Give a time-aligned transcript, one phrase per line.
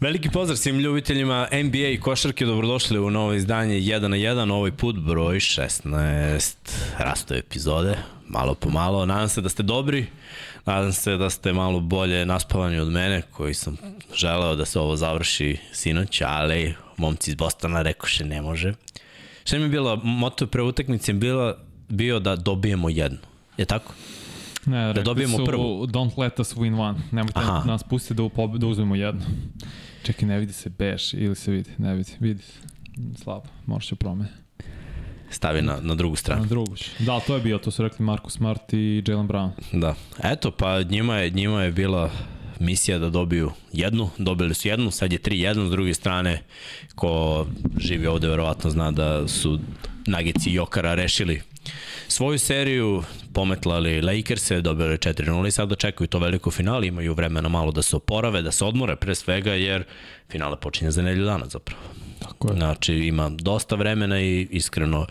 [0.00, 4.70] Veliki pozdrav svim ljubiteljima NBA i košarke, dobrodošli u novo izdanje 1 na 1, ovaj
[4.70, 6.54] put broj 16
[6.98, 7.96] rasto epizode,
[8.28, 9.06] malo po malo.
[9.06, 10.06] Nadam se da ste dobri,
[10.66, 13.76] nadam se da ste malo bolje naspavani od mene, koji sam
[14.14, 18.74] želeo da se ovo završi sinoć, ali momci iz Bostona rekoše ne može.
[19.44, 21.54] Šta mi je bilo, moto pre utakmice bilo,
[21.88, 23.18] bio da dobijemo jednu,
[23.56, 23.94] je tako?
[24.66, 25.86] Ne, da dobijemo su, prvu.
[25.86, 26.98] Don't let us win one.
[27.10, 27.62] Nemojte Aha.
[27.66, 29.22] nas pustiti da, upob, da uzmemo jednu.
[30.08, 31.70] Čekaj, ne vidi se beš ili se vidi?
[31.78, 32.52] Ne vidi, vidi se.
[33.22, 34.30] Slabo, možeš će promene.
[35.30, 36.42] Stavi na, na drugu stranu.
[36.42, 36.74] Na drugu.
[36.98, 39.50] Da, to je bio, to su rekli Marcus Smart i Jalen Brown.
[39.72, 39.94] Da.
[40.22, 42.10] Eto, pa njima je, njima je bila
[42.60, 46.42] misija da dobiju jednu, dobili su jednu, sad je 3-1, s druge strane,
[46.94, 47.46] ko
[47.78, 49.58] živi ovde verovatno zna da su
[50.06, 51.42] Nagici i Jokara rešili
[52.08, 53.02] svoju seriju,
[53.32, 57.96] pometlali Lakers-e, dobili 4-0 i sad čekaju to veliko finale, imaju vremena malo da se
[57.96, 59.84] oporave, da se odmore pre svega, jer
[60.30, 61.82] finale počinje za nedelju dana zapravo.
[62.18, 62.56] Tako je.
[62.56, 65.06] Znači ima dosta vremena i iskreno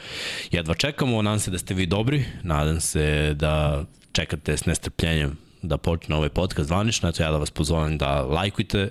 [0.51, 5.77] jedva čekamo, nadam se da ste vi dobri, nadam se da čekate s nestrpljenjem da
[5.77, 8.89] počne ovaj podcast zvanično, eto ja da vas pozovem da lajkujte,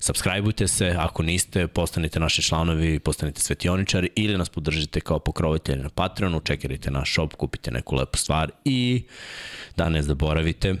[0.00, 5.88] subscribeujte se, ako niste, postanite naši članovi, postanite svetioničari ili nas podržite kao pokrovitelji na
[5.88, 9.02] Patreonu, čekirajte naš shop, kupite neku lepu stvar i
[9.76, 10.74] da ne zaboravite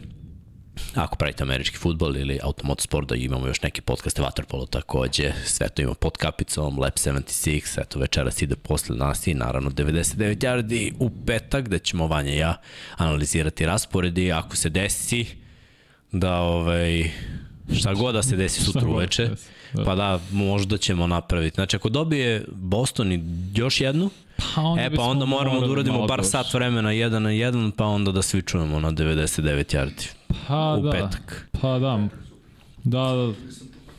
[0.94, 5.82] ako pravite američki futbol ili automotosport, da imamo još neke podcaste Waterpolo takođe, sve to
[5.82, 11.10] ima pod kapicom, Lab 76, eto večeras ide posle nas i naravno 99 yardi u
[11.26, 12.60] petak, gde ćemo Vanja ja
[12.96, 15.26] analizirati rasporedi, ako se desi
[16.12, 17.10] da ovaj,
[17.74, 19.30] šta god da se desi sutra uveče,
[19.72, 19.84] da.
[19.84, 21.54] pa da, možda ćemo napraviti.
[21.54, 23.24] Znači, ako dobije Boston i
[23.54, 24.10] još jednu,
[24.54, 27.86] Pa onda e pa onda moramo da uradimo bar sat vremena jedan na jedan, pa
[27.86, 30.12] onda da svi čujemo na 99 yardi.
[30.46, 30.90] Pa u da.
[30.90, 31.48] petak.
[31.60, 32.08] Pa da.
[32.84, 33.32] Da, da.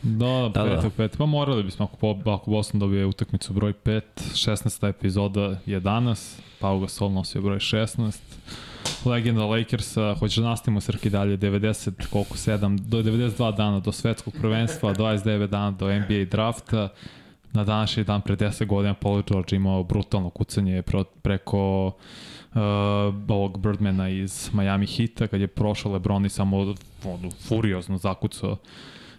[0.01, 0.90] Da, da, petak, da.
[0.90, 1.18] petak.
[1.18, 4.90] Pa morali bismo, ako, ako Boston dobije utakmicu broj 5, 16.
[4.90, 8.18] epizoda je danas, Pau Gasol nosio broj 16,
[9.06, 14.34] legenda Lakersa, hoće da nastavimo Srki dalje, 90, koliko, 7, do 92 dana do svetskog
[14.42, 16.90] prvenstva, 29 dana do NBA drafta,
[17.54, 20.84] na današnji dan pre 10 godina Paul George imao brutalno kucanje
[21.22, 22.62] preko uh,
[23.28, 28.58] ovog Birdmana iz Miami Hita, kad je prošao Lebron i samo ono, furiozno zakucao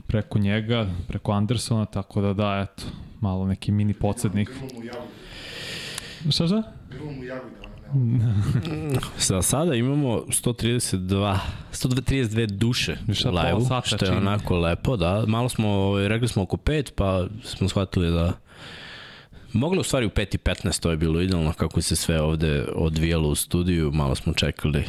[0.07, 2.83] preko njega, preko Andersona, tako da da, eto,
[3.21, 4.51] malo neki mini podsjednik.
[6.31, 6.63] Šta šta?
[6.91, 7.60] Bilo mu jagu
[9.19, 11.39] Sa sada imamo 132
[11.73, 15.25] 132 duše u live što je onako lepo, da.
[15.27, 18.33] Malo smo, ovaj, rekli smo oko 5, pa smo shvatili da
[19.53, 22.67] Moglo u stvari u 5 i 15, to je bilo idealno kako se sve ovde
[22.75, 24.85] odvijalo u studiju, malo smo čekali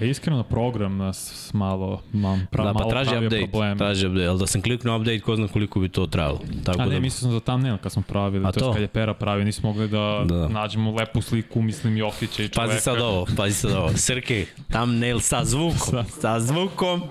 [0.00, 3.76] E, iskreno program nas malo, mam, pra, da, pa malo traži update, probleme.
[3.76, 6.40] traži update, ali da sam kliknuo update, ko zna koliko bi to trajalo.
[6.64, 7.00] Tako A ne, da...
[7.00, 8.72] mislim sam za thumbnail kad smo pravili, A to, to?
[8.72, 10.48] kad je Pera pravi, nismo mogli da, da.
[10.48, 12.72] nađemo lepu sliku, mislim Jokića i čoveka.
[12.72, 17.02] Pazi sad ovo, pazi sad ovo, Srki, thumbnail sa zvukom, sa, sa zvukom.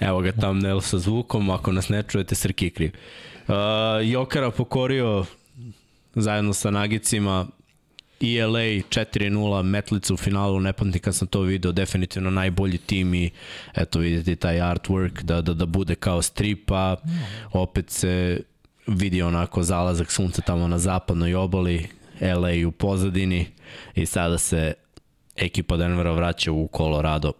[0.00, 2.90] Evo ga thumbnail sa zvukom, ako nas ne čujete, Srki je kriv.
[3.48, 3.54] Uh,
[4.04, 5.24] Jokara pokorio
[6.14, 7.46] zajedno sa Nagicima
[8.20, 13.30] ELA 4-0, Metlica u finalu, ne pamtim kad sam to video, definitivno najbolji tim i
[13.74, 16.96] eto vidite taj artwork da, da, da bude kao stripa,
[17.52, 18.40] opet se
[18.86, 21.88] vidi onako zalazak sunca tamo na zapadnoj obali,
[22.20, 23.46] LA u pozadini
[23.94, 24.72] i sada se
[25.36, 27.32] ekipa Denvera vraća u Colorado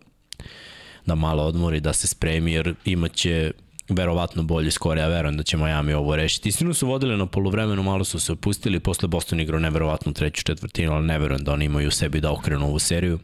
[1.07, 3.53] da malo odmori, da se spremi jer imaće
[3.91, 6.49] verovatno bolji skor, ja verujem da će Miami ovo rešiti.
[6.49, 10.93] Istinu su vodili na poluvremenu, malo su se opustili, posle Boston igrao neverovatno treću četvrtinu,
[10.93, 13.19] ali ne verujem da oni imaju u sebi da okrenu ovu seriju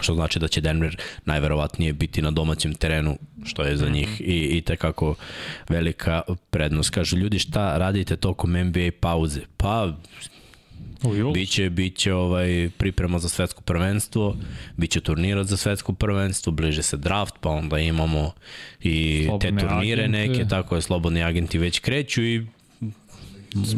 [0.00, 4.58] što znači da će Denver najverovatnije biti na domaćem terenu, što je za njih i,
[4.58, 5.14] i tekako
[5.68, 6.90] velika prednost.
[6.90, 9.40] Kažu, ljudi šta radite tokom NBA pauze?
[9.56, 9.92] Pa,
[11.34, 14.36] Biće, biće ovaj priprema za svetsko prvenstvo,
[14.76, 18.32] biće turnira za svetsko prvenstvo, bliže se draft, pa onda imamo
[18.82, 20.18] i slobodne te turnire agente.
[20.18, 22.46] neke, tako je, slobodni agenti već kreću i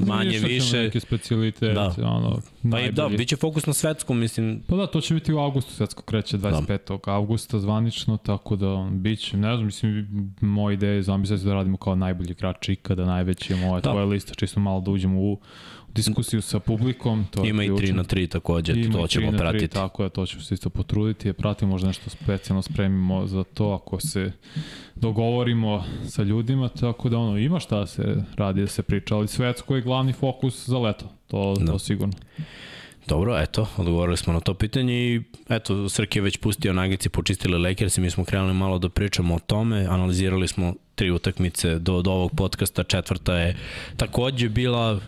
[0.07, 0.83] manje više.
[0.83, 1.95] Neke specialitet, da.
[1.99, 2.41] ono,
[2.71, 4.63] Pa i da, bit će fokus na svetskom, mislim.
[4.67, 7.05] Pa da, to će biti u avgustu, svetsko kreće 25.
[7.05, 7.13] Da.
[7.13, 10.07] avgusta zvanično, tako da bit će, ne znam, mislim,
[10.41, 13.91] moja ideja je zamisliti da radimo kao najbolji igrač ikada, najveći, moja da.
[13.91, 15.41] tvoja lista, čisto malo da uđemo u
[15.97, 17.27] diskusiju sa publikom.
[17.31, 19.67] To Ima i 3 na 3 takođe, Ima to ćemo pratiti.
[19.67, 23.71] 3, tako je, to ćemo se isto potruditi, pratimo možda nešto specijalno spremimo za to
[23.71, 24.33] ako se
[24.95, 29.77] dogovorimo sa ljudima, tako da ono, ima šta se radi da se priča, ali svetsko
[29.77, 31.73] je glavni fokus za leto, to, da.
[31.73, 32.15] to sigurno.
[33.09, 37.69] Dobro, eto, odgovorili smo na to pitanje i eto, Srke je već pustio Nagici, počistili
[37.69, 42.03] Lakers i mi smo krenuli malo da pričamo o tome, analizirali smo tri utakmice do,
[42.03, 43.57] do ovog podcasta, četvrta je
[43.97, 45.01] takođe bila,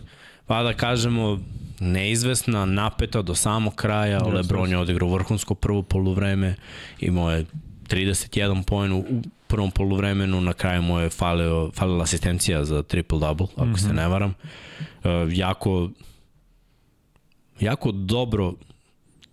[0.49, 1.39] pa da kažemo,
[1.79, 6.55] neizvesna, napeta do samog kraja, yes, Lebron je odigrao vrhunsko prvo poluvreme,
[6.99, 7.45] imao je
[7.87, 9.03] 31 poen u
[9.47, 13.77] prvom poluvremenu, na kraju mu je falio, falila asistencija za triple-double, ako mm -hmm.
[13.77, 13.95] se mhm.
[13.95, 14.33] ne varam.
[15.03, 15.89] Uh, jako
[17.59, 18.53] jako dobro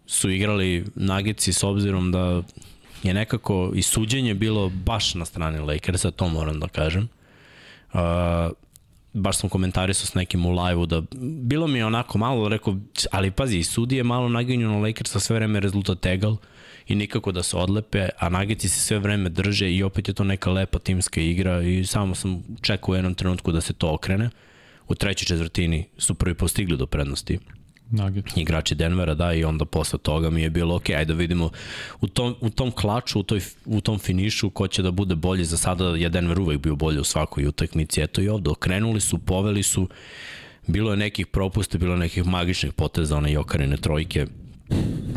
[0.07, 2.43] su igrali Nagici s obzirom da
[3.03, 7.09] je nekako i suđenje bilo baš na strani Lakersa, to moram da kažem.
[7.93, 8.01] Uh,
[9.17, 11.03] baš sam komentarisao s nekim u live-u da
[11.43, 12.77] bilo mi je onako malo rekao,
[13.11, 16.37] ali pazi, sudije malo naginju na Lakersa sve vreme rezultat egal
[16.87, 20.25] i nikako da se odlepe, a Nagici se sve vreme drže i opet je to
[20.25, 24.31] neka lepa timska igra i samo sam čekao u jednom trenutku da se to okrene.
[24.89, 27.39] U trećoj četvrtini su prvi postigli do prednosti
[27.91, 28.37] Nuggets.
[28.37, 31.51] igrači Denvera, da, i onda posle toga mi je bilo, ok, ajde da vidimo
[32.01, 35.45] u tom, u tom klaču, u, toj, u tom finišu ko će da bude bolji,
[35.45, 39.19] za sada je Denver uvek bio bolji u svakoj utakmici, eto i ovde, okrenuli su,
[39.19, 39.89] poveli su,
[40.67, 44.27] bilo je nekih propusta, bilo je nekih magičnih poteza, one Jokarine trojke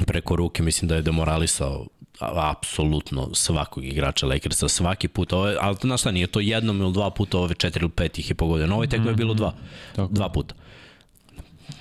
[0.06, 1.88] preko ruke, mislim da je demoralisao
[2.19, 7.10] apsolutno svakog igrača Lakersa svaki put, ove, ali znaš šta, nije to jednom ili dva
[7.10, 8.68] puta, ove četiri ili pet ih je pogodio.
[8.68, 9.54] Na ovoj tekme je bilo dva,
[9.95, 10.13] Tako.
[10.13, 10.56] dva puta.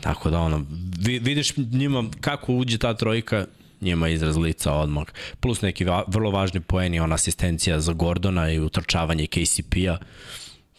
[0.00, 0.64] Tako da ono,
[1.00, 3.46] vidiš njima kako uđe ta trojka,
[3.80, 5.06] njima izraz lica odmah.
[5.40, 9.98] Plus neki va, vrlo važni poeni, ona asistencija za Gordona i utrčavanje KCP-a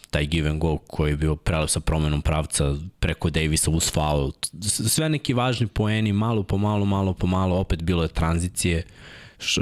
[0.09, 4.31] taj give and go koji je bio prelep sa promenom pravca preko Davisa uz foul.
[4.61, 8.83] Sve neki važni poeni, malo po malo, malo po malo, opet bilo je tranzicije,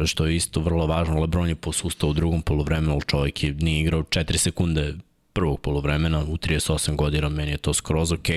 [0.06, 1.20] što je isto vrlo važno.
[1.20, 4.94] Lebron je posustao u drugom polovremenu, čovjek je nije igrao 4 sekunde
[5.38, 8.28] prvog polovremena u 38 godina, meni je to skroz ok.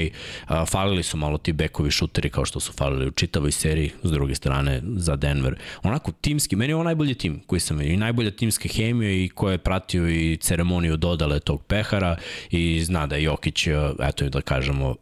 [0.67, 4.35] Falili su malo ti bekovi šuteri kao što su falili u čitavoj seriji, s druge
[4.35, 5.57] strane za Denver.
[5.83, 9.29] Onako timski, meni je ovo najbolji tim koji sam vidio i najbolja timska hemija i
[9.29, 12.17] ko je pratio i ceremoniju dodale tog pehara
[12.51, 13.67] i zna da je Jokić,
[14.01, 14.95] eto da kažemo,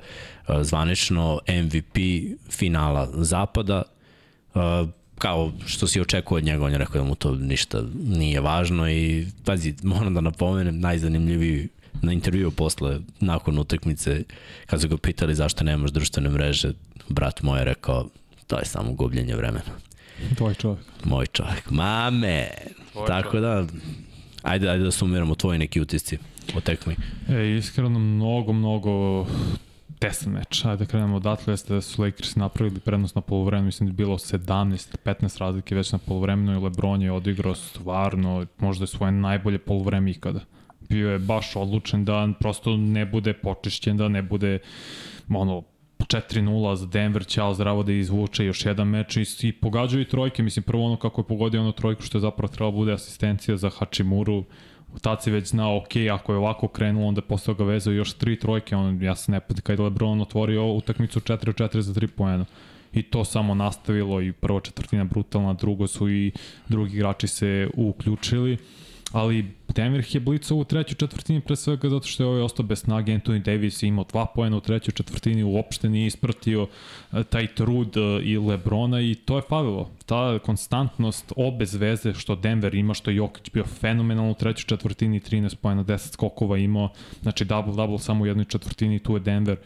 [0.60, 1.96] zvanično MVP
[2.50, 3.82] finala zapada,
[5.18, 8.90] kao što si očekuje od njega, on je rekao da mu to ništa nije važno
[8.90, 11.68] i pazi, moram da napomenem, najzanimljiviji
[12.02, 14.22] na intervju posle, nakon utakmice,
[14.66, 16.72] kad su ga pitali zašto nemaš društvene mreže,
[17.08, 18.08] brat moj je rekao,
[18.46, 19.72] to je samo gubljenje vremena.
[20.36, 20.86] Tvoj čovjek.
[21.04, 21.70] Moj čovjek.
[21.70, 22.48] Mame!
[22.92, 23.42] Tvoj Tako čovjek.
[23.42, 23.66] da,
[24.42, 26.18] ajde, ajde da sumiramo tvoji neki utisci
[26.56, 26.96] o tekmi.
[27.28, 29.26] E, iskreno, mnogo, mnogo
[29.98, 30.64] tesan meč.
[30.64, 33.96] Ajde da krenemo odatle, jeste da su Lakers napravili prednost na polovremenu, mislim da je
[33.96, 39.58] bilo 17-15 razlike već na polovremenu i Lebron je odigrao stvarno, možda je svoje najbolje
[39.58, 40.40] polovreme ikada
[40.88, 44.58] bio je baš odlučen da prosto ne bude počišćen, da ne bude
[45.28, 45.62] ono
[45.98, 50.42] 4-0 za Denver, ćao zdravo da izvuče još jedan meč i, i pogađaju i trojke,
[50.42, 53.70] mislim prvo ono kako je pogodio ono trojku što je zapravo trebalo bude asistencija za
[53.70, 54.44] Hachimuru,
[55.00, 58.38] tad si već znao, ok, ako je ovako krenulo, onda posle ga vezao još tri
[58.38, 62.44] trojke, on, ja se ne pati kada je Lebron otvorio utakmicu 4-4 za 3 poena.
[62.92, 66.32] I to samo nastavilo i prva četvrtina brutalna, drugo su i
[66.68, 68.58] drugi igrači se uključili
[69.12, 72.78] ali Denver je blicao u trećoj četvrtini pre svega zato što je ovaj ostao bez
[72.78, 76.66] snage Anthony Davis imao dva pojena u trećoj četvrtini uopšte nije ispratio
[77.12, 79.90] e, taj trud e, i Lebrona i to je falilo.
[80.06, 85.20] Ta konstantnost obez veze što Denver ima što je Jokić bio fenomenalno u trećoj četvrtini
[85.20, 86.88] 13 pojena 10 skokova imao
[87.22, 89.56] znači double double samo u jednoj četvrtini tu je Denver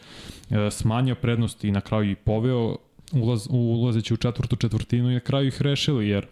[0.49, 2.77] e, smanjio prednost i na kraju i poveo
[3.13, 6.27] ulaz, ulazeći u četvrtu četvrtinu i na kraju ih rešili jer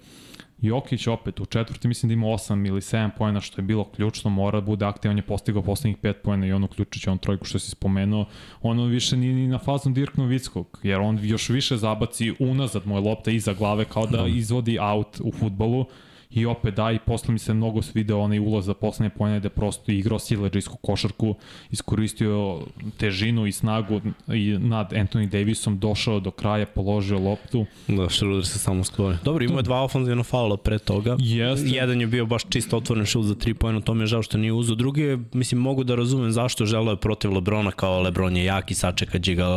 [0.62, 4.30] Jokić opet u četvrti mislim da ima 8 ili 7 poena što je bilo ključno,
[4.30, 7.60] mora da bude aktivan, je postigao poslednjih 5 poena i on uključujući on trojku što
[7.60, 8.25] si spomenuo,
[8.62, 13.01] ono više ni, ni na fazom Dirk Novickog, jer on još više zabaci unazad moje
[13.01, 15.86] lopta iza glave kao da izvodi out u futbolu
[16.34, 19.50] i opet da i posle mi se mnogo svideo onaj ulaz za poslednje pojene gde
[19.50, 21.36] prosto igrao sileđijsku košarku,
[21.72, 22.62] iskoristio
[22.98, 27.66] težinu i snagu i nad Anthony Davisom došao do kraja, položio loptu.
[27.88, 29.18] Da, Schroeder se samo sklonio.
[29.24, 31.16] Dobro, imao je dva ofenzivna faula pre toga.
[31.20, 31.70] Jeste.
[31.70, 34.38] Jedan je bio baš čisto otvoren šut za tri pojena, to mi je žao što
[34.38, 34.76] nije uzo.
[34.76, 38.72] Drugi je, mislim, mogu da razumem zašto želeo je protiv Lebrona, kao Lebron je jak
[38.72, 39.48] i sačeka ga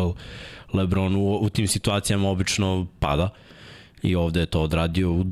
[0.73, 3.31] Lebron u, u tim situacijama obično pada
[4.02, 5.25] i ovde je to odradio u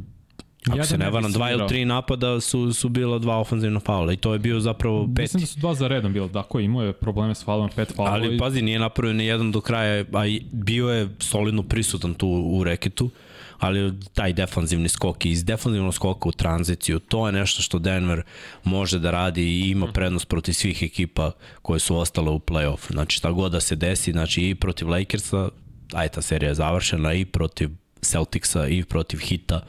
[0.69, 4.13] Ako ja se ne varam, dva ili tri napada su, su bila dva ofenzivna faula
[4.13, 5.23] i to je bio zapravo peti.
[5.23, 7.93] Mislim da su dva za redom bilo, tako je, imao je probleme s faulom, pet
[7.97, 8.11] faula.
[8.11, 8.39] Ali i...
[8.39, 13.11] pazi, nije napravio ni jedan do kraja, a bio je solidno prisutan tu u reketu,
[13.59, 18.23] ali taj defanzivni skok i iz defanzivnog skoka u tranziciju, to je nešto što Denver
[18.65, 19.93] može da radi i ima mhm.
[19.93, 22.93] prednost protiv svih ekipa koje su ostale u playoff.
[22.93, 25.49] Znači šta god da se desi, znači i protiv Lakersa,
[25.93, 29.61] aj ta serija je završena i protiv Celticsa i protiv Hita,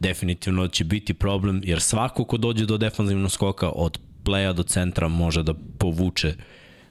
[0.00, 5.08] definitivno će biti problem, jer svako ko dođe do defanzivnog skoka od playa do centra
[5.08, 6.34] može da povuče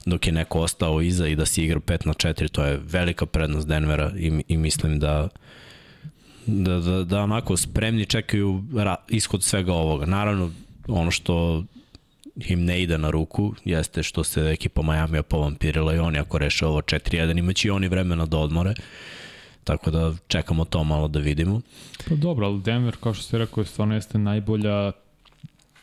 [0.06, 3.26] dok je neko ostao iza i da se igra 5 na 4, to je velika
[3.26, 5.28] prednost Denvera i, i mislim da
[6.46, 10.06] da, da, da onako spremni čekaju ra, ishod svega ovoga.
[10.06, 10.50] Naravno,
[10.88, 11.64] ono što
[12.36, 16.66] im ne ide na ruku jeste što se ekipa Miami povampirila i oni ako reše
[16.66, 18.74] ovo 4-1 imaće i oni vremena da odmore.
[19.66, 21.60] Tako da čekamo to malo da vidimo.
[22.08, 24.92] Pa dobro, ali Denver, kao što ste rekao, stvarno jeste najbolja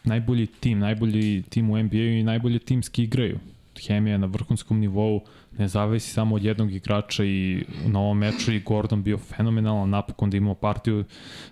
[0.04, 3.40] najbolji tim, najbolji tim u NBA i najbolje timski igraju.
[3.88, 5.22] Hemija na vrhunskom nivou,
[5.58, 10.30] ne zavisi samo od jednog igrača i na ovom meču i Gordon bio fenomenalan, napokon
[10.30, 11.04] da imao partiju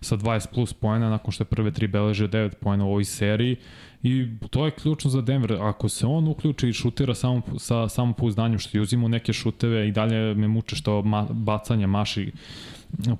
[0.02, 3.58] sa 20 plus pojena nakon što je prve tri beleže 9 pojena u ovoj seriji
[4.04, 5.54] i to je ključno za Denver.
[5.54, 9.92] Ako se on uključi i šutira samo, sa samopouzdanjem što je uzimo neke šuteve i
[9.92, 12.32] dalje me muče što ma, bacanje maši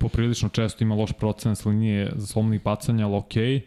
[0.00, 3.42] poprilično često ima loš procenat s linije za slobodnih bacanja, ali okej.
[3.42, 3.60] Okay.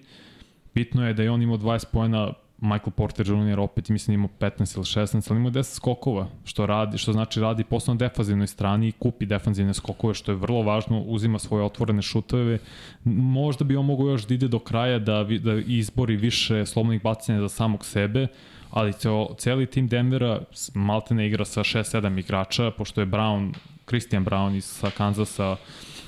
[0.76, 3.60] Bitno je da je on imao 20 pojena Michael Porter Jr.
[3.60, 7.64] opet mislim ima 15 ili 16, ali ima 10 skokova, što radi, što znači radi
[7.64, 12.02] posle na defanzivnoj strani i kupi defanzivne skokove, što je vrlo važno, uzima svoje otvorene
[12.02, 12.60] šutove.
[13.04, 17.42] Možda bi on mogao još da ide do kraja da, da izbori više slobodnih bacanja
[17.42, 18.28] za samog sebe,
[18.72, 20.40] ali ceo, celi tim Denvera
[20.74, 23.54] maltene igra sa 6-7 igrača, pošto je Brown,
[23.88, 25.56] Christian Brown iz sa Kanzasa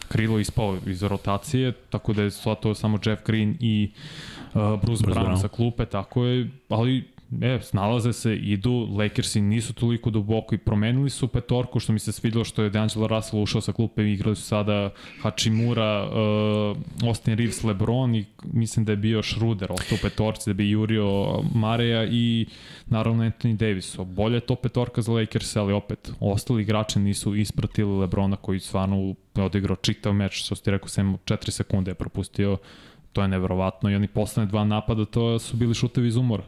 [0.08, 2.30] krilo ispao iz rotacije, tako da je
[2.62, 7.04] to samo Jeff Green i uh, Bruce, Bruce Brown, Brown sa klupe, tako je, ali
[7.42, 12.12] e, snalaze se, idu, Lakersi nisu toliko duboko i promenili su petorku, što mi se
[12.12, 14.90] svidilo što je D'Angelo Russell ušao sa klupe i igrali su sada
[15.22, 20.54] Hachimura, uh, Austin Reeves, Lebron i mislim da je bio Schroeder, ostao u petorci da
[20.54, 22.46] bi jurio Mareja i
[22.86, 23.98] naravno Anthony Davis.
[24.06, 29.16] Bolje je to petorka za Lakers, ali opet, ostali igrači nisu ispratili Lebrona koji stvarno
[29.36, 32.58] odigrao čitav meč, što ste rekao, 7 4 sekunde je propustio
[33.14, 36.44] to je neverovatno i oni posledne dva napada to su bili šutevi iz umora.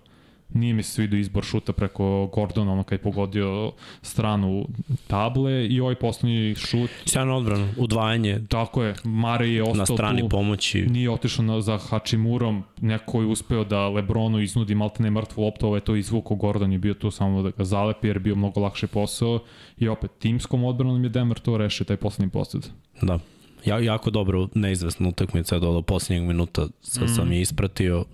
[0.54, 4.66] Nije mi se svidio izbor šuta preko Gordona, ono kad je pogodio stranu
[5.08, 6.90] table i ovaj poslednji šut.
[7.06, 8.40] Sjajno odbrano, udvajanje.
[8.48, 10.82] Tako je, Mare je ostao na strani tu, pomoći.
[10.82, 15.76] Nije otišao na, za Hachimurom, neko je uspeo da Lebronu iznudi maltene mrtvu loptu, ovo
[15.76, 18.62] je to izvuko, Gordon je bio tu samo da ga zalepi jer je bio mnogo
[18.62, 19.40] lakše posao
[19.78, 22.68] i opet timskom odbranom je Denver to rešio, taj poslednji posled.
[23.02, 23.20] Da,
[23.66, 27.08] ja, jako dobro neizvesna utakmica do, do posljednjeg minuta sa, mm.
[27.08, 28.06] sam je ispratio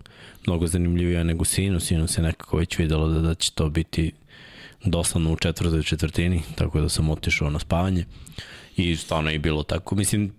[0.47, 4.11] mnogo zanimljivija nego Sinu, Sinu se nekako već videlo da, da će to biti
[4.85, 8.05] doslovno u četvrtoj četvrtini, tako da sam otišao na spavanje
[8.77, 9.95] i stvarno je bilo tako.
[9.95, 10.31] Mislim,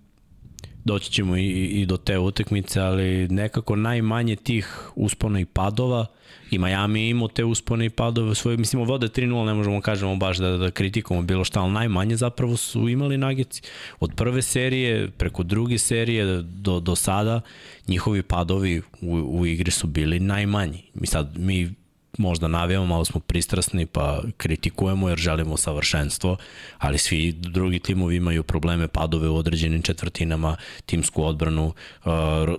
[0.87, 6.05] doći ćemo i, i do te utakmice, ali nekako najmanje tih uspona i padova
[6.51, 10.37] i Miami imao te uspone i padove svoje, mislimo vode 3-0, ne možemo kažemo baš
[10.37, 13.61] da, da kritikamo bilo šta, ali najmanje zapravo su imali nagici.
[13.99, 17.41] Od prve serije, preko druge serije do, do sada,
[17.87, 20.83] njihovi padovi u, u igri su bili najmanji.
[20.93, 21.73] Mi sad, mi
[22.17, 26.37] možda navijamo, malo smo pristrasni pa kritikujemo jer želimo savršenstvo,
[26.77, 30.55] ali svi drugi timovi imaju probleme, padove u određenim četvrtinama,
[30.85, 32.11] timsku odbranu, uh,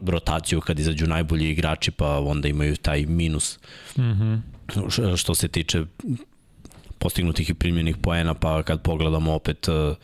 [0.06, 3.58] rotaciju kad izađu najbolji igrači pa onda imaju taj minus
[3.96, 5.16] mm -hmm.
[5.16, 5.84] što se tiče
[6.98, 9.96] postignutih i primljenih poena, pa kad pogledamo opet uh,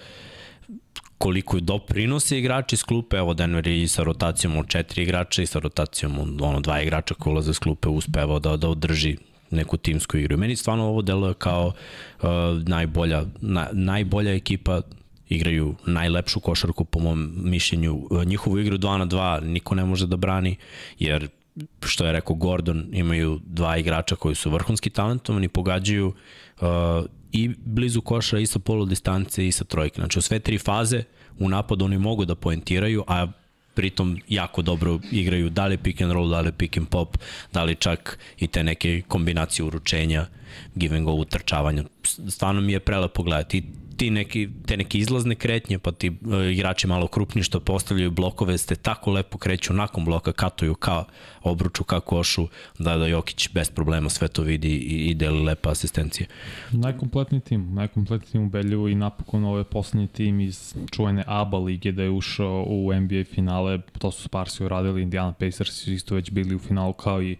[1.18, 5.58] koliko doprinose igrači s klupe, evo Denver i sa rotacijom od četiri igrača i sa
[5.58, 9.16] rotacijom od ono, dva igrača koji ulaze s klupe uspevao da, da održi
[9.54, 10.38] neku timsku igru.
[10.38, 12.28] Meni stvarno ovo deluje kao uh,
[12.66, 14.80] najbolja, na, najbolja ekipa
[15.28, 18.06] igraju najlepšu košarku po mom mišljenju.
[18.10, 20.56] Uh, njihovu igru 2 na 2 niko ne može da brani,
[20.98, 21.28] jer
[21.82, 26.06] što je rekao Gordon, imaju dva igrača koji su vrhunski talentovani, pogađaju
[26.60, 26.66] uh,
[27.32, 30.00] i blizu koša i sa polu distance i sa trojke.
[30.00, 31.02] Znači u sve tri faze
[31.38, 33.26] u napadu oni mogu da poentiraju, a
[33.74, 37.18] pritom jako dobro igraju da li pick and roll, da li pick and pop,
[37.52, 40.26] da li čak i te neke kombinacije uručenja,
[40.74, 41.84] give and go utrčavanja.
[42.28, 43.62] Stvarno mi je prelepo gledati
[43.96, 46.16] ti neki, te neke izlazne kretnje, pa ti uh,
[46.52, 51.04] igrači malo krupni što postavljaju blokove, ste tako lepo kreću nakon bloka, katuju ka
[51.42, 52.48] obruču, ka košu,
[52.78, 56.26] da da Jokić bez problema sve to vidi i, i deli lepa asistencije.
[56.72, 61.92] Najkompletniji tim, najkompletniji tim u Belju i napokon ovaj poslednji tim iz čuvene ABA lige
[61.92, 66.30] da je ušao u NBA finale, to su Sparsi uradili, Indiana Pacers su isto već
[66.30, 67.36] bili u finalu kao i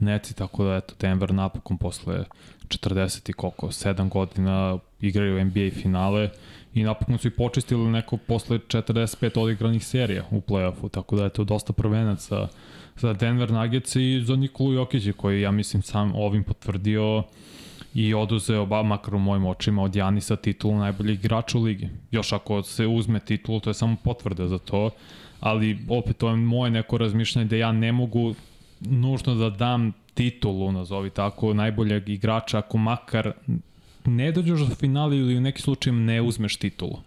[0.00, 2.24] Neci, tako da eto Denver napokon posle
[2.68, 6.30] 40 i koliko, 7 godina igraju NBA finale
[6.74, 11.30] i napokon su i počistili neko posle 45 odigranih serija u play-offu, tako da je
[11.30, 12.48] to dosta prvenaca
[12.96, 17.22] za Denver Nuggets i za Nikolu Jokića koji ja mislim sam ovim potvrdio
[17.94, 21.88] i oduzeo, ba, makar u mojim očima, od Janisa titulu najboljeg igrača u ligi.
[22.10, 24.90] Još ako se uzme titulu, to je samo potvrda za to,
[25.40, 28.34] ali opet to je moje neko razmišljanje da ja ne mogu
[28.80, 33.32] nužno da dam titulu, nazovi tako, najboljeg igrača ako makar
[34.04, 36.98] ne dođeš do finala ili u nekim slučajem ne uzmeš titulu.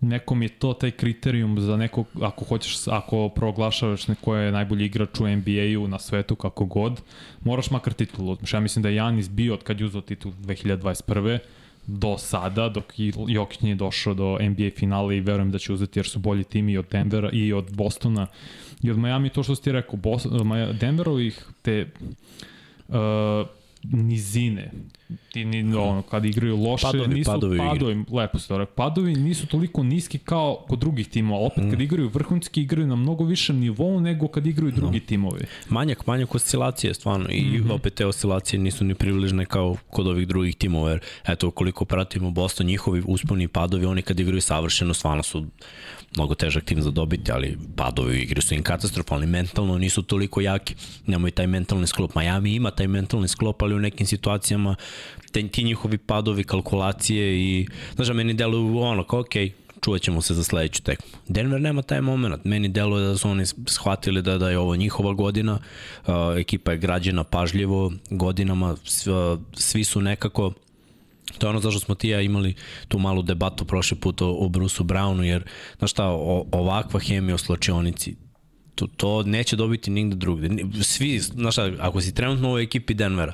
[0.00, 5.20] Nekom je to taj kriterijum za nekog, ako hoćeš, ako proglašavaš neko je najbolji igrač
[5.20, 7.00] u NBA-u na svetu, kako god,
[7.44, 11.38] moraš makar titulu Ja mislim da je Janis bio od kad je uzao titul 2021
[11.86, 12.84] do sada, dok
[13.28, 16.72] Jokić nije došao do NBA finala i verujem da će uzeti jer su bolji timi
[16.72, 18.26] i od Denvera i od Bostona.
[18.82, 19.98] I od Miami, to što si ti rekao,
[20.80, 21.86] Denverovih te
[22.88, 22.94] uh,
[23.82, 24.70] nizine.
[25.32, 29.46] Ti ni, ono, kad igraju loše, padovi, nisu padovi, padovi lepo se to padovi nisu
[29.46, 31.46] toliko niski kao kod drugih timova.
[31.46, 31.70] Opet, mm.
[31.70, 35.06] kad igraju vrhunski, igraju na mnogo višem nivou nego kad igraju drugi no.
[35.06, 35.44] timovi.
[35.68, 37.26] Manjak, manjak oscilacije, stvarno.
[37.30, 37.72] I mm -hmm.
[37.72, 40.90] opet te oscilacije nisu ni približne kao kod ovih drugih timova.
[40.90, 45.46] Jer, eto, koliko pratimo Boston, njihovi usponi padovi, oni kad igraju savršeno, stvarno su
[46.16, 50.40] mnogo težak tim za dobiti, ali padovi u igri su im katastrofalni, mentalno nisu toliko
[50.40, 50.74] jaki,
[51.06, 52.14] nemaju taj mentalni sklop.
[52.14, 54.76] Miami ima taj mentalni sklop, ali u nekim situacijama
[55.32, 59.52] te, ti njihovi padovi, kalkulacije i, znaš, meni deluju ono, kao, okej, okay,
[59.84, 61.18] čuvat ćemo se za sledeću tekmu.
[61.28, 62.44] Denver nema taj moment.
[62.44, 65.58] Meni deluje da su oni shvatili da, da je ovo njihova godina.
[66.06, 68.76] Uh, ekipa je građena pažljivo godinama.
[68.84, 69.12] Svi,
[69.54, 70.52] svi su nekako
[71.38, 72.54] To je ono zašto smo ti ja imali
[72.88, 75.44] tu malu debatu prošle put o, o Bruceu Brownu, jer,
[75.78, 78.16] znaš šta, o, ovakva hemija u slačionici,
[78.74, 80.48] to, to neće dobiti nigde drugde.
[80.82, 83.32] Svi, znaš šta, ako si trenutno u ekipi Denvera,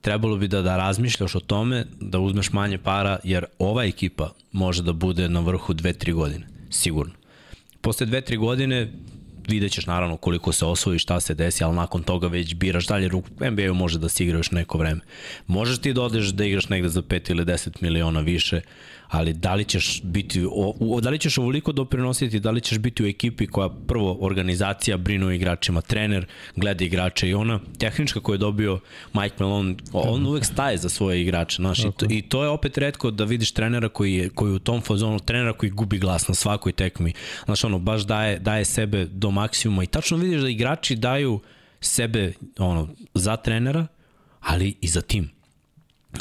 [0.00, 4.82] trebalo bi da, da razmišljaš o tome, da uzmeš manje para, jer ova ekipa može
[4.82, 7.12] da bude na vrhu 2-3 godine, sigurno.
[7.80, 8.92] Posle 2-3 godine
[9.48, 13.08] vidjet ćeš naravno koliko se osvoji, šta se desi, ali nakon toga već biraš dalje
[13.08, 13.24] ruk.
[13.40, 15.00] NBA-u može da se igra još neko vreme.
[15.46, 18.60] Možeš ti da odeš da igraš negde za 5 ili 10 miliona više,
[19.10, 23.02] ali da li ćeš biti, o, da li ćeš ovoliko doprinositi, da li ćeš biti
[23.02, 28.34] u ekipi koja prvo organizacija brinu o igračima, trener gleda igrače i ona tehnička koju
[28.34, 28.80] je dobio
[29.12, 32.78] Mike Malone, on uvek staje za svoje igrače, znaš, i to, i to je opet
[32.78, 36.28] redko da vidiš trenera koji je koji je u tom fazonu, trenera koji gubi glas
[36.28, 37.12] na svakoj tekmi,
[37.44, 41.40] znaš, ono, baš daje, daje sebe do maksimuma i tačno vidiš da igrači daju
[41.80, 43.86] sebe ono, za trenera,
[44.40, 45.39] ali i za tim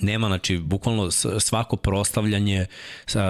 [0.01, 2.65] nema, znači, bukvalno svako prostavljanje,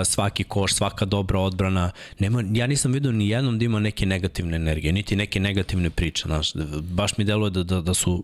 [0.05, 4.55] svaki koš, svaka dobra odbrana, nema, ja nisam vidio ni jednom da ima neke negativne
[4.55, 8.23] energije, niti neke negativne priče, znaš, baš mi deluje da, da, da su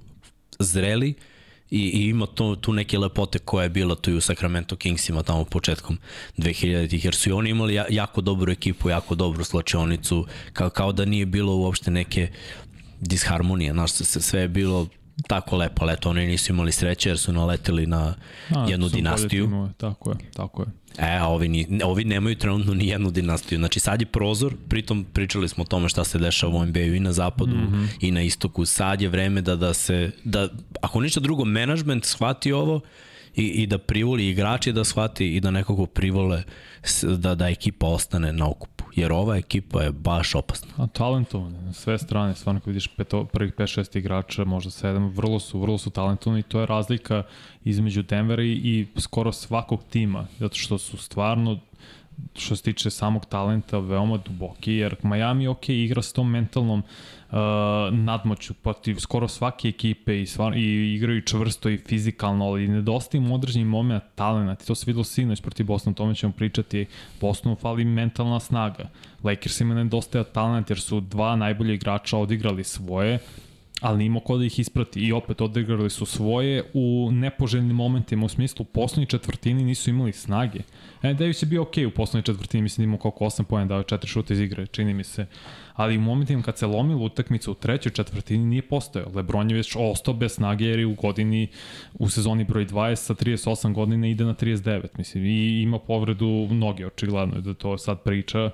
[0.60, 1.13] zreli
[1.71, 5.24] i, i ima to, tu neke lepote koja je bila tu i u Sacramento Kingsima
[5.24, 5.98] tamo početkom
[6.38, 11.06] 2000-ih, jer su i oni imali jako dobru ekipu, jako dobru slačionicu, kao, kao da
[11.06, 12.28] nije bilo uopšte neke
[13.02, 14.88] disharmonije, znaš, sve je bilo
[15.28, 18.15] tako lepo, ali eto, oni nisu imali sreće jer su naleteli na
[18.56, 19.45] a, jednu dinastiju.
[19.45, 20.67] Timove, tako je, tako je.
[20.97, 23.58] E, a ovi, ni, ovi nemaju trenutno ni jednu dinastiju.
[23.58, 26.99] Znači sad je prozor, pritom pričali smo o tome šta se dešava u NBA-u i
[26.99, 27.88] na zapadu mm -hmm.
[28.01, 28.65] i na istoku.
[28.65, 30.49] Sad je vreme da, da se, da,
[30.82, 32.82] ako ništa drugo, management shvati ovo
[33.36, 36.43] i, i da privoli igrači da shvati i da nekako privole
[37.04, 38.74] da, da ekipa ostane na okupu.
[38.95, 40.73] Jer ova ekipa je baš opasna.
[40.77, 45.39] A talentovane, na sve strane, stvarno kad vidiš peto, prvih 5-6 igrača, možda 7, vrlo
[45.39, 47.23] su, vrlo su talentovani i to je razlika
[47.63, 51.60] između Denvera i, i skoro svakog tima, zato što su stvarno
[52.36, 56.86] što se tiče samog talenta veoma duboki, jer Miami ok igra s tom mentalnom uh,
[57.91, 63.31] nadmoću protiv skoro svake ekipe i, stvar, i igraju čvrsto i fizikalno, ali nedostaje im
[63.31, 64.63] određeni moment talenta.
[64.63, 66.85] I to se videlo sinoć protiv Boston, o tome ćemo pričati.
[67.21, 68.89] Bostonu fali mentalna snaga.
[69.23, 73.19] Lakers ima nedostaje talent jer su dva najbolje igrača odigrali svoje,
[73.86, 78.30] ali nimo ko da ih isprati i opet odigrali su svoje u nepoželjnim momentima u
[78.30, 80.60] smislu u poslednjoj četvrtini nisu imali snage.
[81.04, 83.84] E, Davis je bio ok u poslednjoj četvrtini, mislim da imao koliko 8 pojena, dao
[83.84, 85.26] 4 šuta iz igre, čini mi se.
[85.74, 89.12] Ali u momentima kad se lomila utakmica u trećoj četvrtini nije postojao.
[89.15, 91.48] Lebron je već ostao bez snage jer je u godini,
[91.93, 96.86] u sezoni broj 20 sa 38 godina ide na 39, mislim, i ima povredu noge,
[96.86, 98.52] očigledno je da to sad priča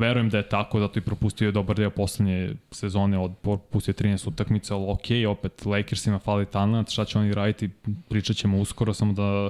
[0.00, 4.28] verujem da je tako, zato i propustio je dobar deo poslednje sezone, od propustio 13
[4.28, 7.70] utakmica, ali ok, opet Lakersima fali talent, šta će oni raditi,
[8.08, 9.48] pričat ćemo uskoro, samo da,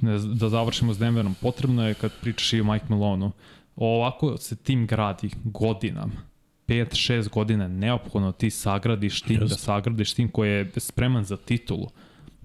[0.00, 1.34] ne, da završimo s Denverom.
[1.40, 3.32] Potrebno je kad pričaš i o Mike Malonu,
[3.76, 6.36] ovako se tim gradi godinama.
[6.68, 9.48] 5-6 godina neophodno ti sagradiš tim, yes.
[9.48, 11.88] da sagradiš tim koji je spreman za titulu.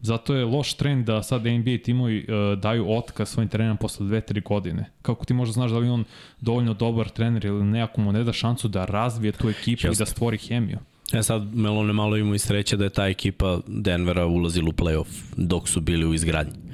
[0.02, 4.44] Zato je loš trend da sad NBA timovi uh, daju otkaz svojim trenerom posle 2-3
[4.44, 4.86] godine.
[5.02, 6.04] Kako ti možda znaš da li on
[6.42, 10.00] dovoljno dobar trener ili ne, ako mu ne da šansu da razvije tu ekipu Just.
[10.00, 10.78] i da stvori hemiju.
[11.14, 15.24] E sad, Melone malo imao i sreće da je ta ekipa Denvera ulazila u playoff
[15.38, 16.71] dok su bili u izgradnji.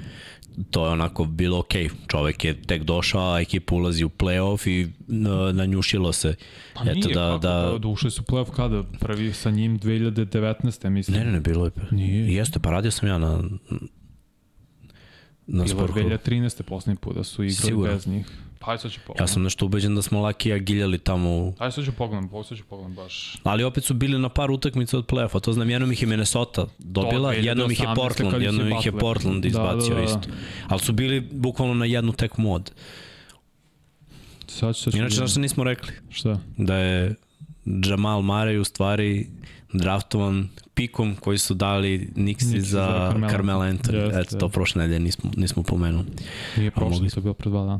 [0.71, 1.73] To je onako bilo ok,
[2.07, 4.87] čovek je tek došao, a ekipa ulazi u playoff i
[5.53, 6.35] nanjušilo se.
[6.73, 8.83] Pa Eto, nije, da, kako, da, da ušli su playoff kada?
[8.99, 10.89] Prvi sa njim 2019.
[10.89, 11.17] mislim.
[11.17, 11.71] Ne, ne, ne, bilo je.
[11.91, 12.33] Nije.
[12.33, 13.43] Jeste, pa radio sam ja na,
[15.47, 16.61] na Bilo 2013.
[16.61, 17.93] poslednji put da su igrali Sigurno.
[17.93, 18.27] bez njih.
[18.59, 19.23] Pa sad ću pogledam.
[19.23, 21.53] Ja sam nešto ubeđen da smo Lakija giljali tamo.
[21.57, 23.35] Ajde sad ću pogledam, sad ću pogledam baš.
[23.43, 26.65] Ali opet su bili na par utakmica od play-offa, to znam, jednom ih je Minnesota
[26.77, 30.03] dobila, to, jednom ih je Portland, jednom ih je Portland izbacio da, da, da.
[30.03, 30.29] isto.
[30.67, 32.71] Ali su bili bukvalno na jednu tek mod.
[34.47, 35.91] Sad ću, sad ću Inače, znaš što nismo rekli?
[36.09, 36.39] Šta?
[36.57, 37.15] Da je
[37.65, 39.27] Jamal Murray u stvari
[39.73, 44.11] draftovan pikom koji su dali Nixi za, za Carmela Anthony.
[44.11, 46.05] Yes, Eto, to prošle nedelje nismo, nismo pomenuli.
[46.57, 47.09] Nije prošle, mogli...
[47.09, 47.79] to je bilo pre dva dana.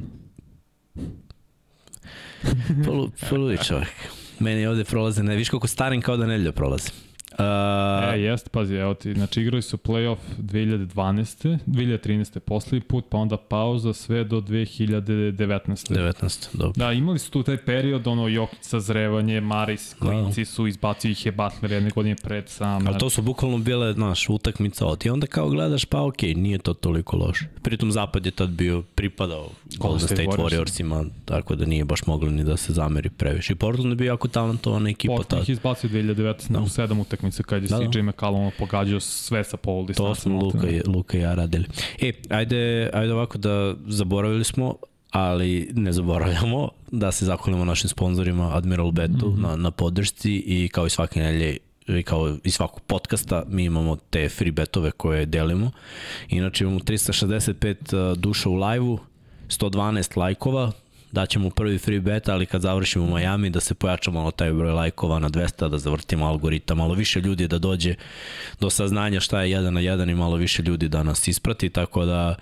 [2.85, 3.93] Polu, poludi čovjek.
[4.39, 6.89] Meni ovde prolaze, ne, viš koliko starim kao da nedelja prolazi.
[7.39, 11.57] Uh, e, jeste, pazi, evo ti, znači igrali su playoff 2012.
[11.67, 12.39] 2013.
[12.39, 15.33] poslednji put, pa onda pauza sve do 2019.
[15.33, 16.57] 19.
[16.57, 16.73] dobro.
[16.75, 20.07] Da, imali su tu taj period, ono, Jokić sazrevanje, Maris, da.
[20.07, 22.87] klinci su, izbacio ih je Butler jedne godine pred sam.
[22.87, 25.05] Ali to su bukvalno bile, znaš, utakmica od.
[25.05, 27.45] I onda kao gledaš, pa okej, okay, nije to toliko loše.
[27.61, 32.29] Pritom Zapad je tad bio, pripadao Golden State, State Warriorsima, tako da nije baš moglo
[32.29, 33.53] ni da se zameri previše.
[33.53, 35.37] I Portland je bio jako talentovana ekipa Portland tad.
[35.37, 36.59] Portland ih izbacio 2019 da.
[36.59, 38.03] u sedam utakmica utakmice kad je da, CJ da.
[38.03, 40.13] McCallum pogađao sve sa pol distanca.
[40.13, 41.65] To smo Luka, i, Luka i ja radili.
[42.01, 44.75] E, ajde, ajde ovako da zaboravili smo,
[45.11, 49.41] ali ne zaboravljamo da se zahvalimo našim sponsorima Admiral Betu mm -hmm.
[49.41, 53.95] na, na podršci i kao i svake nelje i kao i svakog podcasta mi imamo
[53.95, 55.71] te free betove koje delimo.
[56.29, 58.99] Inače imamo 365 duša u live-u,
[59.47, 60.71] 112 lajkova,
[61.17, 64.71] daćemo prvi free bet, ali kad završimo u Miami da se pojačamo na taj broj
[64.71, 67.95] lajkova na 200, da zavrtimo algoritam, malo više ljudi da dođe
[68.59, 72.05] do saznanja šta je jedan na jedan i malo više ljudi da nas isprati, tako
[72.05, 72.35] da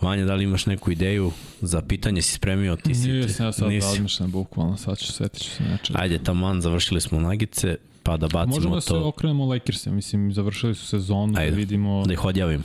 [0.00, 2.76] Vanja, da li imaš neku ideju za pitanje, si spremio?
[2.76, 3.86] Ti si, Nisam ja sad nisi.
[3.86, 5.98] razmišljam bukvalno, sad ću setit ću se nečega.
[6.02, 8.94] Ajde, taman, završili smo nagice, pa da bacimo Možemo da to.
[8.94, 12.04] Možemo da se okrenemo Lakersa, mislim, završili su sezonu, Ajde, da vidimo...
[12.06, 12.64] Da ih odjavimo.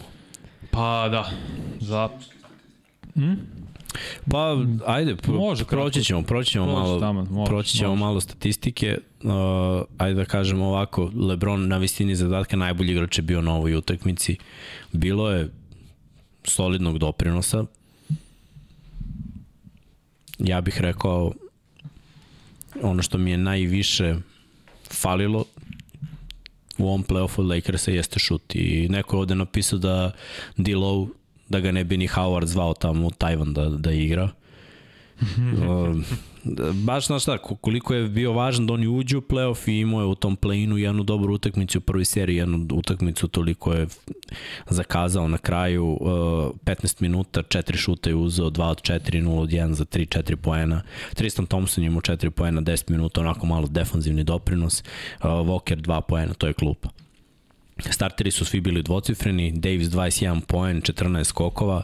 [0.72, 1.30] Pa da,
[1.80, 2.10] za...
[3.14, 3.34] Hm?
[4.32, 8.00] Pa, ajde, pro, može, proći ćemo, proći ćemo malo, tamo, može, proći ćemo može.
[8.00, 8.98] malo statistike.
[9.24, 9.32] Uh,
[9.98, 14.38] ajde da kažemo ovako, LeBron na visini zadatka najbolji igrač je bio na ovoj utakmici.
[14.92, 15.50] Bilo je
[16.44, 17.66] solidnog doprinosa.
[20.40, 21.34] Ja bih rekao
[22.82, 24.16] ono što mi je najviše
[24.92, 25.46] falilo
[26.78, 30.12] u ovom playoffu Lakersa jeste šut i neko je ovde napisao da
[30.58, 31.10] D-Low
[31.50, 34.30] da ga ne bi ni Howard zvao tamo u Tajvan da, da igra.
[35.70, 36.04] um,
[36.74, 40.06] baš znaš šta, koliko je bio važan da oni uđu u playoff i imao je
[40.06, 43.88] u tom play-inu jednu dobru utakmicu u prvoj seriji, jednu utakmicu toliko je
[44.70, 46.10] zakazao na kraju uh,
[46.66, 50.82] 15 minuta, 4 šuta je uzeo, 2 od 4, 0 od 1 za 3-4 poena.
[51.14, 54.84] Tristan Thompson imao 4 poena, 10 minuta, onako malo defanzivni doprinos.
[55.20, 56.90] Uh, Walker 2 poena, to je klupa.
[57.90, 61.84] Starteri su svi bili dvocifreni, Davis 21 poen, 14 skokova,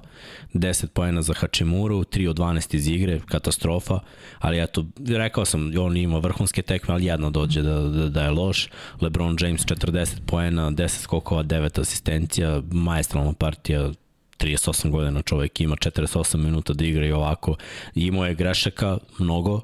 [0.53, 3.99] 10 poena za Hačimuru, 3 od 12 iz igre, katastrofa,
[4.39, 8.29] ali eto, rekao sam, on ima vrhunske tekme, ali jedno dođe da, da, da je
[8.29, 8.69] loš.
[9.01, 13.89] LeBron James 40 poena, 10 skokova, 9 asistencija, maestralna partija,
[14.37, 17.55] 38 godina čovek ima 48 minuta da igra i ovako.
[17.95, 19.61] Imao je grešaka mnogo,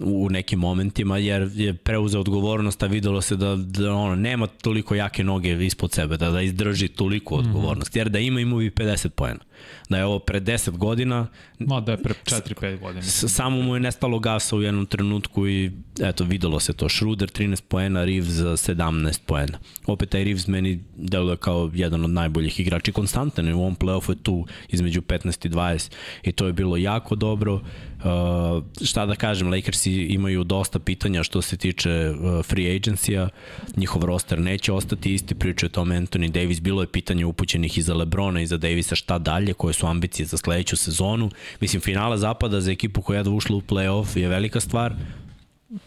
[0.00, 4.94] u nekim momentima jer je preuzeo odgovornost, a videlo se da, da ono, nema toliko
[4.94, 7.46] jake noge ispod sebe, da, da izdrži toliko mhm.
[7.46, 9.40] odgovornost, jer da ima ima bi 50 poena.
[9.90, 11.26] Da je ovo pre 10 godina...
[11.58, 13.02] Ma da je pre 4-5 godina.
[13.02, 16.88] Samo mu je nestalo gasa u jednom trenutku i eto, videlo se to.
[16.88, 19.58] Schroeder 13 poena, Reeves 17 poena.
[19.86, 24.10] Opet taj Reeves meni deluje kao jedan od najboljih igrača i konstantan u ovom playoffu
[24.10, 25.90] je tu između 15 i 20
[26.22, 27.54] i to je bilo jako dobro.
[27.54, 33.28] Uh, šta da kažem, Lakersi imaju dosta pitanja što se tiče uh, free agencija,
[33.76, 37.82] njihov roster neće ostati isti, priča o tom Anthony Davis, bilo je pitanje upućenih i
[37.82, 41.30] za Lebrona i za Davisa šta dalje, koje su ambicije za sledeću sezonu.
[41.60, 44.94] Mislim, finala zapada za ekipu koja je ušla u playoff je velika stvar,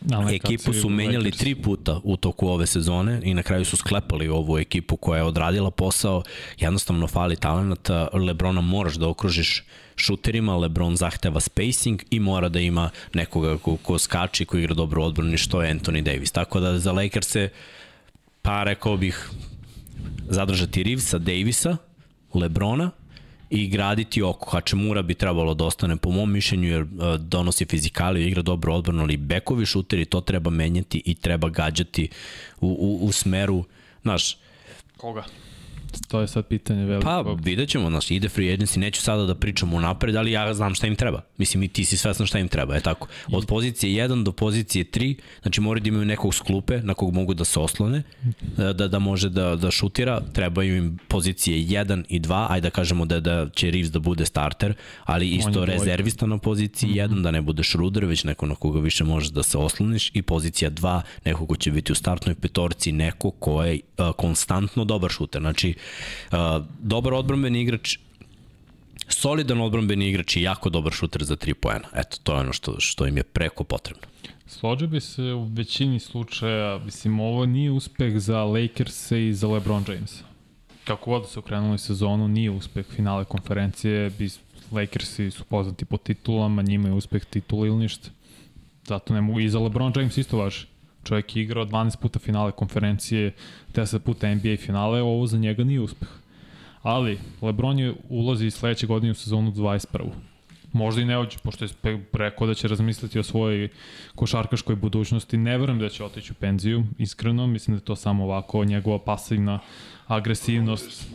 [0.02, 1.38] Da, ekipu su menjali Lakers.
[1.38, 5.24] tri puta u toku ove sezone i na kraju su sklepali ovu ekipu koja je
[5.24, 6.24] odradila posao.
[6.60, 8.08] Jednostavno fali talenata.
[8.14, 9.64] Lebrona moraš da okružiš
[9.96, 15.04] šuterima, Lebron zahteva spacing i mora da ima nekoga ko, ko skači, ko igra dobro
[15.04, 16.32] odbrani, što je Anthony Davis.
[16.32, 17.50] Tako da za Lakers se,
[18.42, 19.30] pa rekao bih,
[20.30, 21.78] zadržati Reevesa, Davisa,
[22.34, 22.92] Lebrona
[23.54, 24.50] i graditi oko.
[24.50, 26.88] Hačemura bi trebalo da ostane po mom mišljenju jer uh,
[27.20, 32.10] donosi fizikaliju, igra dobro odbrano, ali bekovi šuteri to treba menjati i treba gađati
[32.62, 33.64] u, u, u smeru,
[34.02, 34.38] znaš,
[34.98, 35.24] Koga?
[36.08, 37.06] To je sad pitanje veliko.
[37.06, 40.76] Pa, vidjet ćemo, znaš, ide free agency, neću sada da pričam unapred, ali ja znam
[40.76, 41.22] šta im treba.
[41.38, 43.08] Mislim, i ti si svesno šta im treba, je tako.
[43.32, 47.34] Od pozicije 1 do pozicije 3, znači moraju da imaju nekog sklupe na kog mogu
[47.34, 48.04] da se oslone,
[48.58, 52.70] da, da, da može da, da šutira, trebaju im pozicije 1 i 2, ajde da
[52.70, 57.14] kažemo da, da će Reeves da bude starter, ali isto rezervista na poziciji 1, mm
[57.14, 57.22] -hmm.
[57.22, 60.72] da ne bude Schroeder, već neko na koga više možeš da se osloniš, i pozicija
[60.72, 65.42] 2, neko ko će biti u startnoj petorci, neko ko je uh, konstantno dobar šuter.
[65.42, 65.74] Znači,
[66.32, 66.38] Uh,
[66.80, 67.98] dobar odbranbeni igrač,
[69.08, 71.88] solidan odbranbeni igrač i jako dobar šuter za 3 poena.
[71.96, 74.04] Eto, to je ono što, što im je preko potrebno.
[74.48, 79.86] Složio bi se u većini slučaja, mislim, ovo nije uspeh za Lakers i za LeBron
[79.88, 80.24] James.
[80.84, 84.30] Kako god su okrenuli sezonu, nije uspeh finale konferencije, bi
[84.72, 88.10] Lakersi su poznati po titulama, njima je uspeh titul ili ništa.
[88.84, 90.66] Zato ne mogu, i za LeBron James isto važi.
[91.04, 93.32] Čovjek je igrao 12 puta finale konferencije,
[93.74, 96.10] 10 puta NBA finale, ovo za njega nije uspeh.
[96.82, 100.10] Ali, Lebron je ulazi sledeće godine u sezonu 21.
[100.72, 103.70] Možda i ne ođe, pošto je rekao da će razmisliti o svojoj
[104.16, 105.38] košarkaškoj budućnosti.
[105.38, 107.48] Ne verujem da će otići u penziju, iskreno.
[107.48, 109.60] Mislim da je to samo ovako njegova pasivna
[110.08, 111.08] agresivnost.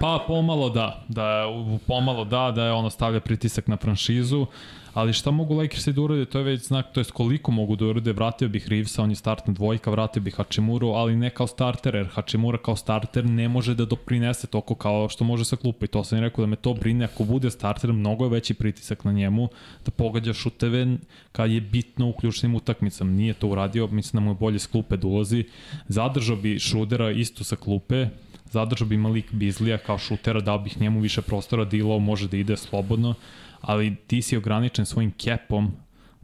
[0.00, 1.44] Pa pomalo da, da
[1.86, 4.46] pomalo da, da je ono stavlja pritisak na franšizu,
[4.94, 7.86] ali šta mogu Lakersi da urade, to je već znak, to je koliko mogu da
[7.86, 11.94] urade, vratio bih Reevesa, on je startna dvojka, vratio bih Hachimuru, ali ne kao starter,
[11.94, 15.88] jer Hachimura kao starter ne može da doprinese toko kao što može sa klupa i
[15.88, 19.04] to sam i rekao da me to brine, ako bude starter, mnogo je veći pritisak
[19.04, 19.48] na njemu,
[19.84, 20.96] da pogađa šuteve
[21.32, 24.66] kad je bitno u ključnim utakmicama, nije to uradio, mislim da mu je bolje s
[24.66, 25.44] klupe da ulazi,
[25.88, 28.08] zadržao bi Šudera isto sa klupe,
[28.54, 32.56] zadržao bi Malik Bizlija kao šutera, dao bih njemu više prostora, Dilo može da ide
[32.56, 33.14] slobodno,
[33.60, 35.72] ali ti si ograničen svojim kepom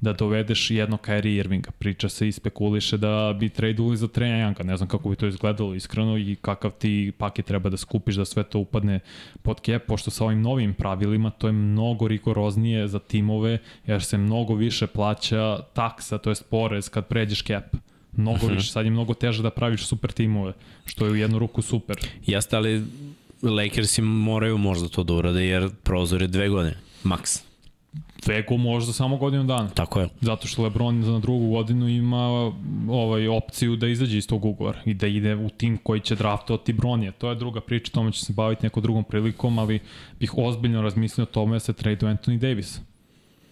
[0.00, 1.70] da dovedeš jedno Kyrie Irvinga.
[1.70, 4.64] Priča se i spekuliše da bi tradeuli za Treja Younga.
[4.64, 8.24] Ne znam kako bi to izgledalo iskreno i kakav ti paket treba da skupiš da
[8.24, 9.00] sve to upadne
[9.42, 14.18] pod kep, pošto sa ovim novim pravilima to je mnogo rigoroznije za timove, jer se
[14.18, 17.76] mnogo više plaća taksa, to jest porez kad pređeš kep.
[18.12, 18.52] Mnogo uh mhm.
[18.52, 18.56] -huh.
[18.56, 20.52] više, sad je mnogo teže da praviš super timove,
[20.84, 21.96] što je u jednu ruku super.
[22.26, 22.84] Jeste, ali
[23.42, 26.76] Lakersi moraju možda to da urade, jer prozor je dve godine.
[27.04, 27.42] Max.
[28.26, 29.68] Vego možda samo godinu dana.
[29.68, 30.08] Tako je.
[30.20, 32.52] Zato što LeBron za drugu godinu ima
[32.88, 36.72] ovaj opciju da izađe iz tog ugovora i da ide u tim koji će draftovati
[36.72, 37.12] Bronija.
[37.12, 39.80] To je druga priča, tome će se baviti nekom drugom prilikom, ali
[40.20, 42.80] bih ozbiljno razmislio o tome da se trade Anthony Davis.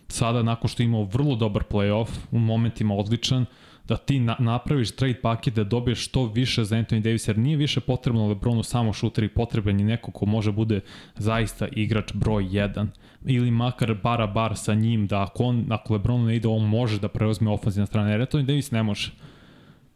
[0.08, 3.46] Sada, nakon što je imao vrlo dobar playoff, u momentima odličan,
[3.88, 7.56] da ti na, napraviš trade paket da dobiješ što više za Anthony Davis, jer nije
[7.56, 10.80] više potrebno Lebronu samo šuter i potreban je neko ko može bude
[11.16, 12.86] zaista igrač broj 1
[13.24, 17.00] ili makar bara bar sa njim da ako, on, ako Lebronu ne ide, on može
[17.00, 19.12] da preuzme ofenzivna strana, jer Anthony Davis ne može.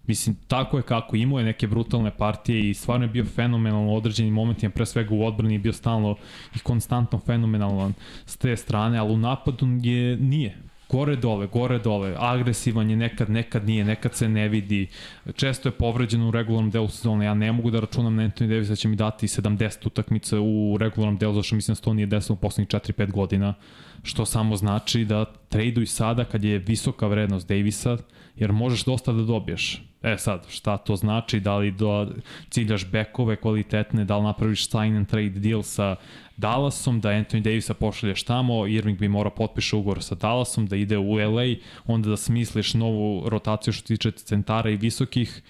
[0.07, 3.97] Mislim, tako je kako, imao je neke brutalne partije i stvarno je bio fenomenalno u
[3.97, 6.17] određenim momentima, pre svega u odbrani je bio stalno
[6.57, 7.95] i konstantno fenomenalan
[8.27, 13.31] s te strane, ali u napadu je nije gore dole, gore dole, agresivan je nekad,
[13.31, 14.87] nekad nije, nekad se ne vidi,
[15.35, 18.69] često je povređen u regularnom delu sezone, ja ne mogu da računam na Anthony Davis
[18.69, 22.35] da će mi dati 70 utakmica u regularnom delu, zašto mislim da to nije desilo
[22.35, 23.55] u poslednjih 4-5 godina,
[24.03, 27.97] što samo znači da traduj sada kad je visoka vrednost Davisa,
[28.37, 29.83] jer možeš dosta da dobiješ.
[30.03, 32.09] E sad, šta to znači, da li do,
[32.51, 35.97] ciljaš bekove kvalitetne, da li napraviš sign and trade deal sa
[36.37, 40.99] Dallasom, da Anthony Davisa pošalješ tamo, Irving bi morao potpiše ugovor sa Dallasom, da ide
[40.99, 41.55] u LA,
[41.87, 45.43] onda da smisliš novu rotaciju što tiče centara i visokih,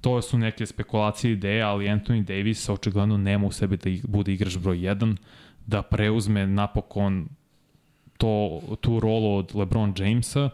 [0.00, 4.56] to su neke spekulacije ideje, ali Anthony Davis očigledno nema u sebi da bude igrač
[4.56, 5.16] broj 1,
[5.66, 7.28] da preuzme napokon
[8.18, 10.50] to, tu rolu od LeBron Jamesa,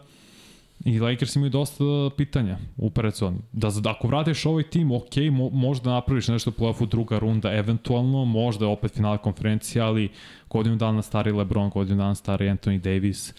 [0.85, 1.83] I Lakers imaju dosta
[2.17, 3.37] pitanja u predsoni.
[3.51, 7.53] Da, da ako vratiš ovaj tim, ok, mo, možda napraviš nešto u play-offu druga runda,
[7.53, 10.09] eventualno, možda opet finale konferencije, ali
[10.49, 13.33] godinu dana stari LeBron, godinu dana stari Anthony Davis,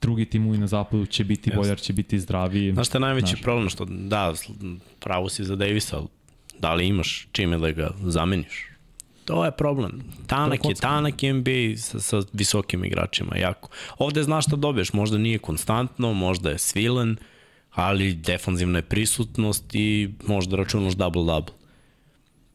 [0.00, 1.56] drugi timovi na zapadu će biti yes.
[1.56, 2.72] boljar, će biti zdraviji.
[2.72, 3.42] Znaš šta je najveći znaš.
[3.42, 3.68] problem?
[3.68, 4.34] Što, da,
[5.00, 6.02] pravo si za Davisa,
[6.58, 8.71] da li imaš čime da ga zameniš?
[9.24, 10.02] To je problem.
[10.26, 13.68] Tanak je, tanak je NBA sa, sa visokim igračima, jako.
[13.98, 17.16] Ovde znaš šta dobiješ, možda nije konstantno, možda je svilen,
[17.70, 21.52] ali defanzivna je prisutnost i možda računaš double-double.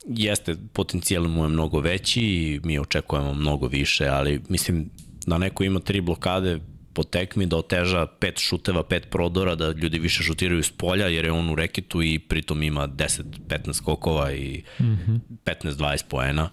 [0.08, 4.90] Jeste, potencijal mu je mnogo veći i mi očekujemo mnogo više, ali mislim
[5.26, 6.60] da neko ima tri blokade
[6.98, 11.26] po tekmi, da oteža pet šuteva, pet prodora, da ljudi više šutiraju s polja, jer
[11.26, 15.20] je on u reketu i pritom ima 10-15 skokova i mm -hmm.
[15.46, 16.50] 15-20 poena.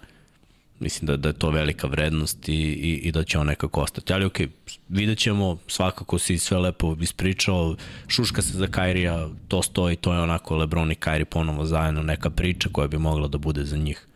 [0.79, 4.13] Mislim da, da je to velika vrednost i, i, i da će on nekako ostati.
[4.13, 7.75] Ali okej, okay, vidjet ćemo, svakako si sve lepo ispričao,
[8.07, 12.29] šuška se za Kairija, to stoji, to je onako Lebron i Kairi ponovo zajedno neka
[12.29, 14.07] priča koja bi mogla da bude za njih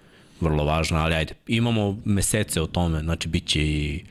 [0.42, 4.04] vrlo važna, ali ajde, imamo mesece o tome, znači bit će i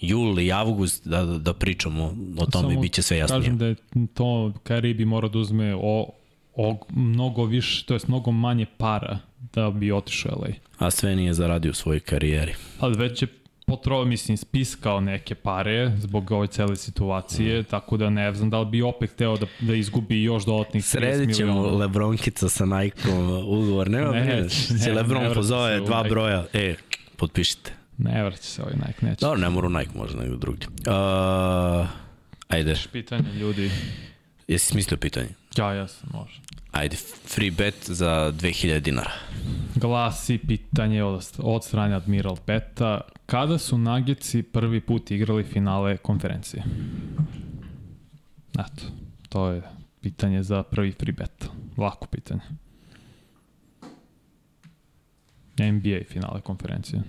[0.00, 2.04] jul i avgust da, da, pričamo
[2.38, 3.40] o tome Samo i bit će sve jasnije.
[3.40, 3.76] Kažem da je
[4.14, 6.10] to, Kairi bi mora da uzme o,
[6.54, 9.18] o mnogo više, to jest mnogo manje para
[9.52, 10.48] da bi otišao LA.
[10.78, 12.54] A sve nije zaradio u svojoj karijeri.
[12.80, 13.28] Ali već je
[13.66, 17.64] potro, mislim, spiskao neke pare zbog ove cele situacije, mm.
[17.64, 20.94] tako da ne znam da li bi opet hteo da, da izgubi još dodatnih 30
[20.94, 21.16] miliona.
[21.16, 24.46] Sredit ćemo Lebronkica sa Nike-om ugovor, nema ne, ne,
[24.86, 26.74] ne, Lebron ne pozove dva broja, e,
[27.16, 27.72] potpišite.
[27.98, 29.20] Ne vraća se ovaj Nike, neće.
[29.20, 30.68] Dobro, ne mora Nike, možda nego drugdje.
[30.68, 31.86] Uh,
[32.48, 32.74] ajde.
[32.92, 33.70] Pitanje ljudi.
[34.48, 35.28] Jesi smislio pitanje?
[35.56, 36.40] Ja, ja sam, može.
[36.72, 39.12] Ajde, free bet za 2000 dinara.
[39.74, 43.00] Glasi pitanje od, od strane Admiral Beta.
[43.26, 46.62] Kada su Nagici prvi put igrali finale konferencije?
[48.52, 48.82] Eto,
[49.28, 49.62] to je
[50.00, 51.48] pitanje za prvi free bet.
[51.76, 52.40] Lako pitanje.
[55.58, 57.02] NBA finale konferencije.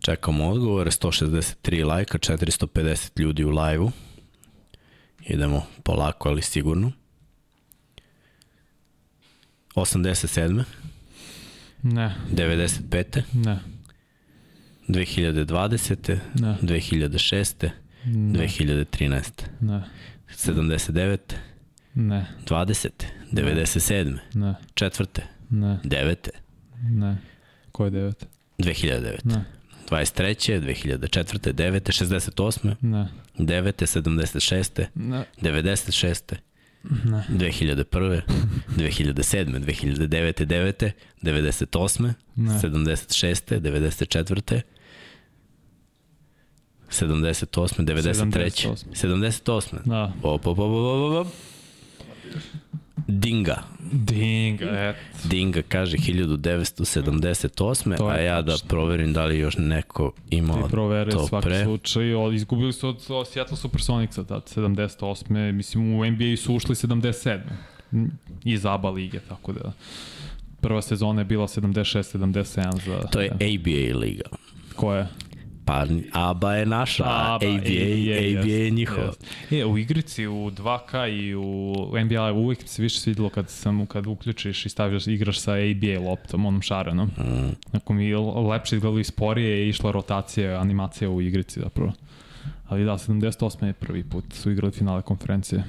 [0.00, 3.90] Čekamo odgovore, 163 lajka, 450 ljudi u live-u.
[5.20, 6.92] Idemo polako, ali sigurno.
[9.74, 10.64] 87.
[11.82, 12.14] Ne.
[12.32, 13.22] 95.
[13.32, 13.58] Ne.
[14.88, 16.18] 2020.
[16.34, 16.56] Ne.
[16.62, 17.70] 2006.
[18.04, 18.38] Ne.
[18.38, 19.42] 2013.
[19.60, 19.82] Ne.
[20.36, 21.18] 79.
[21.94, 22.26] Ne.
[22.46, 22.88] 20.
[23.32, 24.18] 97.
[24.34, 24.54] Ne.
[24.74, 25.26] Četvrte.
[25.50, 25.78] Ne.
[25.84, 26.30] Devete.
[26.82, 27.16] Ne.
[27.76, 28.26] Koje devete?
[28.62, 29.18] 2009.
[29.24, 29.44] Ne.
[29.86, 30.28] 23.
[30.72, 31.52] 2004.
[31.52, 31.80] 9.
[31.90, 32.64] 68.
[32.82, 33.08] Ne.
[33.38, 33.72] 9.
[33.86, 34.70] 76.
[34.94, 35.24] Ne.
[35.42, 36.22] 96.
[37.04, 37.24] Ne.
[37.38, 38.22] 2001.
[38.76, 39.62] 2007.
[39.66, 40.92] 2009.
[41.22, 41.52] 9.
[41.52, 42.14] 98.
[42.36, 42.58] Ne.
[42.58, 43.60] 76.
[43.60, 44.62] 94.
[46.90, 47.86] 78.
[47.86, 48.84] 93.
[48.92, 49.82] 78.
[49.84, 50.12] Da.
[50.22, 51.32] Op, op, op, op, op, op.
[53.06, 53.62] Dinga.
[53.92, 54.96] Dinga, et.
[55.24, 58.10] Dinga kaže 1978.
[58.10, 61.64] a ja da proverim da li još neko imao Ti proveri to svaki pre.
[61.64, 62.04] slučaj.
[62.34, 65.52] Izgubili su od, od Seattle Supersonicsa tad, 78.
[65.52, 67.40] Mislim, u NBA su ušli 77.
[68.44, 69.72] Iz ABA lige, tako da
[70.60, 73.00] prva sezona je bila 76-77 za...
[73.12, 74.24] To je ABA liga.
[74.76, 75.06] Koja je?
[75.66, 79.12] Pa ABA je naša, ABA, ABA, ABA, ABA je njihova.
[79.50, 79.60] Yes.
[79.60, 81.74] E, u igrici, u 2K i u
[82.04, 86.46] NBA uvijek se više svidilo kad, sam, kad uključiš i stavljaš, igraš sa ABA loptom,
[86.46, 87.08] onom šarenom.
[87.08, 87.76] Mm.
[87.76, 88.14] Ako mi
[88.50, 91.92] lepše izgledalo i sporije je išla rotacija, animacija u igrici zapravo.
[92.68, 93.66] Ali da, 78.
[93.66, 95.64] je prvi put su igrali finale konferencije.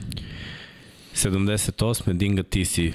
[1.13, 2.13] 78.
[2.13, 2.93] Dinga, ti si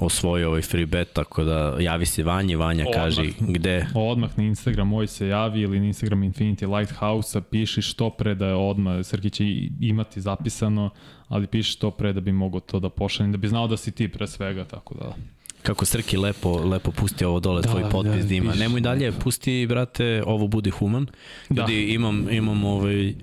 [0.00, 3.86] osvojio ovaj free bet, tako da javi se Vanje, Vanja odmah, kaži gde.
[3.94, 8.46] Odmah na Instagram moj se javi ili na Instagram Infinity Lighthouse-a, piši što pre da
[8.46, 9.44] je odmah, Srki će
[9.80, 10.90] imati zapisano,
[11.28, 13.92] ali piši što pre da bi mogo to da pošaljem, da bi znao da si
[13.92, 15.14] ti pre svega, tako da...
[15.62, 18.54] Kako Srki lepo, lepo pusti ovo dole, da, tvoj potpis da, da ima.
[18.54, 21.06] Nemoj dalje, pusti, brate, ovo budi human.
[21.48, 21.62] Da.
[21.62, 21.92] Ljudi, da.
[21.92, 23.14] imam, imam ovaj, uh,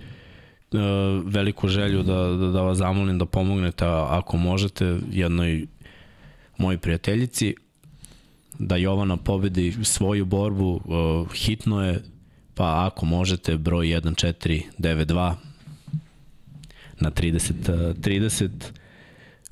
[1.26, 5.68] veliku želju da, da, da vas zamolim da pomognete ako možete jednoj
[6.60, 7.56] moji prijateljici,
[8.60, 12.04] da Jovana pobedi svoju borbu, uh, hitno je,
[12.54, 15.34] pa ako možete, broj 1492
[17.00, 18.50] na 30, uh, 30,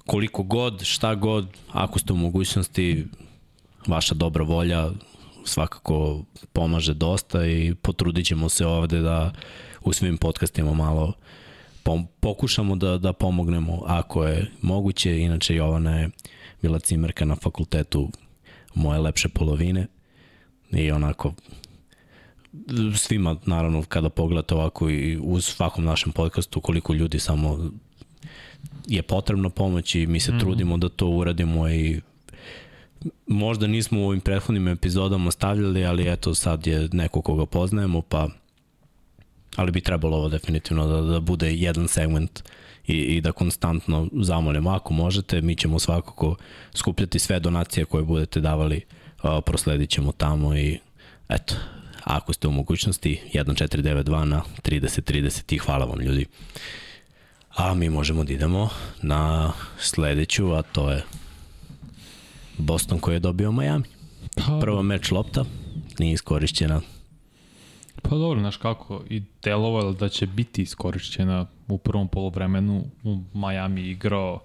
[0.06, 3.06] koliko god, šta god, ako ste u mogućnosti,
[3.88, 4.90] vaša dobra volja
[5.46, 9.34] svakako pomaže dosta i potrudit ćemo se ovde da
[9.82, 11.14] u svim podcastima malo
[11.84, 16.10] pom pokušamo da, da pomognemo ako je moguće, inače Jovana je
[16.62, 18.10] bila cimerka na fakultetu
[18.76, 19.88] moje lepše polovine
[20.72, 21.34] i onako
[22.96, 27.72] svima naravno kada pogledate ovako i u svakom našem podcastu koliko ljudi samo
[28.88, 30.40] je potrebno pomoć i mi se mm -hmm.
[30.40, 32.02] trudimo da to uradimo i
[33.28, 38.30] možda nismo u ovim prethodnim epizodama stavljali, ali eto sad je neko koga poznajemo, pa
[39.56, 42.44] ali bi trebalo ovo definitivno da, da bude jedan segment
[42.88, 44.70] i, i da konstantno zamolimo.
[44.70, 46.36] Ako možete, mi ćemo svakako
[46.74, 48.82] skupljati sve donacije koje budete davali,
[49.46, 50.80] prosledit ćemo tamo i
[51.30, 51.56] eto,
[52.04, 56.26] ako ste u mogućnosti 1492 na 3030 i hvala vam ljudi.
[57.56, 58.70] A mi možemo da idemo
[59.02, 61.04] na sledeću, a to je
[62.58, 63.84] Boston koji je dobio Miami.
[64.36, 65.46] Pa, Prvo meč lopta,
[66.00, 66.82] nije iskorišćena
[68.02, 73.82] Pa dobro, znaš kako, i delovalo da će biti iskorišćena u prvom polovremenu u Miami
[73.82, 74.40] igrao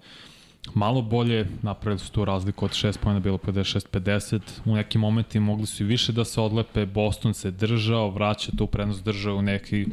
[0.74, 5.66] malo bolje, napravili su tu razliku od 6 pojena, bilo 56-50, u nekim momentima mogli
[5.66, 9.86] su i više da se odlepe, Boston se držao, vraća tu prednost držao u neki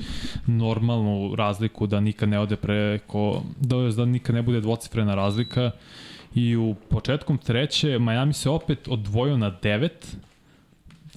[0.47, 5.71] normalnu razliku da nikad ne ode preko, da, da nikad ne bude dvocifrena razlika.
[6.35, 9.89] I u početkom treće Miami se opet odvojio na 9,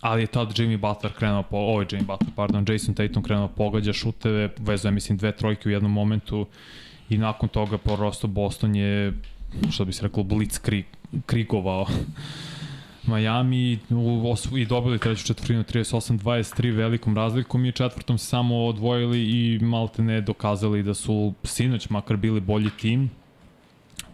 [0.02, 3.48] ali je tad Jimmy Butler krenuo po, ovo je Jimmy Butler, pardon, Jason Tatum krenuo
[3.48, 6.46] pogađa šuteve, vezuje mislim dve trojke u jednom momentu
[7.08, 9.12] i nakon toga prosto Boston je
[9.70, 10.84] što bi se reklo, blitz krig,
[11.26, 11.86] krigovao
[13.06, 19.58] Miami u, i dobili treću četvrtinu 38-23 velikom razlikom i četvrtom se samo odvojili i
[19.58, 23.10] malte ne dokazali da su sinoć makar bili bolji tim.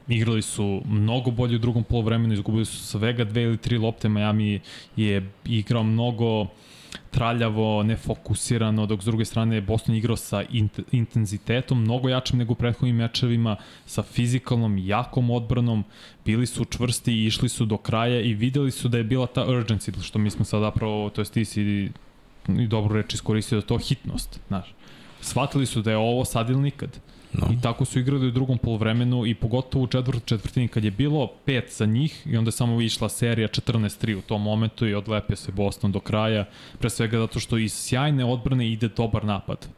[0.08, 4.08] Igrali su mnogo bolje u drugom polovremenu, izgubili su svega dve ili tri lopte.
[4.08, 4.60] Miami
[4.96, 6.46] je igrao mnogo
[7.10, 12.52] traljavo, nefokusirano, dok s druge strane je Boston igrao sa int intenzitetom, mnogo jačim nego
[12.52, 13.56] u prethodnim mečevima,
[13.86, 15.84] sa fizikalnom, jakom odbranom,
[16.24, 19.46] bili su čvrsti i išli su do kraja i videli su da je bila ta
[19.46, 21.90] urgency, što mi smo sad zapravo, to jest ti si
[22.48, 24.74] i dobru reč iskoristio da to hitnost, znaš.
[25.20, 27.00] Shvatili su da je ovo sad ili nikad.
[27.32, 27.46] No.
[27.52, 31.26] I tako su igrali u drugom polovremenu i pogotovo u četvrtu četvrtini kad je bilo
[31.44, 35.36] pet za njih i onda je samo išla serija 14-3 u tom momentu i odlepio
[35.36, 36.44] se Boston do kraja,
[36.78, 39.68] pre svega zato što iz sjajne odbrane ide dobar napad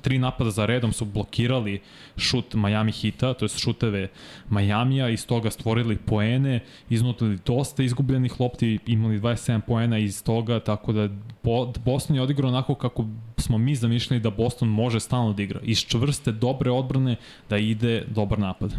[0.00, 1.80] tri napada za redom su blokirali
[2.16, 4.08] šut Miami Hita, to je šuteve
[4.48, 6.60] Majamija, iz toga stvorili poene,
[6.90, 11.08] iznutili dosta izgubljenih lopti, imali 27 poena iz toga, tako da
[11.84, 13.04] Boston je odigrao onako kako
[13.36, 15.60] smo mi zamišljali da Boston može stalno da igra.
[15.62, 17.16] Iz čvrste, dobre odbrane
[17.48, 18.74] da ide dobar napad.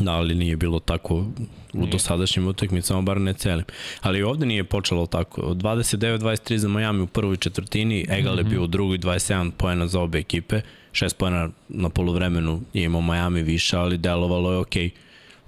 [0.00, 1.26] Da, ali nije bilo tako u
[1.72, 1.90] nije.
[1.90, 3.64] dosadašnjim utakmicama, bar ne celim.
[4.00, 5.42] Ali ovde nije počelo tako.
[5.42, 8.40] 29-23 za Miami u prvoj četvrtini, Egal mm -hmm.
[8.40, 10.60] je bio u drugoj 27 poena za obe ekipe,
[10.92, 14.88] 6 poena na polovremenu je imao Miami više, ali delovalo je okej.
[14.88, 14.92] Okay.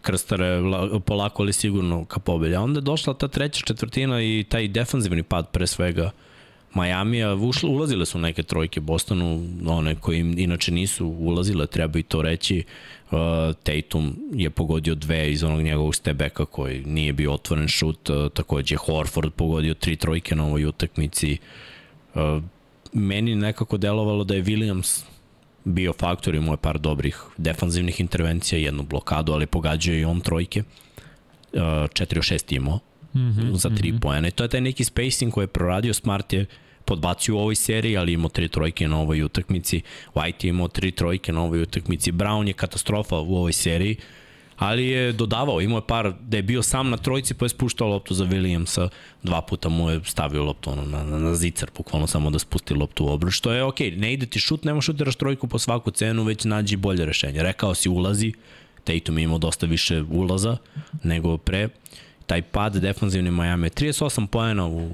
[0.02, 0.60] Krstare
[1.06, 2.54] polako ali sigurno ka pobedi.
[2.54, 6.10] A onda je došla ta treća četvrtina i taj defanzivni pad pre svega
[6.74, 12.22] Majamija, ulazile su neke trojke Bostonu, one koje im inače nisu ulazile, treba i to
[12.22, 12.64] reći.
[13.10, 13.18] Uh,
[13.62, 18.76] Tatum je pogodio dve iz onog njegovog stebeka koji nije bio otvoren šut, uh, takođe
[18.76, 21.38] Horford pogodio tri trojke na ovoj utakmici.
[22.14, 22.42] Uh,
[22.92, 25.04] meni nekako delovalo da je Williams
[25.64, 30.62] bio faktor, imao je par dobrih defanzivnih intervencija, jednu blokadu, ali pogađao i on trojke.
[31.52, 32.78] 4 6 imao
[33.14, 34.00] mm -hmm, za 3 mm -hmm.
[34.00, 34.30] pojene.
[34.30, 36.46] To je taj neki spacing koji je proradio, Smart je
[36.84, 39.82] podbacio u ovoj seriji, ali imao tri trojke na ovoj utakmici.
[40.14, 42.12] White je imao tri trojke na ovoj utakmici.
[42.12, 43.96] Brown je katastrofa u ovoj seriji,
[44.60, 47.88] ali je dodavao, imao je par, da je bio sam na trojici pa je spuštao
[47.88, 48.88] loptu za Williamsa,
[49.22, 52.74] dva puta mu je stavio loptu ono, na, na, na zicar, bukvalno samo da spusti
[52.74, 55.58] loptu u obruč, što je okej, okay, ne ide ti šut, nema šutiraš trojku po
[55.58, 57.42] svaku cenu, već nađi bolje rešenje.
[57.42, 58.32] Rekao si ulazi,
[58.84, 60.56] Tatum je imao dosta više ulaza
[61.02, 61.68] nego pre,
[62.30, 64.90] taj pad defanzivni Miami, 38 pojena u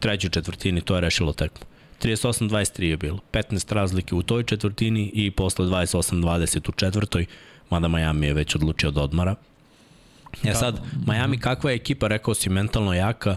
[0.00, 1.66] trećoj četvrtini, to je rešilo tekmu.
[2.02, 3.18] 38-23 je bilo.
[3.32, 7.26] 15 razlike u toj četvrtini i posle 28-20 u četvrtoj,
[7.70, 9.34] mada Miami je već odlučio da odmara.
[10.42, 13.36] Ja e sad, Miami kakva je ekipa, rekao si, mentalno jaka,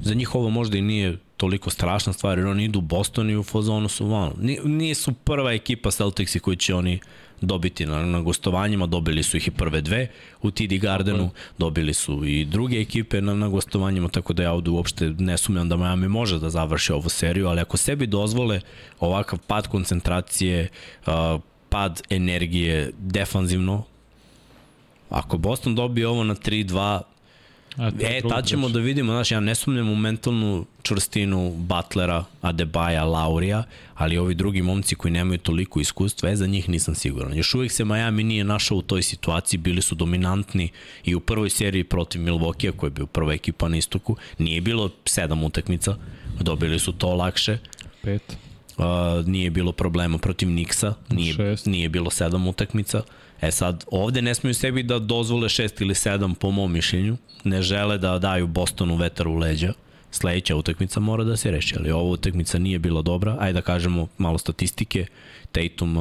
[0.00, 3.36] za njih ovo možda i nije toliko strašna stvar, jer oni idu u Boston i
[3.36, 4.32] u fazonu su, ono,
[4.64, 7.00] nije su prva ekipa Celticsi koji će oni
[7.40, 10.08] dobiti na, na gostovanjima, dobili su ih i prve dve
[10.42, 14.70] u TD Gardenu, dobili su i druge ekipe na, na gostovanjima, tako da ja ovde
[14.70, 18.60] uopšte ne sumnjam da Miami može da završi ovu seriju, ali ako sebi dozvole
[19.00, 20.68] ovakav pad koncentracije,
[21.68, 23.84] pad energije defanzivno,
[25.10, 27.00] ako Boston dobije ovo na 3-2,
[27.78, 33.64] E, tad ćemo da vidimo, znaš, ja ne sumnjam u mentalnu čvrstinu Butlera, Adebaja, Laurija,
[33.94, 37.36] ali ovi drugi momci koji nemaju toliko iskustva, e, za njih nisam siguran.
[37.36, 40.68] Još uvijek se Miami nije našao u toj situaciji, bili su dominantni
[41.04, 44.90] i u prvoj seriji protiv Milwaukee, koja je bio prva ekipa na istoku, nije bilo
[45.04, 45.96] sedam utakmica,
[46.40, 47.58] dobili su to lakše.
[48.02, 48.36] Pet.
[48.78, 51.66] Uh, nije bilo problema protiv Nixa, nije, Šest.
[51.66, 53.02] nije bilo sedam utakmica.
[53.40, 57.16] E sad, ovde ne smiju sebi da dozvole šest ili sedam po mom mišljenju.
[57.44, 59.72] Ne žele da daju Bostonu vetar u leđa.
[60.10, 63.36] Sledeća utakmica mora da se reši, ali ova utakmica nije bila dobra.
[63.40, 65.06] Ajde da kažemo malo statistike.
[65.52, 65.96] Tatum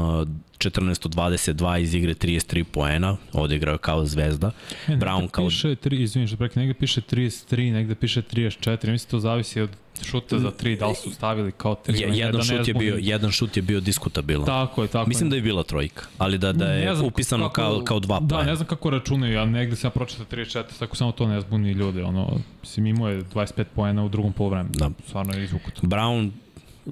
[0.58, 4.52] 14 od 22 iz igre 33 poena, odigrao kao zvezda.
[4.88, 5.48] E, Brown kao...
[5.48, 9.70] Piše, tri, izvini što preki, negde piše 33, negde piše 34, mislim to zavisi od
[10.04, 12.02] šuta za 3, da li su stavili kao 3.
[12.02, 14.45] Je, jedan, da šut je bio, jedan šut je bio diskutabilan.
[14.45, 17.76] Tako je, tako Mislim da je bila trojka, ali da, da je znam upisano kako,
[17.76, 18.43] kao, kao dva poena.
[18.43, 21.72] Da, ne znam kako računaju, ali negde sam pročitao 34, tako samo to ne zbuni
[21.72, 22.04] ljude.
[22.04, 24.76] Ono, mislim, imao je 25 poena u drugom polovremenu.
[24.76, 24.89] Da.
[25.08, 25.82] Stvarno je izvukuto.
[25.82, 26.32] Brown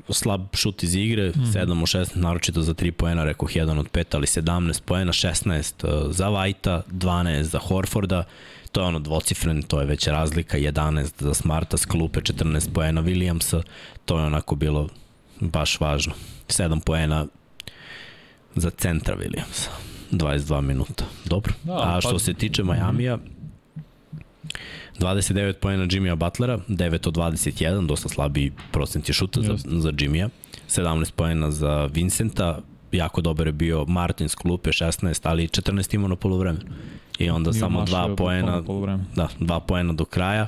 [0.09, 1.41] slab šut iz igre, mm.
[1.41, 6.11] 7 od 16, naročito za 3 poena, rekao 1 od 5, ali 17 poena, 16
[6.11, 8.23] za Vajta, 12 za Horforda,
[8.71, 13.61] to je ono dvocifren, to je već razlika, 11 za Smarta, sklupe 14 poena Williamsa,
[14.05, 14.89] to je onako bilo
[15.39, 16.13] baš važno.
[16.47, 17.25] 7 poena
[18.55, 19.69] za centra Williamsa.
[20.11, 21.05] 22 minuta.
[21.25, 21.53] Dobro.
[21.63, 22.19] Da, A što pa...
[22.19, 23.17] se tiče Majamija,
[24.99, 30.29] 29 poena Jimmya Butlera, 9 od 21, dosta slabiji procent je šuta za, za Jimmya.
[30.69, 32.59] 17 poena za Vincenta,
[32.91, 36.65] jako dobar je bio Martin klupe, 16, ali 14 imao na polovremenu.
[37.19, 38.63] I onda Nije samo dva poena,
[39.15, 40.47] da, dva poena do kraja.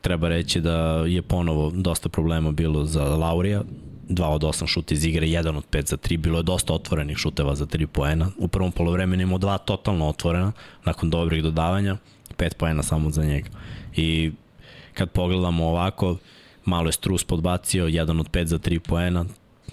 [0.00, 3.62] Treba reći da je ponovo dosta problema bilo za Laurija,
[4.08, 7.16] 2 od 8 šuta iz igre, 1 od 5 za 3, bilo je dosta otvorenih
[7.16, 8.30] šuteva za 3 poena.
[8.38, 10.52] U prvom polovremenu imao dva totalno otvorena,
[10.84, 11.96] nakon dobrih dodavanja,
[12.32, 13.48] 5 poena samo za njega.
[13.96, 14.32] I
[14.94, 16.16] kad pogledamo ovako,
[16.64, 19.24] malo je Strus podbacio, 1 od 5 za 3 poena,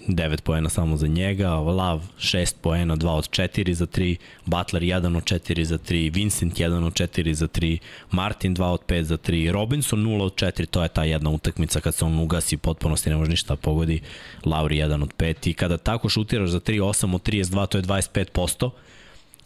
[0.08, 5.16] 9 poena samo za njega, Lav 6 poena, 2 od 4 za 3, Butler 1
[5.16, 7.78] od 4 za 3, Vincent 1 od 4 za 3,
[8.10, 11.80] Martin 2 od 5 za 3, Robinson 0 od 4, to je ta jedna utakmica
[11.80, 14.00] kad se on ugasi potpunosti ne može ništa da pogodi,
[14.44, 17.84] Lauri 1 od 5 i kada tako šutiraš za 3, 8 od 32, to je
[17.84, 18.70] 25%,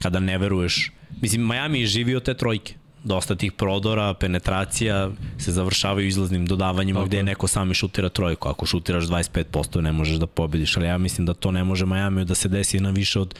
[0.02, 2.74] kada ne veruješ, mislim Miami je živio te trojke,
[3.05, 7.09] dosta tih prodora, penetracija se završavaju izlaznim dodavanjima Tako.
[7.09, 8.48] gde neko sami šutira trojku.
[8.48, 12.24] Ako šutiraš 25% ne možeš da pobediš, ali ja mislim da to ne može Miami
[12.24, 13.34] da se desi na više od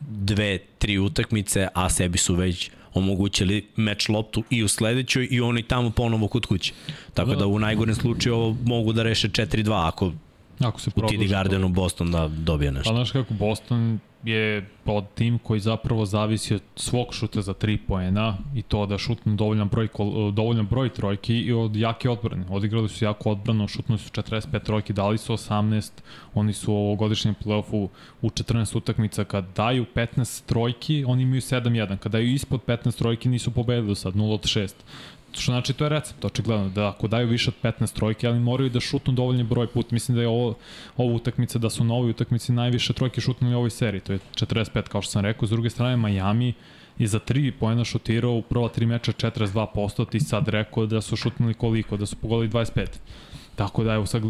[0.00, 5.62] dve, tri utakmice, a sebi su već omogućili meč loptu i u sledećoj i oni
[5.62, 6.72] tamo ponovo kod kuće.
[7.14, 10.12] Tako da, da u najgorem slučaju ovo mogu da reše 4-2 ako
[10.60, 12.90] Ako se u TD Gardenu Boston da dobije nešto.
[12.90, 17.78] Pa znaš kako Boston je pod tim koji zapravo zavisi od svog šuta za 3
[17.88, 19.88] poena i to da šutnu dovoljan broj,
[20.32, 22.44] dovoljan broj trojki i od jake odbrane.
[22.50, 25.90] Odigrali su jako odbrano, šutnuli su 45 trojki, dali su 18,
[26.34, 27.88] oni su u ovogodišnjem playoffu
[28.22, 31.96] u 14 utakmica kad daju 15 trojki, oni imaju 7-1.
[31.96, 34.72] Kad daju ispod 15 trojki nisu pobedili sad, 0 od 6.
[35.38, 38.70] Što znači to je recept, očigledno, da ako daju više od 15 trojke, ali moraju
[38.70, 39.90] da šutnu dovoljni broj put.
[39.90, 40.54] Mislim da je ovo,
[40.96, 44.18] ovo utakmica, da su na ovoj utakmici najviše trojke šutnuli u ovoj seriji, to je
[44.34, 45.46] 45 kao što sam rekao.
[45.46, 46.54] S druge strane, Miami
[46.98, 51.16] je za 3 poena šutirao u prva 3 meča 42%, ti sad rekao da su
[51.16, 52.86] šutnuli koliko, da su pogodili 25.
[53.56, 54.22] Tako da, evo sad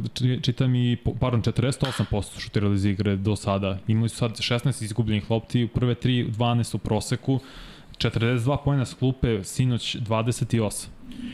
[0.43, 3.79] čitam i, pardon, 48% šutirali iz igre do sada.
[3.89, 7.41] Imali su sad 16 izgubljenih lopti, u prve 3, 12 u proseku.
[7.99, 10.87] 42 pojena s klupe, sinoć 28.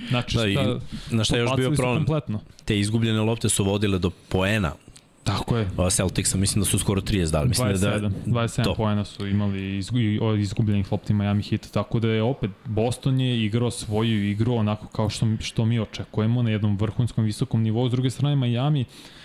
[0.09, 0.57] Znači, da, i,
[1.11, 2.05] na šta je još bio problem?
[2.07, 2.41] Kompletno.
[2.65, 4.73] Te izgubljene lopte su vodile do poena
[5.25, 5.69] Tako je.
[5.91, 7.49] Celticsa mislim da su skoro 30 dali.
[7.49, 8.75] Mislim 27, da, 27 to.
[8.75, 9.99] poena su imali izgu,
[10.39, 15.11] izgubljenih lopti Miami Heat, tako da je opet Boston je igrao svoju igru onako kao
[15.11, 17.89] što, što mi očekujemo na jednom vrhunskom visokom nivou.
[17.89, 18.85] S druge strane Miami,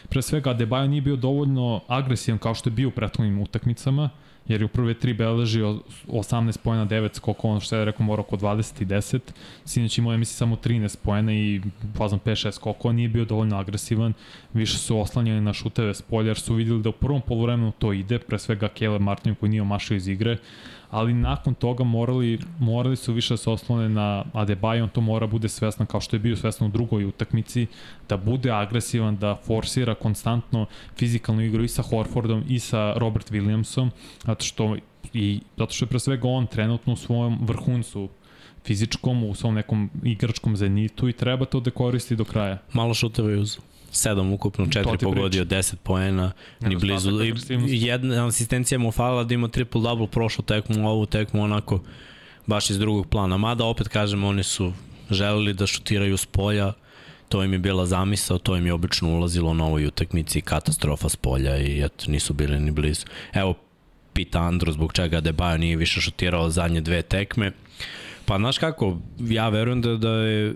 [0.09, 4.09] pre svega Adebayo nije bio dovoljno agresivan kao što je bio u prethodnim utakmicama
[4.47, 5.61] jer je u prve tri beleži
[6.07, 9.19] 18 pojena, 9 skoko, ono što je rekao mora oko 20 i 10.
[9.65, 11.61] Sinoć imao je misli samo 13 pojena i
[11.97, 14.13] fazom 5-6 skoko, nije bio dovoljno agresivan,
[14.53, 17.93] više su oslanjeni na šuteve s polja, jer su videli da u prvom polovremenu to
[17.93, 20.37] ide, pre svega Kele Martin koji nije omašao iz igre,
[20.89, 25.27] ali nakon toga morali, morali su više da se oslone na Adebayo, on to mora
[25.27, 27.67] bude svesno kao što je bio svesno u drugoj utakmici,
[28.09, 30.65] da bude agresivan, da forsira konstantno
[30.97, 33.89] fizikalnu igru i sa Horfordom i sa Robert Williamsom,
[34.25, 34.75] zato što
[35.13, 38.09] i zato što je pre svega on trenutno u svojom vrhuncu
[38.65, 42.57] fizičkom, u svom nekom igračkom zenitu i treba to da koristi do kraja.
[42.73, 43.63] Malo šuteva je uzao.
[43.91, 47.11] 7 ukupno, 4 pogodio, 10 poena, ni blizu.
[47.67, 51.79] I jedna asistencija mu falila da ima triple-double prošlu tekmu, ovu tekmu onako
[52.45, 53.37] baš iz drugog plana.
[53.37, 54.73] Mada opet kažem, oni su
[55.11, 56.73] želeli da šutiraju s polja,
[57.29, 61.15] to im je bila zamisao, to im je obično ulazilo na ovoj utakmici, katastrofa s
[61.15, 63.05] polja i eto, nisu bili ni blizu.
[63.33, 63.53] Evo,
[64.13, 67.51] pita Andro zbog čega Debajo nije više šutirao zadnje dve tekme.
[68.25, 70.55] Pa znaš kako, ja verujem da, da je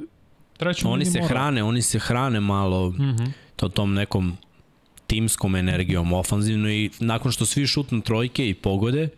[0.61, 1.27] Treću oni se mora.
[1.27, 3.31] hrane, oni se hrane malo mm -hmm.
[3.55, 4.37] to tom nekom
[5.07, 9.09] timskom energijom ofanzivno i nakon što svi šutnu trojke i pogode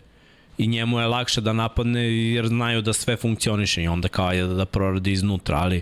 [0.58, 4.48] i njemu je lakše da napadne jer znaju da sve funkcioniše i onda kao je
[4.48, 5.82] da proradi iznutra, ali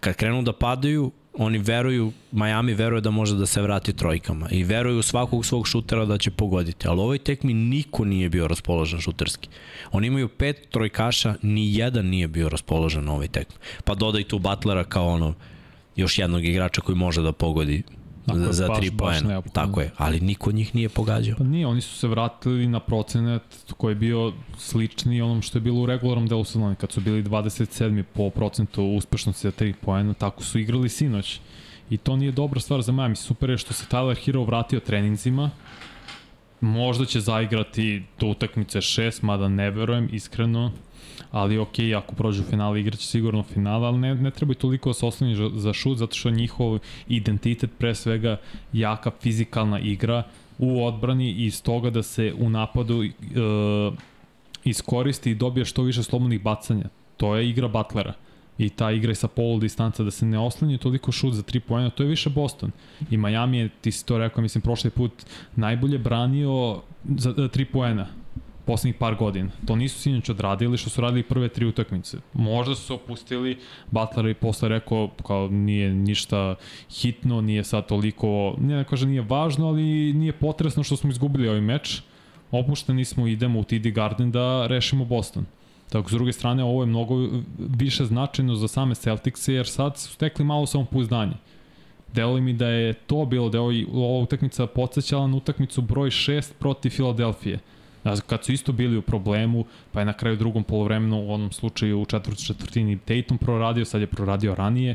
[0.00, 4.64] kad krenu da padaju, oni veruju, Miami veruje da može da se vrati trojkama i
[4.64, 9.48] veruju svakog svog šutera da će pogoditi, ali ovoj tekmi niko nije bio raspoložen šuterski.
[9.92, 13.56] Oni imaju pet trojkaša, ni jedan nije bio raspoložen na ovoj tekmi.
[13.84, 15.34] Pa dodaj tu Butlera kao ono,
[15.96, 17.82] još jednog igrača koji može da pogodi
[18.26, 19.42] Dakle, za, za tri poena.
[19.42, 21.36] Tako je, ali niko od njih nije pogađao.
[21.38, 23.42] Pa nije, oni su se vratili na procenat
[23.76, 27.22] koji je bio slični onom što je bilo u regularnom delu sezone, kad su bili
[27.22, 28.02] 27.
[28.14, 31.40] po procentu uspešnosti za tri poena, tako su igrali sinoć
[31.90, 33.16] I to nije dobra stvar za Miami.
[33.16, 35.50] Super je što se Tyler Hero vratio treninzima.
[36.60, 40.72] Možda će zaigrati do utakmice 6, mada ne verujem, iskreno.
[41.30, 44.94] Ali ok, ako prođu finale, igraće sigurno finale, ali ne, ne treba i toliko da
[44.94, 48.36] se osloni za šut, zato što njihov identitet pre svega
[48.72, 50.22] jaka fizikalna igra
[50.58, 53.10] u odbrani i iz toga da se u napadu e,
[54.64, 56.84] iskoristi i dobije što više slobodnih bacanja.
[57.16, 58.14] To je igra Butlera
[58.58, 61.90] i ta igra sa polu distanca da se ne oslanje toliko šut za 3 poena,
[61.90, 62.70] to je više Boston.
[63.10, 65.12] I Miami je, ti si to rekao, mislim, prošli put
[65.56, 68.06] najbolje branio za 3 poena
[68.64, 69.50] poslednjih par godina.
[69.66, 72.18] To nisu sinoć odradili što su radili prve tri utakmice.
[72.32, 73.58] Možda su se opustili,
[73.90, 76.54] Butler je posle rekao kao nije ništa
[76.90, 81.48] hitno, nije sad toliko, ne da kaže nije važno, ali nije potresno što smo izgubili
[81.48, 82.02] ovaj meč.
[82.50, 85.46] Opušteni smo, idemo u TD Garden da rešimo Boston.
[85.90, 90.12] Tako, s druge strane, ovo je mnogo više značajno za same Celticse, jer sad su
[90.12, 91.34] stekli malo samopouzdanje.
[92.14, 96.52] Delo mi da je to bilo, da je ova utakmica podsjećala na utakmicu broj 6
[96.58, 97.58] protiv Filadelfije.
[98.26, 102.00] Kad su isto bili u problemu, pa je na kraju drugom polovremenu, u onom slučaju
[102.00, 104.94] u četvrti četvrtini Tatum proradio, sad je proradio ranije.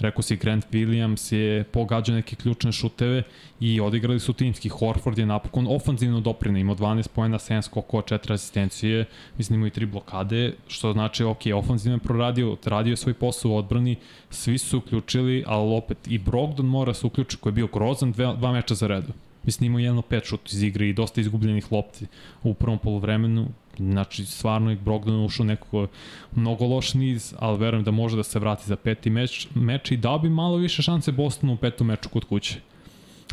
[0.00, 3.22] Rekao si Grant Williams je pogađao neke ključne šuteve
[3.60, 4.68] i odigrali su timski.
[4.68, 9.04] Horford je napokon ofanzivno doprina, imao 12 pojena, 7 skokova, 4 asistencije,
[9.38, 13.50] mislim imao i 3 blokade, što znači ok, ofanzivno je proradio, radio je svoj posao
[13.50, 13.96] u odbrani,
[14.30, 18.34] svi su uključili, ali opet i Brogdon mora se uključi koji je bio grozan dva,
[18.34, 19.12] dva meča za redu.
[19.44, 22.06] Mislim, imao jedno pet šut iz igre i dosta izgubljenih lopti
[22.42, 23.48] u prvom polovremenu.
[23.78, 25.86] Znači, stvarno je Brogdon ušao nekako
[26.34, 29.96] mnogo loš niz, ali verujem da može da se vrati za peti meč, meč i
[29.96, 32.60] dao bi malo više šanse Bostonu u petom meču kod kuće.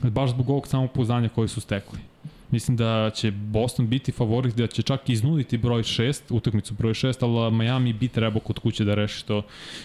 [0.04, 2.00] Baš zbog ovog samopouzdanja koji su stekli.
[2.52, 7.16] Mislim da će Boston biti favorit, da će čak iznuditi broj 6, utakmicu broj 6,
[7.22, 9.42] ali Miami bi trebao kod kuće da reši to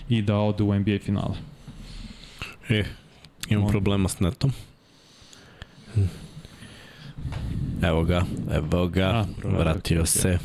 [0.09, 1.35] i da ode u NBA finale.
[2.69, 2.85] E,
[3.49, 3.71] imam On...
[3.71, 4.53] problema s netom.
[7.83, 10.39] Evo ga, evo ga, A, vratio se.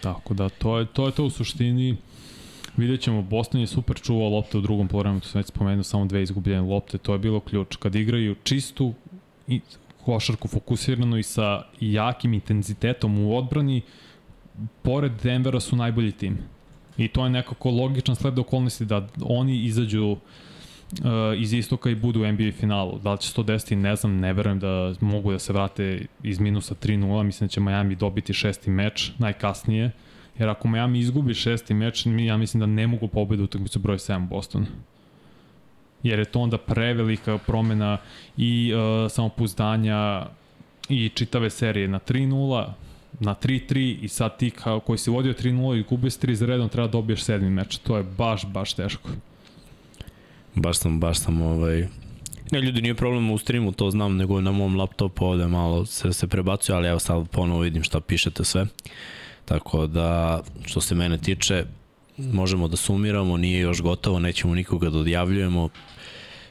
[0.00, 1.96] Tako da, to je, to je to u suštini.
[2.76, 6.06] Vidjet ćemo, Boston je super čuvao lopte u drugom polovremenu, to sam već spomenuo, samo
[6.06, 7.76] dve izgubljene lopte, to je bilo ključ.
[7.76, 8.94] Kad igraju čistu
[9.48, 9.60] i
[10.04, 13.82] košarku fokusirano i sa jakim intenzitetom u odbrani,
[14.82, 16.38] pored Denvera su najbolji tim.
[16.96, 20.18] I to je nekako logičan sled okolnosti da oni izađu uh, uh,
[21.38, 22.98] iz istoka i budu u NBA finalu.
[22.98, 26.06] Da li će se to desiti, ne znam, ne verujem da mogu da se vrate
[26.22, 29.90] iz minusa 3-0, mislim da će Miami dobiti šesti meč najkasnije,
[30.38, 33.98] jer ako Miami izgubi šesti meč, ja mislim da ne mogu pobedu u utakmicu broj
[33.98, 34.66] 7 Boston
[36.04, 37.98] jer je to onda prevelika promena
[38.36, 40.26] i uh, samopouzdanja
[40.88, 42.66] i čitave serije na 3-0,
[43.20, 46.68] na 3-3 i sad ti kao, koji si vodio 3-0 i gubio 3 za redom
[46.68, 47.78] treba da dobiješ sedmi meč.
[47.78, 49.08] To je baš, baš teško.
[50.54, 51.88] Baš sam, baš sam ovaj...
[52.50, 56.12] Ne, ljudi, nije problem u streamu, to znam, nego na mom laptopu ovde malo se,
[56.12, 58.66] se prebacuje, ali evo sad ponovo vidim šta pišete sve.
[59.44, 61.64] Tako da, što se mene tiče,
[62.16, 65.68] možemo da sumiramo, nije još gotovo, nećemo nikoga da odjavljujemo.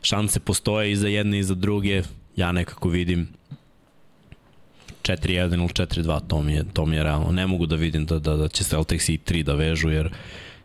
[0.02, 2.04] Šanse postoje i za jedne i za druge,
[2.36, 3.28] ja nekako vidim
[5.04, 7.32] 4-1 ili 4-2, to mi je, to mi je realno.
[7.32, 10.14] Ne mogu da vidim da, da, da će Celtics i 3 da vežu, jer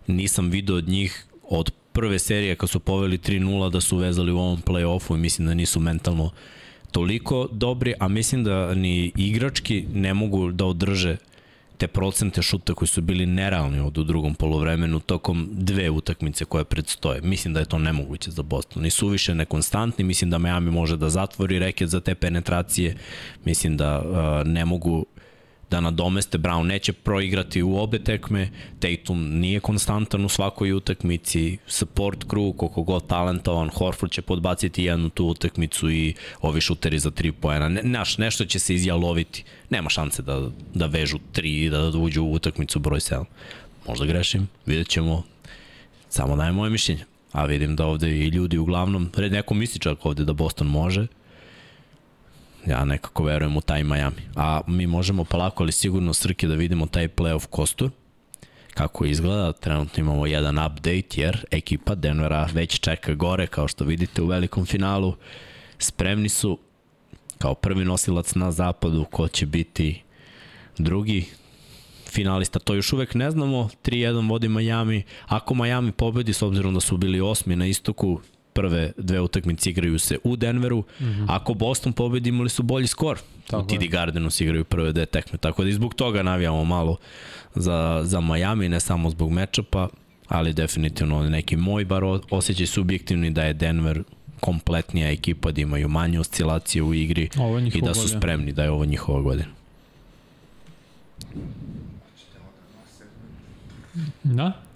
[0.06, 4.38] nisam video od njih od prve serije kad su poveli 3-0 da su vezali u
[4.38, 6.30] ovom play-offu i mislim da nisu mentalno
[6.90, 11.16] toliko dobri, a mislim da ni igrački ne mogu da održe
[11.78, 16.64] te procente šuta koji su bili nerealni od u drugom polovremenu tokom dve utakmice koje
[16.64, 17.20] predstoje.
[17.22, 18.86] Mislim da je to nemoguće za Boston.
[18.86, 22.96] I su više nekonstantni, mislim da Miami može da zatvori reket za te penetracije,
[23.44, 25.06] mislim da uh, ne mogu
[25.70, 26.38] da nadomeste.
[26.38, 32.82] Brown neće proigrati u obe tekme, Tatum nije konstantan u svakoj utakmici, support crew, koliko
[32.82, 37.68] god talentovan, Horford će podbaciti jednu tu utakmicu i ovi šuteri za tri pojena.
[37.68, 39.44] Ne, naš, nešto će se izjaloviti.
[39.70, 43.24] Nema šanse da, da vežu tri i da uđu u utakmicu broj 7.
[43.88, 45.22] Možda grešim, vidjet ćemo.
[46.08, 47.04] Samo daje moje mišljenje.
[47.32, 51.06] A vidim da ovde i ljudi uglavnom, neko misli čak ovde da Boston može,
[52.68, 54.22] ja nekako verujem u taj Miami.
[54.36, 57.90] A mi možemo polako, ali sigurno Srke da vidimo taj playoff kostur
[58.74, 59.52] kako izgleda.
[59.52, 64.66] Trenutno imamo jedan update jer ekipa Denvera već čeka gore kao što vidite u velikom
[64.66, 65.14] finalu.
[65.78, 66.58] Spremni su
[67.38, 70.02] kao prvi nosilac na zapadu ko će biti
[70.78, 71.26] drugi
[72.10, 72.58] finalista.
[72.58, 73.68] To još uvek ne znamo.
[73.84, 75.02] 3-1 vodi Miami.
[75.26, 78.20] Ako Miami pobedi, s obzirom da su bili osmi na istoku,
[78.58, 80.78] prve dve utakmice igraju se u Denveru.
[80.78, 81.26] Mm -hmm.
[81.28, 83.18] Ako Boston pobedi, imali su bolji skor.
[83.46, 85.38] Tako u TD Gardenu se igraju prve dve tekme.
[85.38, 86.96] Tako da i zbog toga navijamo malo
[87.54, 89.88] za, za Miami, ne samo zbog mečapa,
[90.28, 94.02] ali definitivno neki moj bar osjećaj subjektivni da je Denver
[94.40, 97.28] kompletnija ekipa, da imaju manje oscilacije u igri
[97.74, 99.48] i da su spremni da je ovo njihova godina.
[104.24, 104.67] Da?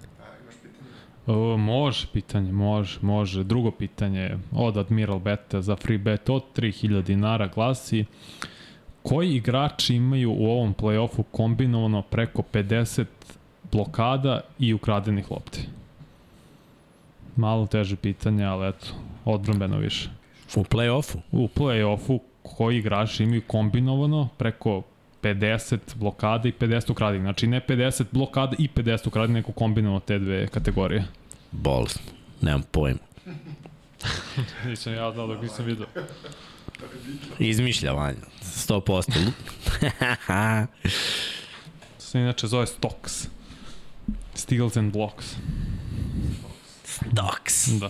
[1.27, 3.43] O, može pitanje, može, može.
[3.43, 8.05] Drugo pitanje od Admiral Beta za free bet od 3000 dinara glasi
[9.03, 13.05] koji igrači imaju u ovom play-offu kombinovano preko 50
[13.71, 15.67] blokada i ukradenih lopti?
[17.35, 18.87] Malo teže pitanje, ali eto,
[19.25, 20.09] odbrambeno više.
[20.55, 21.17] U play-offu?
[21.31, 24.81] U play-offu koji igrači imaju kombinovano preko
[25.23, 27.23] 50 blokada i 50 ukradenih.
[27.23, 31.03] Znači ne 50 blokada i 50 ukradenih, neko kombinovano te dve kategorije.
[31.51, 31.99] Bolest.
[32.41, 32.99] Nemam pojma.
[34.65, 35.85] nisam ja znao dok nisam vidio.
[37.39, 38.17] Izmišlja Vanja.
[38.41, 39.31] 100%.
[41.97, 43.27] to se inače zove Stocks.
[44.33, 45.35] Steals and Blocks.
[46.83, 47.67] Stocks.
[47.67, 47.89] Da.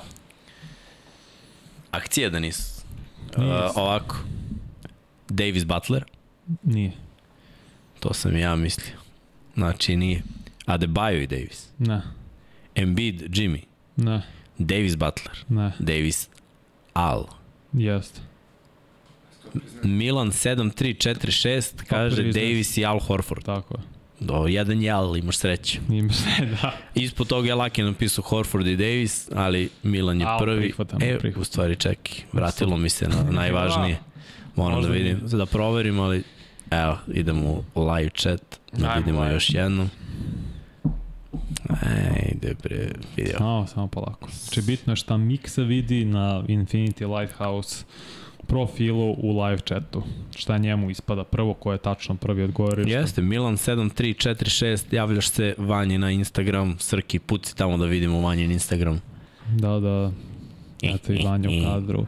[1.91, 2.81] Akcija da nisu.
[3.37, 3.43] Uh,
[3.75, 4.17] ovako.
[5.29, 6.03] Davis Butler?
[6.63, 6.91] Nije.
[8.03, 8.95] To sam ja mislio.
[9.55, 10.21] Znači nije.
[10.65, 11.67] Adebayo i Davis?
[11.79, 12.01] Ne.
[12.75, 13.59] Embiid, Jimmy?
[13.95, 14.21] Ne.
[14.57, 15.37] Davis Butler?
[15.49, 15.71] Ne.
[15.79, 16.29] Davis
[16.93, 17.25] Al?
[17.73, 18.21] Jeste.
[19.83, 23.45] Milan 7-3-4-6 kaže Davis i Al Horford.
[23.45, 23.83] Tako je.
[24.19, 25.79] Do, jedan je Al, imaš sreću.
[25.89, 26.73] Imaš sve, da.
[26.95, 30.61] Ispod toga je Laki napisao Horford i Davis, ali Milan je Al, prvi.
[30.61, 31.41] Prihvatam, e, prihvatam.
[31.41, 33.99] u stvari čekaj, vratilo mi se na najvažnije.
[34.55, 36.23] Moram da vidim, da proverim, ali
[36.73, 39.89] evo, idemo u live chat, da vidimo još jednom.
[41.69, 43.37] Ajde bre, vidio.
[43.37, 44.29] Samo, samo polako.
[44.31, 47.85] Znači bitno je šta Miksa vidi na Infinity Lighthouse
[48.47, 50.03] profilu u live chatu.
[50.35, 52.85] Šta njemu ispada prvo, ko je tačno prvi odgovorio.
[52.87, 59.01] Jeste, Milan 7346, javljaš se Vanji na Instagram, Srki, puci tamo da vidimo Vanjin Instagram.
[59.49, 60.11] Da, da.
[60.81, 62.05] Eto i Vanja u kadru.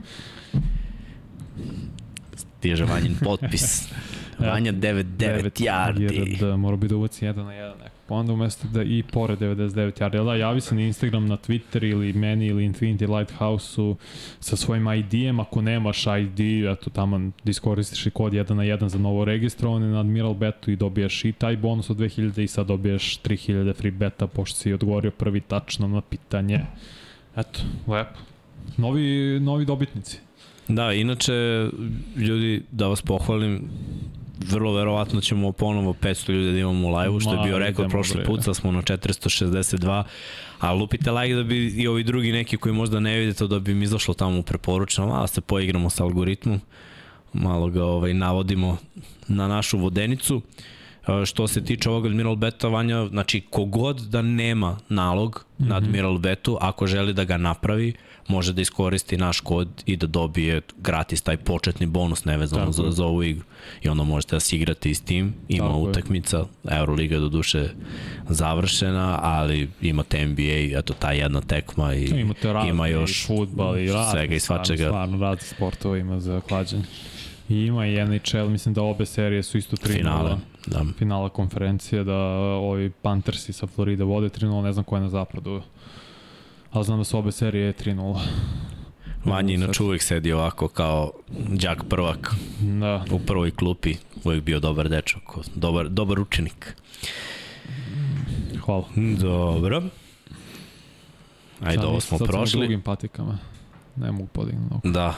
[2.36, 3.88] Stiže Vanjin potpis.
[4.40, 6.38] Vanja 99 yardi.
[6.40, 7.96] Da, mora bi da uvaci 1 na 1 neko.
[8.08, 10.26] Pa onda umesto da i pored 99 yardi.
[10.26, 13.96] Da, javi se na Instagram, na Twitter ili meni ili Infinity Lighthouse-u
[14.40, 15.40] sa svojim ID-em.
[15.40, 16.40] Ako nemaš ID,
[16.72, 20.72] eto tamo da iskoristiš i kod 1 na 1 za novo registrovane na Admiral Betu
[20.72, 24.74] i dobijaš i taj bonus od 2000 i sad dobijaš 3000 free beta pošto si
[24.74, 26.60] odgovorio prvi tačno na pitanje.
[27.38, 28.20] Eto, lepo.
[28.78, 30.20] Novi, novi dobitnici.
[30.68, 31.34] Da, inače,
[32.16, 33.70] ljudi, da vas pohvalim,
[34.50, 38.24] vrlo verovatno ćemo ponovo 500 ljudi da imamo u live-u, što je bio rekord prošli
[38.24, 40.04] put, sad smo na 462,
[40.60, 43.72] a lupite like da bi i ovi drugi neki koji možda ne vidite, da bi
[43.72, 46.62] im izašlo tamo u preporučeno, malo se poigramo sa algoritmom,
[47.34, 48.78] malo ga ovaj, navodimo
[49.28, 50.42] na našu vodenicu.
[51.26, 55.70] Što se tiče ovog Admiral Beta, Vanja, znači kogod da nema nalog mm -hmm.
[55.70, 55.76] na.
[55.76, 57.94] Admiral Betu, ako želi da ga napravi,
[58.28, 63.06] može da iskoristi naš kod i da dobije gratis taj početni bonus nevezano za, za
[63.06, 63.46] ovu igru.
[63.84, 65.34] I onda možete da se igrate i s tim.
[65.48, 66.46] Ima Tako utakmica, je.
[66.78, 67.70] Euroliga do duše
[68.30, 73.92] završena, ali imate NBA, eto ta jedna tekma i imate ima još i futbal i
[73.92, 74.86] razne, svega i svačega.
[74.86, 76.84] Stvarno, razne sportova ima za klađenje.
[77.50, 80.86] I ima i NHL, mislim da obe serije su isto 3 Finale, da.
[80.98, 85.62] Finala konferencije, da ovi Panthersi sa Florida vode 3-0, ne znam ko je na zapadu
[86.76, 88.20] ali znam da su obe serije 3-0.
[89.26, 91.12] Manji inače uvijek sedi ovako kao
[91.50, 93.06] đak prvak da.
[93.12, 95.22] u prvoj klupi, uvijek bio dobar dečak,
[95.56, 96.76] dobar, dobar učenik.
[98.60, 98.86] Hvala.
[99.22, 99.84] Dobro.
[101.62, 102.52] Ajde, sad, ovo smo sad prošli.
[102.52, 103.38] Sad drugim patikama.
[103.96, 104.90] Ne mogu podignuti.
[104.90, 105.16] Da.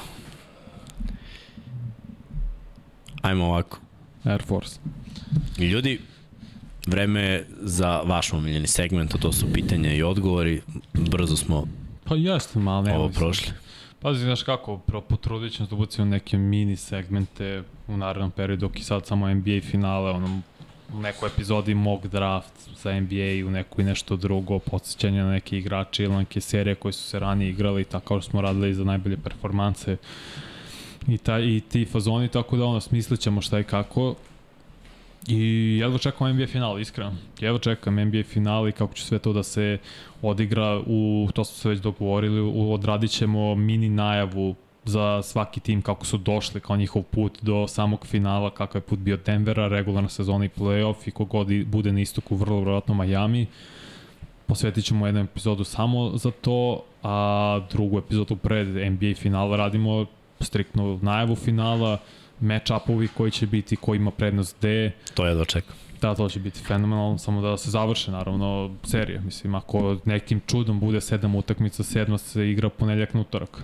[3.22, 3.80] Ajmo ovako.
[4.24, 4.80] Air Force.
[5.58, 6.01] Ljudi,
[6.88, 10.61] Vreme je za vaš omiljeni segment, to su pitanja i odgovori.
[10.93, 11.67] Brzo smo
[12.03, 13.53] pa jeste, malo ne ovo prošli.
[13.99, 14.77] Pazi, znaš kako,
[15.09, 19.61] potrudit ćemo da ubacimo neke mini segmente u narednom periodu, dok i sad samo NBA
[19.61, 20.41] finale, ono,
[20.93, 26.03] u nekoj epizodi mock draft za NBA, u nekoj nešto drugo, podsjećanje na neke igrače
[26.03, 29.97] ili neke serije koje su se ranije igrali, tako kao smo radili za najbolje performanse
[31.07, 34.15] i, taj, i ti fazoni, tako da ono, smislit ćemo šta i kako
[35.28, 37.15] I jedva čekam NBA final, iskreno.
[37.39, 39.78] Jedva čekam NBA final i kako će sve to da se
[40.21, 44.55] odigra, u, to smo se već dogovorili, u, odradit ćemo mini najavu
[44.86, 48.99] za svaki tim kako su došli kao njihov put do samog finala, kakav je put
[48.99, 53.45] bio Denvera, regularna sezona i playoff i kogod bude na istoku, vrlo vjerojatno Miami.
[54.45, 60.05] Posvetit ćemo jednu epizodu samo za to, a drugu epizodu pred NBA finala radimo
[60.39, 61.97] striktno najavu finala,
[62.41, 64.91] match-upovi koji će biti, ko ima prednost gde.
[65.13, 65.75] To je dočekam.
[66.01, 69.21] Da, to će biti fenomenalno, samo da se završe, naravno, serija.
[69.21, 73.63] Mislim, ako nekim čudom bude sedam utakmica, sedma se igra ponedljak na utorak.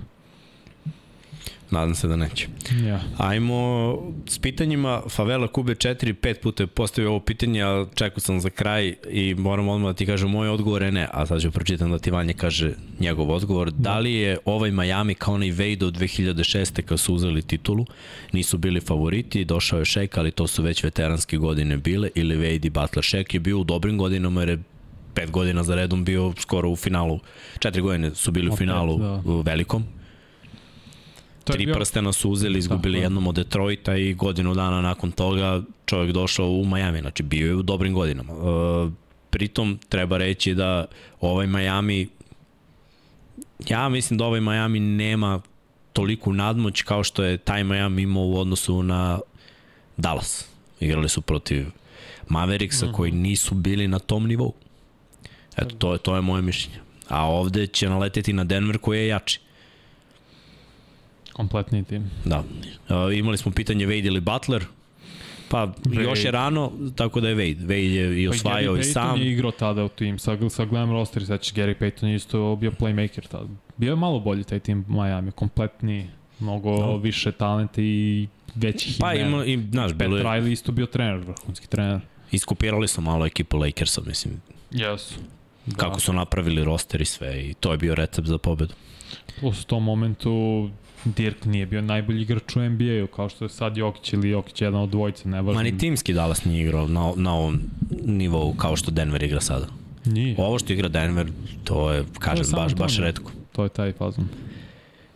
[1.71, 2.47] Nadam se da neće.
[2.85, 3.01] Ja.
[3.17, 3.97] Ajmo
[4.27, 5.01] s pitanjima.
[5.09, 9.35] Favela Kube 4, 5 puta je postavio ovo pitanje, ali čekao sam za kraj i
[9.35, 12.11] moram odmah da ti kažem moj odgovor je ne, a sad ću pročitam da ti
[12.11, 13.71] Vanje kaže njegov odgovor.
[13.71, 16.81] Da, da li je ovaj Miami kao onaj od 2006.
[16.81, 17.85] kad su uzeli titulu,
[18.31, 22.65] nisu bili favoriti, došao je Shaq, ali to su već veteranske godine bile, ili Wade
[22.65, 23.03] i Butler.
[23.03, 24.63] Shaq je bio u dobrim godinama jer je
[25.13, 27.19] pet godina za redom bio skoro u finalu,
[27.59, 29.21] četiri godine su bili u finalu da.
[29.45, 29.85] velikom,
[31.43, 31.75] Tri bio...
[31.75, 36.47] prstena su uzeli, izgubili Tako, jednom od Detroita i godinu dana nakon toga čovjek došao
[36.47, 38.33] u Miami, znači bio je u dobrim godinama.
[38.33, 38.89] E,
[39.29, 40.85] pritom treba reći da
[41.21, 42.07] ovaj Miami
[43.69, 45.41] ja mislim da ovaj Miami nema
[45.93, 49.19] toliku nadmoć kao što je taj Miami imao u odnosu na
[49.97, 50.47] Dallas.
[50.79, 51.65] Igrali su protiv
[52.29, 52.95] Mavericksa mm -hmm.
[52.95, 54.53] koji nisu bili na tom nivou.
[55.57, 56.79] Eto, to je, to je moje mišljenje.
[57.07, 59.39] A ovde će naleteti na Denver koji je jači.
[61.33, 62.11] Kompletni tim.
[62.25, 62.39] Da.
[62.39, 64.65] Uh, imali smo pitanje Wade ili Butler.
[65.49, 66.01] Pa Wade.
[66.01, 67.65] još je rano, tako da je Wade.
[67.65, 69.03] Wade je i pa osvajao pa i sam.
[69.03, 70.19] Gary Payton je igrao tada u tim.
[70.19, 73.47] Sad, sad gledam roster, znači Gary Payton je isto bio playmaker tada.
[73.77, 76.09] Bio je malo bolji taj tim Miami, kompletni,
[76.39, 76.97] mnogo no.
[76.97, 79.37] više talenta i većih pa, imena.
[79.37, 80.23] Pa ima, i, znaš, bilo je...
[80.23, 81.99] Riley isto bio trener, vrhunski trener.
[82.31, 84.41] Iskopirali su malo ekipu Lakersa, mislim.
[84.71, 85.15] Jesu.
[85.65, 85.75] Da.
[85.75, 88.73] Kako su napravili roster i sve i to je bio recept za pobedu.
[89.39, 90.69] Plus u tom momentu
[91.05, 94.81] Dirk nije bio najbolji igrač u NBA-u, kao što je sad Jokić ili Jokić jedan
[94.81, 95.53] od dvojice, ne važno.
[95.53, 97.59] Ma ni timski Dallas nije igrao na, na ovom
[98.05, 99.67] nivou kao što Denver igra sada.
[100.05, 100.35] Nije.
[100.37, 101.31] Ovo što igra Denver,
[101.63, 103.31] to je, kažem, to je baš, baš redko.
[103.51, 104.27] To je taj fazon.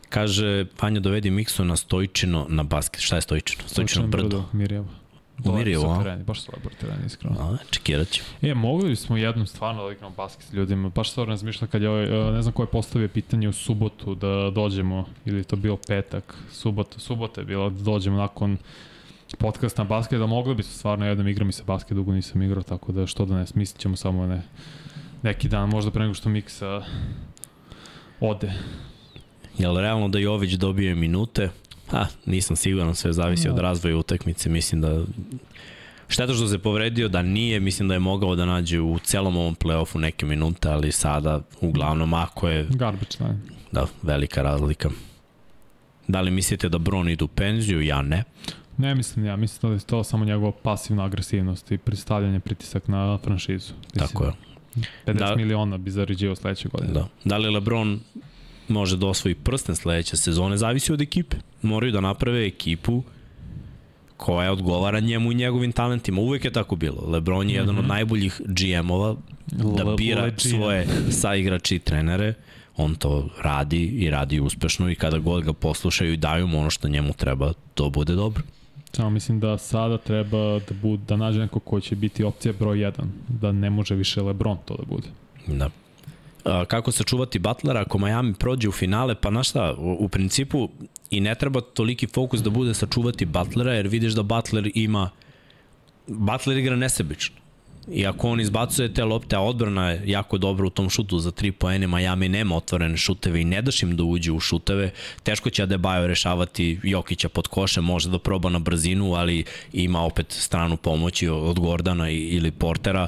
[0.09, 3.01] Kaže, Panja dovedi Miksu na Stojčino na basket.
[3.01, 3.63] Šta je Stojčino?
[3.67, 4.27] Stojčino brdo.
[4.27, 4.87] brdo Mirjeva.
[5.45, 6.03] Umirio, a?
[6.03, 7.35] Tereni, baš su lepo tereni, iskreno.
[7.39, 8.23] A, čekirat ću.
[8.41, 10.89] E, mogli smo jednom stvarno da igramo basket s ljudima.
[10.89, 14.51] Baš stvarno razmišljam kad je ovaj, ne znam ko je postavio pitanje u subotu da
[14.55, 18.57] dođemo, ili to bio petak, subota, subota je bila da dođemo nakon
[19.37, 22.41] podcast na basket, da mogli bi se stvarno jednom igram i sa basket, dugo nisam
[22.41, 24.41] igrao, tako da što da ne, smislit ćemo samo ne,
[25.23, 26.81] neki dan, možda pre nego što Miksa
[28.19, 28.53] ode.
[29.57, 31.49] Jel realno da Jović dobije minute?
[31.87, 33.53] Ha, nisam siguran, sve zavisi no.
[33.53, 35.03] od razvoja utakmice, mislim da
[36.09, 39.55] Šteta što se povredio, da nije, mislim da je mogao da nađe u celom ovom
[39.55, 42.67] play-offu neke minute, ali sada, uglavnom, ako je...
[42.69, 43.35] Garbage da.
[43.71, 44.89] Da, velika razlika.
[46.07, 47.81] Da li mislite da Bron ide u penziju?
[47.81, 48.23] Ja ne.
[48.77, 53.17] Ne mislim ja, mislim da je to samo njegova pasivna agresivnost i pristavljanje pritisak na
[53.17, 53.73] franšizu.
[53.93, 54.31] Mislim, Tako je.
[55.05, 56.93] 50 da, miliona bi zarađivao sledeće godine.
[56.93, 57.07] Da.
[57.23, 57.99] Da li LeBron
[58.67, 61.37] može da osvoji prsten sledeće sezone, zavisi od ekipe.
[61.61, 63.03] Moraju da naprave ekipu
[64.17, 66.21] koja odgovara njemu i njegovim talentima.
[66.21, 67.07] Uvek je tako bilo.
[67.07, 67.79] Lebron je jedan mm -hmm.
[67.79, 67.93] od mhm.
[67.93, 69.15] najboljih GM-ova
[69.47, 72.33] da bira svoje saigrače i trenere.
[72.77, 76.69] On to radi i radi uspešno i kada god ga poslušaju i daju mu ono
[76.69, 78.43] što njemu treba, to bude dobro.
[78.91, 82.77] Samo mislim da sada treba da, bude, da nađe neko ko će biti opcija broj
[82.77, 82.91] 1,
[83.27, 85.07] da ne može više Lebron to da bude.
[85.47, 85.69] Da,
[86.67, 90.69] kako sačuvati Butlera ako Miami prođe u finale, pa znaš šta, u, u principu
[91.09, 95.09] i ne treba toliki fokus da bude sačuvati Butlera, jer vidiš da Butler ima
[96.07, 97.35] Butler igra nesebično.
[97.91, 101.31] I ako on izbacuje te lopte, a odbrana je jako dobra u tom šutu za
[101.31, 104.91] 3 poene, Miami nema otvorene šuteve i ne daš im da uđe u šuteve,
[105.23, 109.43] teško će Adebayo rešavati Jokića pod koše, može da proba na brzinu, ali
[109.73, 113.07] ima opet stranu pomoći od Gordana ili Portera.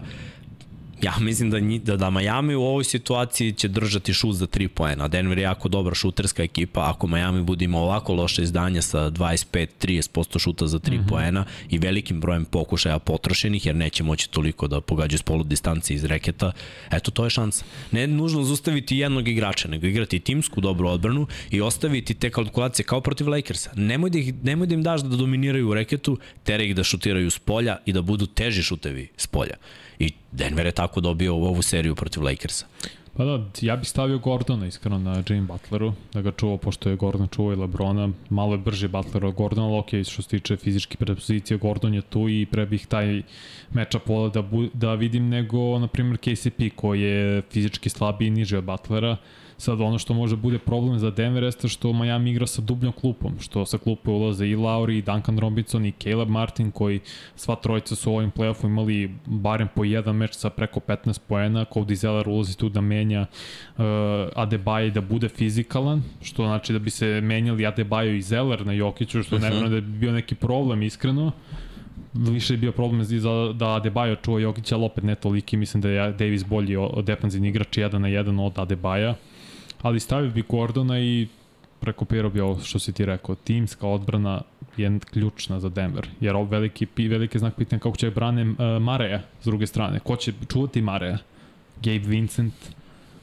[1.01, 5.07] Ja mislim da, da, da Miami u ovoj situaciji će držati šut za 3 poena.
[5.07, 6.89] Denver je jako dobra šuterska ekipa.
[6.89, 11.09] Ako Miami bude imao ovako loše izdanje sa 25-30% šuta za 3 mm -hmm.
[11.09, 15.93] poena i velikim brojem pokušaja potrošenih, jer neće moći toliko da pogađaju s polu distanci
[15.93, 16.51] iz reketa,
[16.91, 17.65] eto to je šansa.
[17.91, 23.01] Ne nužno zaustaviti jednog igrača, nego igrati timsku dobru odbranu i ostaviti te kalkulacije kao
[23.01, 23.71] protiv Lakersa.
[23.75, 27.31] Nemoj da, ih, nemoj da im daš da dominiraju u reketu, tere ih da šutiraju
[27.31, 29.55] s polja i da budu teži šutevi s polja.
[29.99, 32.65] I Denver je tako dobio ovu seriju protiv Lakersa.
[33.19, 36.95] Pa da, ja bih stavio Gordona iskreno na Jimmy Butleru, da ga čuva pošto je
[36.95, 40.57] Gordon čuva i Lebrona, malo je brži Butler od Gordona, ali ok, što se tiče
[40.57, 43.21] fizičke predpozicije, Gordon je tu i pre bih taj
[43.73, 48.31] meča pola da, bu, da vidim nego, na primjer, KCP koji je fizički slabiji i
[48.31, 49.17] niži od Butlera,
[49.59, 53.39] Sad ono što može bude problem za Denver jeste što Miami igra sa dubljom klupom,
[53.39, 56.99] što sa klupe ulaze i Lauri, i Duncan Robinson, i Caleb Martin, koji
[57.35, 61.65] sva trojica su u ovim play-offu imali barem po jedan meč sa preko 15 poena,
[61.65, 63.83] Cody Zeller ulazi tu da menja uh,
[64.35, 69.23] Adebayo da bude fizikalan, što znači da bi se menjali Adebayo i Zeller na Jokiću,
[69.23, 69.49] što uh -huh.
[69.49, 69.75] ne mhm.
[69.75, 71.31] da bi bio neki problem iskreno,
[72.13, 75.89] više je bio problem za, da Adebayo čuva Jokića, ali opet ne toliki, mislim da
[75.89, 79.13] je Davis bolji od defanzivni igrač 1 na 1 od Adebayo
[79.81, 81.27] ali stavio bi Gordona i
[81.79, 83.35] prekopirao bi ovo što si ti rekao.
[83.35, 84.41] Timska odbrana
[84.77, 89.21] je ključna za Denver, jer ovo veliki, veliki znak pitanja kako će brane uh, Mareja
[89.41, 89.99] s druge strane.
[89.99, 91.17] Ko će čuvati Mareja?
[91.83, 92.53] Gabe Vincent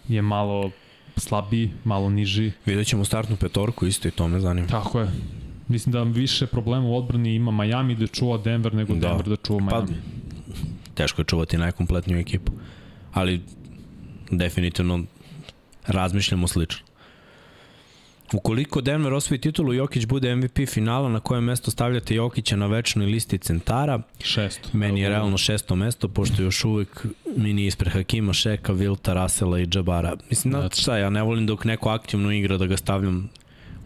[0.09, 0.71] je malo
[1.17, 2.53] slabiji, malo niži.
[2.67, 4.69] Vidjet ćemo startnu petorku isto i to me zanima.
[4.69, 5.09] Tako je.
[5.69, 9.09] Mislim da više problema u odbrani ima Miami da čuva Denver nego da.
[9.09, 9.93] Denver da čuva pa, Miami.
[9.93, 10.55] Pa,
[10.95, 12.53] teško je čuvati najkompletniju ekipu.
[13.13, 13.41] Ali
[14.31, 15.05] definitivno
[15.87, 16.87] razmišljamo slično.
[18.33, 23.07] Ukoliko Denver osvoji titulu, Jokić bude MVP finala, na koje mesto stavljate Jokića na večnoj
[23.07, 24.01] listi centara?
[24.23, 24.69] Šesto.
[24.73, 27.07] Meni je realno šesto mesto, pošto još uvek
[27.37, 30.17] mi nije ispred Hakima, Šeka, Vilta, Rasela i Džabara.
[30.31, 33.31] Mislim, da, šta, ja ne volim dok neko aktivno igra da ga stavljam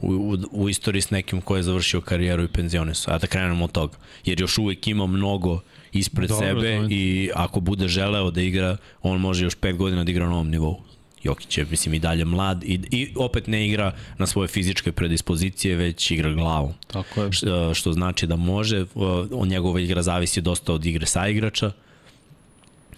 [0.02, 3.10] u, u, u istoriji s nekim ko je završio karijeru i penzione su.
[3.10, 3.96] A da krenemo od toga.
[4.24, 5.60] Jer još uvek ima mnogo
[5.92, 6.94] ispred Dobro, sebe znači.
[6.94, 10.50] i ako bude želeo da igra, on može još pet godina da igra na ovom
[10.50, 10.80] nivou.
[11.22, 15.76] Jokić je, mislim, i dalje mlad i, i opet ne igra na svoje fizičke predispozicije,
[15.76, 16.72] već igra glavom.
[16.86, 17.32] Tako je.
[17.32, 18.84] Što, što znači da može,
[19.32, 21.72] on njegova igra zavisi dosta od igre sa igrača,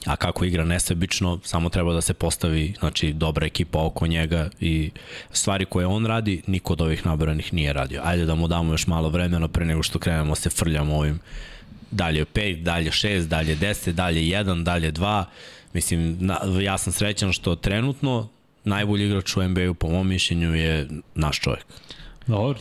[0.07, 4.91] a kako igra nesebično, samo treba da se postavi znači, dobra ekipa oko njega i
[5.33, 8.01] stvari koje on radi, niko od ovih nabranih nije radio.
[8.05, 11.21] Ajde da mu damo još malo vremena pre nego što krenemo da se frljamo ovim
[11.91, 15.25] dalje 5, dalje 6, dalje 10, dalje 1, dalje 2.
[15.73, 18.29] Mislim, na, ja sam srećan što trenutno
[18.65, 21.67] najbolji igrač u NBA-u po mom mišljenju je naš čovjek.
[22.27, 22.59] Dobro,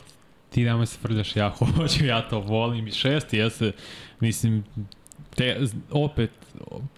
[0.50, 3.72] ti nemoj se frljaš, ja hoću, ja to volim i šesti, ja se,
[4.20, 4.64] mislim,
[5.36, 5.60] te,
[5.92, 6.32] opet,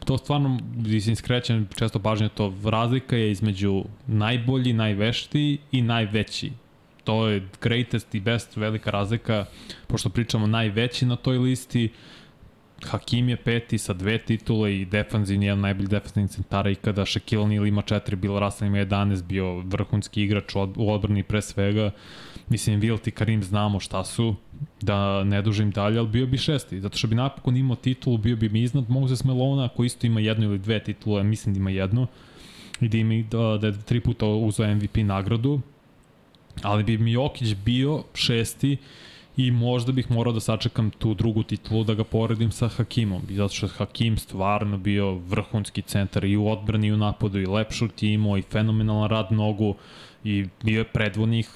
[0.05, 6.51] to stvarno, mislim, skrećem često pažnje, to razlika je između najbolji, najveštiji i najveći.
[7.03, 9.45] To je greatest i best velika razlika,
[9.88, 11.89] pošto pričamo najveći na toj listi,
[12.88, 17.43] Hakim je peti sa dve titule i defanzivni, jedan najbolji defanzivni centara i kada Shaquille
[17.43, 21.91] O'Neal ima četiri, Bill Russell ima 11, bio vrhunski igrač u odbrani pre svega.
[22.49, 24.36] Mislim, Wilt i Karim znamo šta su,
[24.81, 28.36] da ne dužim dalje, ali bio bi šesti, zato što bi napokon imao titulu, bio
[28.36, 31.69] bi mi iznad Moses Melona, koji isto ima jednu ili dve titule, mislim da ima
[31.69, 32.07] jednu,
[32.81, 35.61] i da, ima, da, da je tri puta uzao MVP nagradu,
[36.61, 38.77] ali bi Jokić bio šesti,
[39.38, 43.21] i možda bih morao da sačekam tu drugu titulu da ga poredim sa Hakimom.
[43.29, 47.45] Zato što je Hakim stvarno bio vrhunski centar i u odbrani i u napadu i
[47.45, 49.75] lep šut imao i fenomenalan rad nogu
[50.23, 51.49] i bio je predvodnih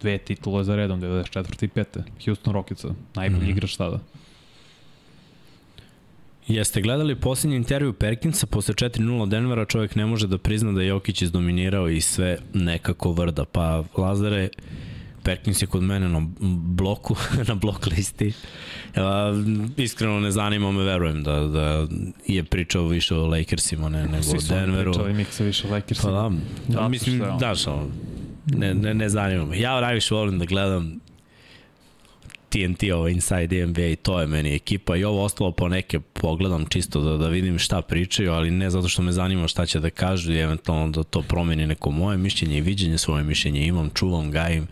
[0.00, 1.64] dve titule za redom, 94.
[1.64, 1.84] i 5.
[2.24, 3.50] Houston Rocketsa, najbolji mm -hmm.
[3.50, 3.98] igrač tada.
[6.48, 10.88] Jeste gledali posljednji intervju Perkinsa posle 4-0 Denvera, čovjek ne može da prizna da je
[10.88, 13.44] Jokić izdominirao i sve nekako vrda.
[13.44, 14.48] Pa Lazare,
[15.22, 16.26] Perkins je kod mene na
[16.76, 17.16] bloku,
[17.48, 18.32] na blok listi.
[18.96, 19.02] Uh,
[19.76, 21.86] iskreno ne zanima me, verujem da, da
[22.26, 24.94] je pričao više o Lakersima ne, nego o Denveru.
[24.94, 26.12] Svi su pričali više o Lakersima.
[26.12, 27.88] Pa da, da mislim, da, što,
[28.46, 29.60] ne, ne, ne zanima me.
[29.60, 31.00] Ja najviše volim da gledam
[32.50, 36.66] TNT, ovo Inside NBA i to je meni ekipa i ovo ostalo po neke pogledam
[36.66, 39.90] čisto da, da vidim šta pričaju, ali ne zato što me zanima šta će da
[39.90, 44.30] kažu i eventualno da to promeni neko moje mišljenje i viđenje, svoje mišljenje imam, čuvam,
[44.30, 44.66] gajim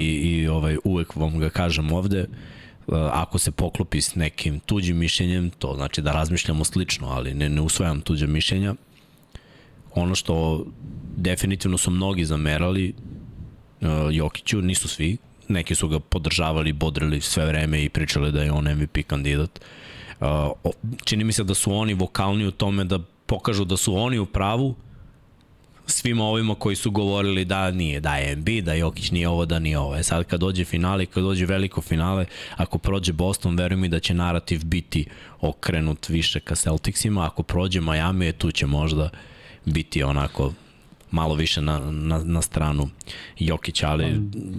[0.00, 2.20] i, i ovaj, uvek vam ga kažem ovde
[2.86, 7.48] uh, ako se poklopi s nekim tuđim mišljenjem, to znači da razmišljamo slično, ali ne,
[7.48, 8.74] ne usvajam tuđe mišljenja.
[9.94, 10.66] Ono što
[11.16, 12.94] definitivno su mnogi zamerali
[13.80, 15.16] uh, Jokiću, nisu svi,
[15.48, 19.60] neki su ga podržavali, bodrili sve vreme i pričali da je on MVP kandidat.
[20.20, 20.26] Uh,
[21.04, 24.26] čini mi se da su oni vokalni u tome da pokažu da su oni u
[24.26, 24.74] pravu
[25.90, 29.58] svima ovima koji su govorili da nije, da je MB, da Jokić nije ovo, da
[29.58, 29.96] nije ovo.
[29.96, 32.26] E sad kad dođe finale, kad dođe veliko finale,
[32.56, 35.06] ako prođe Boston, verujem mi da će narativ biti
[35.40, 39.10] okrenut više ka Celticsima, ako prođe Miami, tu će možda
[39.64, 40.52] biti onako
[41.10, 42.88] malo više na, na, na stranu
[43.38, 44.14] Jokića, ali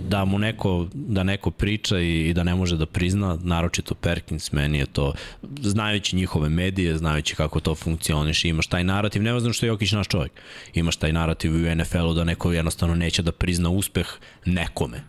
[0.10, 4.52] da mu neko, da neko priča i, i da ne može da prizna, naročito Perkins,
[4.52, 5.14] meni je to,
[5.62, 9.92] znajući njihove medije, znajući kako to funkcioniš, imaš taj narativ, ne znam što je Jokić
[9.92, 10.32] naš čovjek,
[10.74, 14.08] imaš taj narativ u NFL-u da neko jednostavno neće da prizna uspeh
[14.46, 15.04] nekome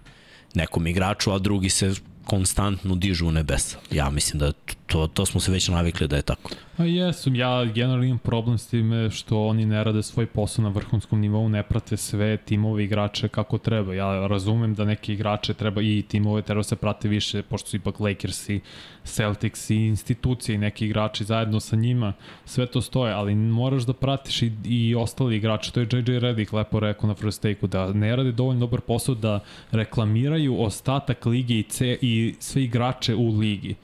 [0.55, 3.79] nekom igraču, a drugi se konstantno dižu u nebesa.
[3.91, 4.53] Ja mislim da
[4.91, 6.51] to, to smo se već navikli da je tako.
[6.77, 10.69] A jesu, ja generalno imam problem s time što oni ne rade svoj posao na
[10.69, 13.95] vrhunskom nivou, ne prate sve timove igrače kako treba.
[13.95, 18.01] Ja razumem da neke igrače treba i timove treba se prate više, pošto su ipak
[18.01, 18.61] Lakers i
[19.05, 22.13] Celtics i institucije i neki igrači zajedno sa njima,
[22.45, 26.53] sve to stoje, ali moraš da pratiš i, i ostali igrači, to je JJ Redick
[26.53, 31.55] lepo rekao na first take-u, da ne rade dovoljno dobar posao da reklamiraju ostatak lige
[31.55, 33.75] i, ce, i sve igrače u ligi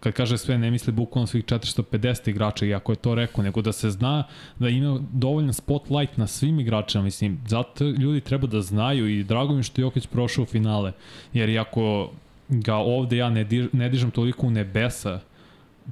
[0.00, 3.62] kad kaže sve ne misli bukvalno svih 450 igrača i ako je to rekao, nego
[3.62, 4.24] da se zna
[4.58, 9.54] da ima dovoljan spotlight na svim igračima, mislim, zato ljudi treba da znaju i drago
[9.54, 10.92] mi što Jokić prošao u finale,
[11.32, 12.10] jer ako
[12.48, 15.20] ga ovde ja ne, diž, ne dižem toliko u nebesa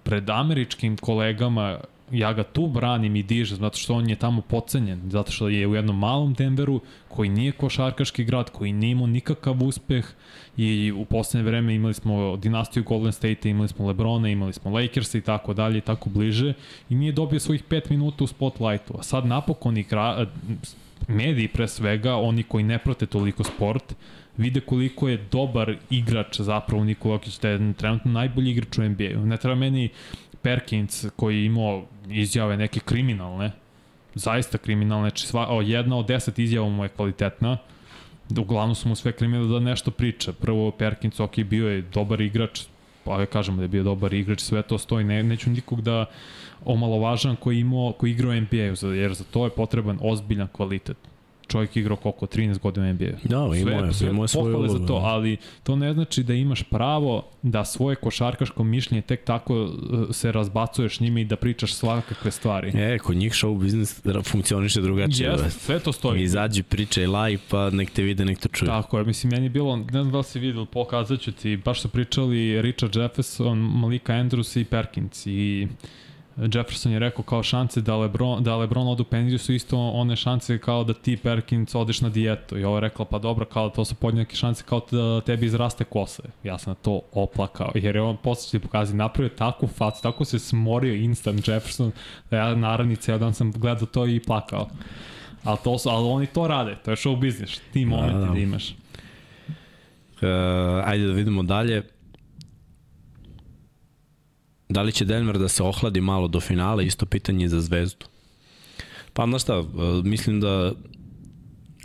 [0.03, 1.79] pred američkim kolegama
[2.11, 5.67] ja ga tu branim i dižem zato što on je tamo pocenjen, zato što je
[5.67, 10.07] u jednom malom Denveru koji nije košarkaški grad, koji nije imao nikakav uspeh
[10.57, 15.15] i u poslednje vreme imali smo dinastiju Golden State, imali smo Lebrona, imali smo Lakers
[15.15, 16.55] i tako dalje i tako bliže
[16.91, 18.95] i nije dobio svojih 5 minuta u spotlightu.
[18.99, 20.27] A sad napokon igra,
[21.09, 23.95] mediji pre svega, oni koji ne prote toliko sport,
[24.37, 29.27] vide koliko je dobar igrač zapravo Nikola Jokić, da je trenutno najbolji igrač u NBA-u.
[29.27, 29.89] Ne treba meni
[30.47, 33.51] Perkins koji je imao izjave neke kriminalne,
[34.15, 37.57] zaista kriminalne, znači sva, o, jedna od deset izjava mu je kvalitetna,
[38.39, 40.33] uglavnom su mu sve kriminalne da nešto priča.
[40.33, 42.61] Prvo Perkins, ok, bio je dobar igrač,
[43.05, 46.05] pa ja kažemo da je bio dobar igrač, sve to stoji, ne, neću nikog da
[46.65, 50.97] omalovažam koji, imao, koji igrao NBA-u, jer za to je potreban ozbiljan kvalitet
[51.49, 53.05] čovjek igrao koliko, 13 godina NBA.
[53.25, 54.79] Da, ima je, sve, ima je svoju ulogu.
[54.79, 55.07] za to, da.
[55.07, 59.71] ali to ne znači da imaš pravo da svoje košarkaško mišljenje tek tako uh,
[60.11, 62.73] se razbacuješ njime i da pričaš svakakve stvari.
[62.75, 65.31] E, kod njih show biznis funkcioniše drugačije.
[65.31, 66.23] Jeste, sve to stoji.
[66.23, 68.69] Izađi, pričaj live, pa nek te vide, nek te čuje.
[68.69, 71.57] Tako je, mislim, meni je bilo, ne znam da li si vidio, pokazat ću ti,
[71.57, 75.69] baš su pričali Richard Jefferson, Malika Andrews i Perkins i
[76.37, 80.59] Jefferson je rekao kao šanse da Lebron, da Lebron odu penziju su isto one šanse
[80.59, 82.59] kao da ti Perkins odeš na dijetu.
[82.59, 85.85] I ovo je rekla pa dobro, kao to su podnjake šanse kao da tebi izraste
[85.85, 86.23] kose.
[86.45, 90.25] Ja sam na to oplakao, jer je on posle ti pokazi napravio takvu facu, tako
[90.25, 91.93] se smorio instant Jefferson,
[92.31, 94.69] da ja naravni ceo dan sam gledao to i plakao.
[95.45, 98.33] Ali, to su, ali oni to rade, to je show business, ti momenti da, da.
[98.33, 98.71] da imaš.
[98.71, 100.29] Uh,
[100.85, 101.96] ajde da vidimo dalje.
[104.69, 108.07] Da li će Denver da se ohladi malo do finala, isto pitanje za Zvezdu.
[109.13, 109.65] Pa znaš šta, e,
[110.05, 110.73] mislim da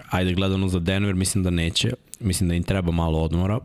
[0.09, 1.93] ajde gledano za Denver, mislim da neće.
[2.19, 3.59] Mislim da im treba malo odmora.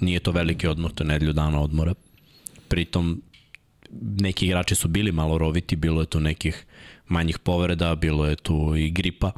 [0.00, 1.94] Nije to veliki odmor, to je nedelju dana odmora.
[2.68, 3.22] Pritom,
[4.20, 6.66] neki igrači su bili malo roviti, bilo je tu nekih
[7.08, 9.32] manjih povreda, bilo je tu i gripa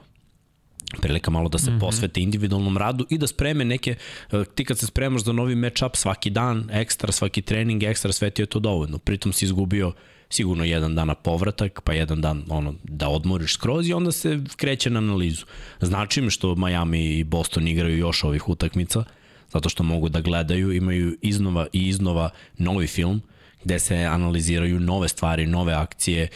[1.01, 1.81] prilika malo da se mm -hmm.
[1.81, 3.95] posvete individualnom radu i da spreme neke,
[4.33, 8.31] e, ti kad se spremaš za novi match-up svaki dan, ekstra, svaki trening, ekstra, sve
[8.31, 8.99] ti je to dovoljno.
[8.99, 9.93] Pritom si izgubio
[10.33, 14.41] sigurno jedan dan na povratak, pa jedan dan ono, da odmoriš skroz i onda se
[14.57, 15.45] kreće na analizu.
[15.81, 19.05] Znači mi što Miami i Boston igraju još ovih utakmica,
[19.53, 23.23] zato što mogu da gledaju, imaju iznova i iznova novi film,
[23.65, 26.29] gde se analiziraju nove stvari, nove akcije,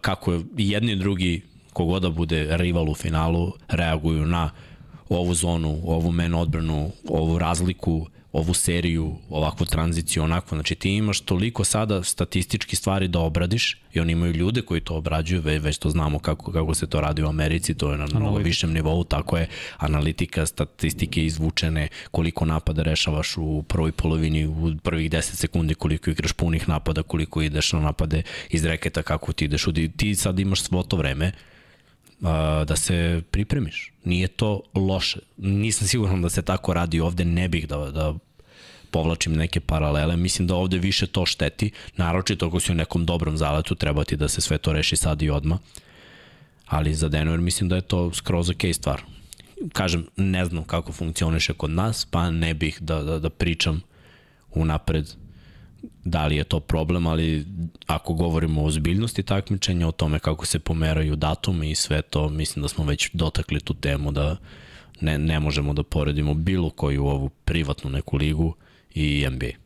[0.00, 4.50] kako jedni i drugi kogoda bude rival u finalu, reaguju na
[5.08, 10.56] ovu zonu, ovu men odbranu, ovu razliku, ovu seriju, ovakvu tranziciju, onako.
[10.56, 14.94] Znači ti imaš toliko sada statistički stvari da obradiš i oni imaju ljude koji to
[14.94, 18.06] obrađuju, već, već to znamo kako, kako se to radi u Americi, to je na
[18.14, 24.76] mnogo višem nivou, tako je analitika, statistike izvučene, koliko napada rešavaš u prvoj polovini, u
[24.82, 29.44] prvih 10 sekundi, koliko igraš punih napada, koliko ideš na napade iz reketa, kako ti
[29.44, 29.66] ideš.
[29.96, 31.32] Ti sad imaš svo to vreme,
[32.66, 33.92] da se pripremiš.
[34.04, 35.18] Nije to loše.
[35.36, 38.14] Nisam siguran da se tako radi ovde, ne bih da, da
[38.90, 40.16] povlačim neke paralele.
[40.16, 44.16] Mislim da ovde više to šteti, naročito ako si u nekom dobrom zaletu, treba ti
[44.16, 45.58] da se sve to reši sad i odma.
[46.66, 49.02] Ali za Denver mislim da je to skroz ok stvar.
[49.72, 53.82] Kažem, ne znam kako funkcioniše kod nas, pa ne bih da, da, da pričam
[54.50, 55.14] unapred
[56.04, 57.46] da li je to problem, ali
[57.86, 62.62] ako govorimo o ozbiljnosti takmičenja, o tome kako se pomeraju datumi i sve to, mislim
[62.62, 64.36] da smo već dotakli tu temu da
[65.00, 68.54] ne, ne možemo da poredimo bilo koju ovu privatnu neku ligu
[68.94, 69.62] i NBA.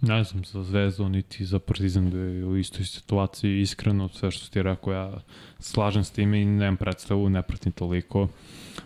[0.00, 4.50] Ne znam za Zvezdu, niti za Partizan da je u istoj situaciji iskreno, sve što
[4.50, 5.20] ti rekao, ja
[5.58, 8.28] slažem s time i nemam predstavu, ne pratim toliko.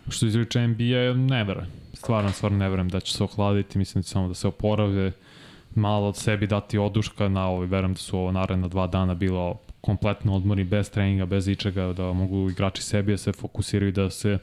[0.08, 1.70] Što izliče NBA, ne verujem.
[1.94, 5.12] Stvarno, stvarno ne verujem da će se ohladiti, mislim da će samo da se oporavde,
[5.78, 9.58] malo od sebi dati oduška na ovo, verujem da su ovo naredna dva dana bilo
[9.80, 14.38] kompletno odmori bez treninga, bez ičega, da mogu igrači sebi da se fokusiraju, da se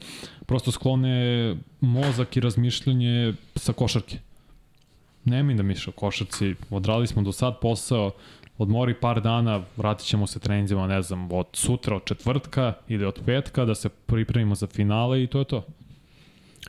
[0.46, 4.18] prosto sklone mozak i razmišljanje sa košarke.
[5.24, 8.10] mi da mišlja košarci, odradili smo do sad posao,
[8.58, 13.20] odmori par dana, vratit ćemo se treninzima, ne znam, od sutra, od četvrtka ili od
[13.26, 15.64] petka, da se pripremimo za finale i to je to.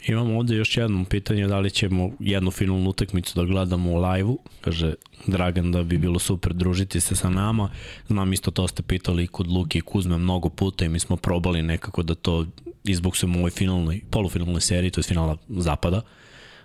[0.06, 4.40] Imamo ovde još jedno pitanje, da li ćemo jednu finalnu utakmicu da gledamo u live-u,
[4.62, 4.94] kaže
[5.28, 7.70] Dragan da bi bilo super družiti se sa nama.
[8.08, 11.16] Znam isto to ste pitali i kod Luki i Kuzme mnogo puta i mi smo
[11.16, 12.46] probali nekako da to
[12.84, 16.02] izboksujemo u ovoj finalnoj, polufinalnoj seriji, to je finala zapada,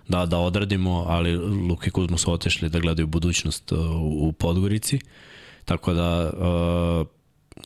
[0.07, 4.99] da, da odradimo, ali Luka i Kuzma su otešli da gledaju budućnost uh, u Podgorici.
[5.65, 7.07] Tako da, uh,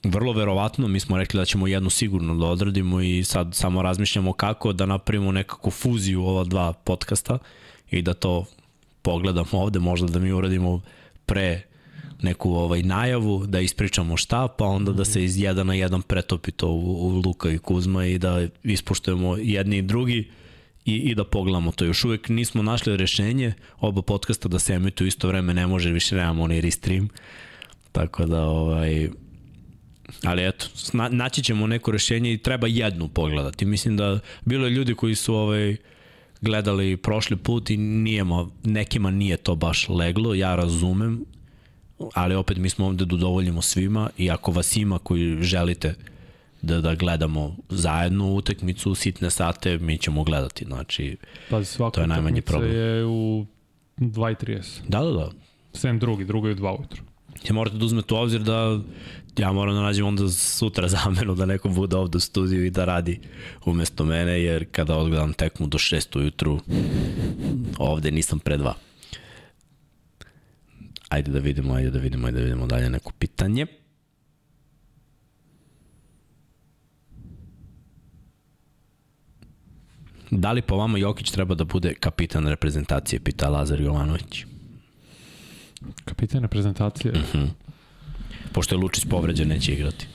[0.04, 4.34] vrlo verovatno, mi smo rekli da ćemo jednu sigurno da odradimo i sad samo razmišljamo
[4.34, 7.38] kako da napravimo nekakvu fuziju ova dva podcasta
[7.92, 8.46] i da to
[9.02, 10.82] pogledamo ovde, možda da mi uradimo
[11.26, 11.62] pre
[12.22, 16.52] neku ovaj najavu, da ispričamo šta, pa onda da se iz jedan na jedan pretopi
[16.52, 20.32] to u, u Luka i Kuzma i da ispoštujemo jedni i drugi
[20.86, 21.86] i, i da pogledamo to.
[21.86, 26.16] Još uvek nismo našli rešenje, oba podcasta da se emituju isto vreme ne može, više
[26.16, 27.10] nemamo onaj restream,
[27.92, 29.10] tako da ovaj,
[30.24, 30.66] ali eto,
[31.12, 33.66] naći ćemo neko rešenje i treba jednu pogledati.
[33.66, 35.76] Mislim da bilo je ljudi koji su ovaj,
[36.42, 41.26] gledali prošli put i nijemo, nekima nije to baš leglo, ja razumem,
[42.14, 45.96] ali opet mi smo ovde da udovoljimo svima i ako vas ima koji želite
[46.62, 50.66] da, da gledamo zajedno utakmicu, sitne sate, mi ćemo gledati.
[50.66, 51.18] Znači,
[51.50, 52.72] pa, to je najmanji problem.
[52.72, 53.46] je u
[53.98, 54.64] 2.30.
[54.88, 55.32] Da, da, da.
[55.74, 57.04] Sem drugi, drugi je u 2 ujutru.
[57.50, 58.80] Ja morate da uzmete u obzir da
[59.38, 62.86] ja moram da nađem onda sutra zamenu da neko bude ovde u studiju i da
[62.86, 63.20] radi
[63.66, 66.60] umesto mene, jer kada odgledam tekmu do 6 ujutru,
[67.78, 68.76] ovde nisam pre dva.
[71.10, 73.66] Ajde da vidimo, ajde da vidimo, ajde da vidimo dalje neko pitanje.
[80.32, 84.46] Da li po vama Jokić treba da bude kapitan reprezentacije, pita Lazar Jovanović.
[86.06, 87.12] Kapitan reprezentacije?
[87.12, 87.38] Uh mhm.
[87.38, 87.66] -huh.
[88.58, 90.08] Pošto je Lučić povređen, neće igrati.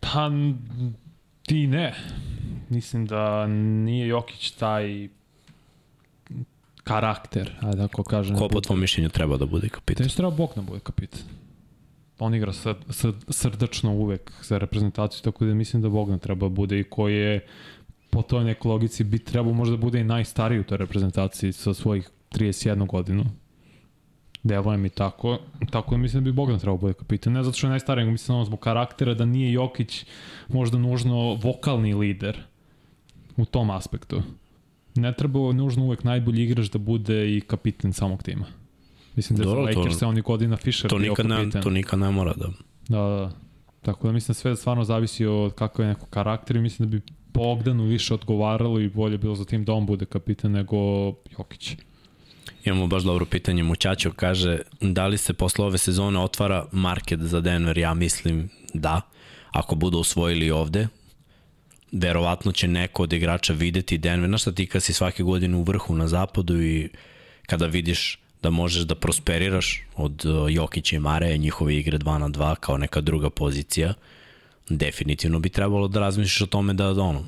[0.00, 0.30] Pa,
[1.42, 1.94] ti ne.
[2.68, 5.08] Mislim da nije Jokić taj
[6.84, 8.36] karakter, ajde ako kažem.
[8.36, 10.06] Ko po tvom mišljenju treba da bude kapitan?
[10.06, 11.20] Tež treba Bog da bude kapitan.
[12.18, 16.80] On igra sr, sr, srdačno uvek za reprezentaciju, tako da mislim da Bogdan treba bude
[16.80, 17.46] i koji je
[18.10, 21.74] po toj nekoj logici bi trebao možda da bude i najstariji u toj reprezentaciji sa
[21.74, 23.24] svojih 31 godinu.
[24.46, 25.38] Deluje mi tako,
[25.70, 27.32] tako da mislim da bi Bogdan trebao da bude kapitan.
[27.32, 30.04] Ne zato što je najstariji, nego mislim samo zbog karaktera da nije Jokić
[30.48, 32.42] možda nužno vokalni lider
[33.36, 34.22] u tom aspektu
[35.00, 38.46] ne treba nužno uvek najbolji igrač da bude i kapitan samog tima.
[39.16, 42.34] Mislim da je Lakers se oni godina Fisher to nikad ne, to nikad ne mora
[42.34, 42.48] da.
[42.88, 43.30] Da, da.
[43.82, 46.96] Tako da mislim da sve stvarno zavisi od kakav je neko karakter i mislim da
[46.96, 47.02] bi
[47.34, 50.76] Bogdanu više odgovaralo i bolje bilo za tim da on bude kapitan nego
[51.38, 51.76] Jokić.
[52.66, 53.62] Imamo baš dobro pitanje.
[53.62, 57.78] Mućačo kaže, da li se posle ove sezone otvara market za Denver?
[57.78, 59.00] Ja mislim da.
[59.50, 60.88] Ako budu osvojili ovde,
[61.92, 64.28] verovatno će neko od igrača videti Denver.
[64.28, 66.88] Znaš šta ti kad si svake godine u vrhu na zapadu i
[67.46, 72.28] kada vidiš da možeš da prosperiraš od uh, Jokića i Mareja, njihove igre 2 na
[72.28, 73.94] 2 kao neka druga pozicija,
[74.68, 77.24] definitivno bi trebalo da razmišljaš o tome da, da ono,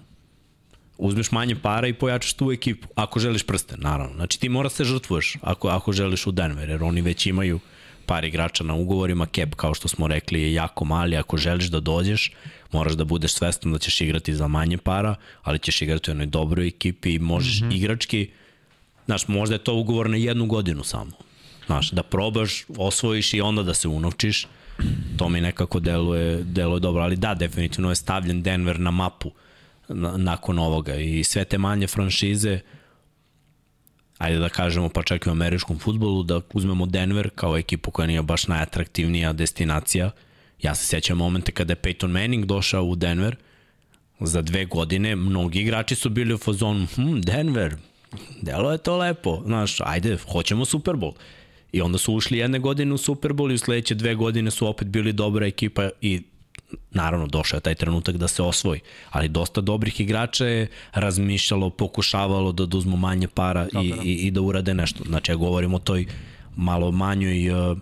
[0.99, 4.15] uzmeš manje para i pojačaš tu ekipu, ako želiš prste, naravno.
[4.15, 7.61] Znači ti mora se žrtvuješ ako, ako želiš u Denver, jer oni već imaju
[8.07, 11.81] par igrača na ugovorima, cap kao što smo rekli je jako mali, ako želiš da
[11.81, 12.33] dođeš,
[12.73, 16.27] moraš da budeš svestan da ćeš igrati za manje para, ali ćeš igrati u jednoj
[16.27, 17.77] dobroj ekipi i možeš mm -hmm.
[17.77, 18.31] igrački,
[19.07, 21.11] znaš, možda je to ugovor na jednu godinu samo.
[21.67, 24.47] Znaš, da probaš, osvojiš i onda da se unovčiš,
[25.17, 29.48] to mi nekako deluje, deluje dobro, ali da, definitivno je stavljen Denver na mapu na,
[30.17, 30.95] nakon ovoga.
[30.97, 32.61] I sve te manje franšize,
[34.19, 38.07] ajde da kažemo pa čak i u američkom futbolu, da uzmemo Denver kao ekipu koja
[38.07, 40.11] nije baš najatraktivnija destinacija,
[40.63, 43.37] Ja se sećam momente kada je Peyton Manning došao u Denver,
[44.21, 47.77] za dve godine mnogi igrači su bili u fazonu, hm, Denver,
[48.43, 51.13] delo je to lepo, znaš, ajde, hoćemo Super Bowl.
[51.73, 54.69] I onda su ušli jedne godine u Super Bowl i u sledeće dve godine su
[54.69, 56.23] opet bili dobra ekipa i
[56.91, 58.81] naravno došao je taj trenutak da se osvoji,
[59.11, 64.41] ali dosta dobrih igrača je razmišljalo, pokušavalo da uzmu manje para i, i, i da
[64.41, 65.05] urade nešto.
[65.05, 66.07] Znači ja govorim o toj
[66.57, 67.79] malo manjoj uh,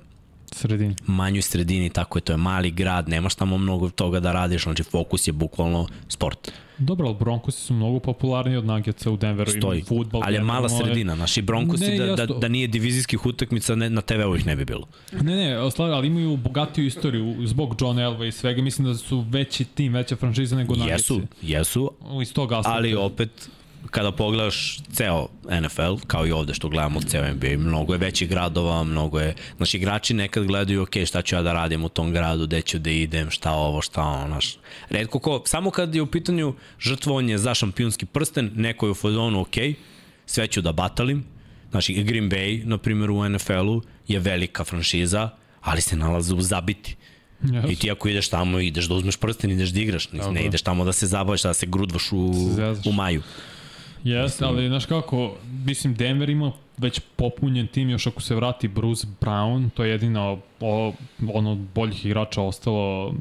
[0.52, 0.94] sredini.
[1.06, 4.82] manjoj sredini, tako je, to je mali grad, nemaš tamo mnogo toga da radiš, znači
[4.82, 6.52] fokus je bukvalno sport.
[6.78, 10.68] Dobro, ali Broncosi su mnogo popularniji od Nuggetsa u Denveru, Stoji, futbol, ali je mala
[10.68, 14.56] sredina, naši Broncosi ne, da, da, da nije divizijskih utakmica ne, na TV-u ih ne
[14.56, 14.86] bi bilo.
[15.12, 19.64] Ne, ne, ali imaju bogatiju istoriju zbog John Elva i svega, mislim da su veći
[19.64, 21.10] tim, veća franšiza nego Nuggets.
[21.10, 21.92] Jesu, jesu,
[22.22, 23.48] iz toga ali opet
[23.90, 25.28] kada pogledaš ceo
[25.62, 29.76] NFL, kao i ovde što gledamo ceo NBA, mnogo je većih gradova, mnogo je, znači
[29.76, 32.90] igrači nekad gledaju, ok, šta ću ja da radim u tom gradu, gde ću da
[32.90, 34.56] idem, šta ovo, šta ono, znaš.
[34.90, 39.40] Redko ko, samo kad je u pitanju žrtvovanje za šampionski prsten, neko je u fazonu,
[39.40, 39.56] ok,
[40.26, 41.24] sve ću da batalim,
[41.70, 45.30] znači Green Bay, na primjer u NFL-u, je velika franšiza,
[45.60, 46.96] ali se nalaze u zabiti.
[47.42, 47.72] Yes.
[47.72, 50.62] I ti ako ideš tamo, ideš da uzmeš prsten, ideš da igraš, ne, ne ideš
[50.62, 52.32] tamo da se zabaviš, da se grudvaš u,
[52.86, 53.22] u maju.
[54.04, 59.06] Jeste, ali znaš kako, mislim Denver ima već popunjen tim, još ako se vrati Bruce
[59.20, 60.92] Brown, to je jedina o,
[61.32, 63.14] ono od boljih igrača ostalo uh,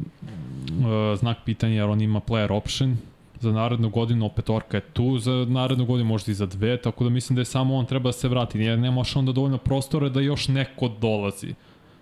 [1.19, 2.97] znak pitanja jer on ima player option
[3.39, 7.03] za narednu godinu, opet Orka je tu za narednu godinu, možda i za dve, tako
[7.03, 10.10] da mislim da je samo on treba da se vrati, jer nemaš onda dovoljno prostora
[10.10, 11.53] da još neko dolazi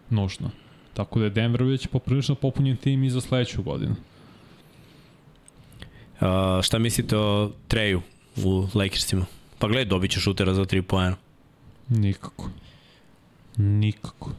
[0.09, 0.49] nužno.
[0.93, 3.95] Tako da je Denver već poprilično popunjen tim i za sledeću godinu.
[6.21, 8.01] Uh, šta mislite o Treju
[8.38, 9.26] u Lakersima?
[9.60, 11.15] Pa gledaj, dobit će šutera za 3 poena.
[11.89, 12.49] Nikako.
[13.57, 14.31] Nikako.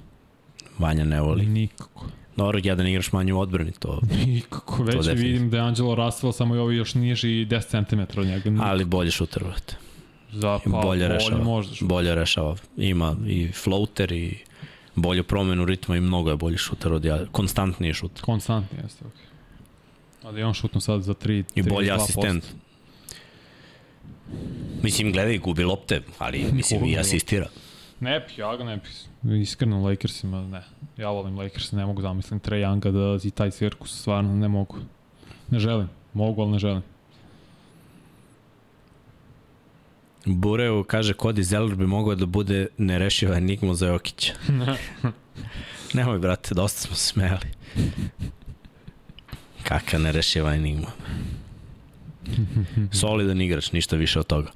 [0.79, 1.47] Vanja ne voli.
[1.47, 2.07] Nikako.
[2.37, 4.01] Dobro, jedan igraš manje u odbrani, to...
[4.27, 8.21] Nikako, već to vidim da je Angelo Russell samo i ovi još niži 10 cm
[8.21, 8.51] od njega.
[8.51, 8.71] Nikako.
[8.71, 9.77] Ali bolje šuter, vrate.
[10.33, 11.45] Za, pa, bolje, rešava.
[11.45, 12.57] Možda bolje rešava.
[12.77, 14.39] Ima i floater i
[14.95, 18.21] bolju promenu ritma i mnogo je bolji šuter od ja, konstantniji šut.
[18.21, 19.21] Konstantniji, jeste, okej.
[19.21, 20.27] Okay.
[20.27, 22.45] Ali on šutno sad za 3 I bolji asistent.
[24.83, 27.47] Mislim, gledaj, gubi lopte, ali mislim i asistira.
[28.01, 28.91] Ne pi, ja ga ne pi.
[29.41, 30.63] Iskreno, Lakersima ne.
[30.97, 34.49] Ja volim Lakers, ne mogu da mislim Trae Younga da i taj cirkus stvarno ne
[34.49, 34.77] mogu.
[35.51, 35.89] Ne želim.
[36.13, 36.83] Mogu, ali ne želim.
[40.27, 44.33] Bureu kaže Cody Zeller bi mogao da bude nerešiva enigma za Jokića.
[45.95, 47.49] Nemoj, brate, dosta smo se smeli.
[49.63, 50.91] Kaka nerešiva enigma.
[53.01, 54.51] Solidan igrač, ništa više od toga.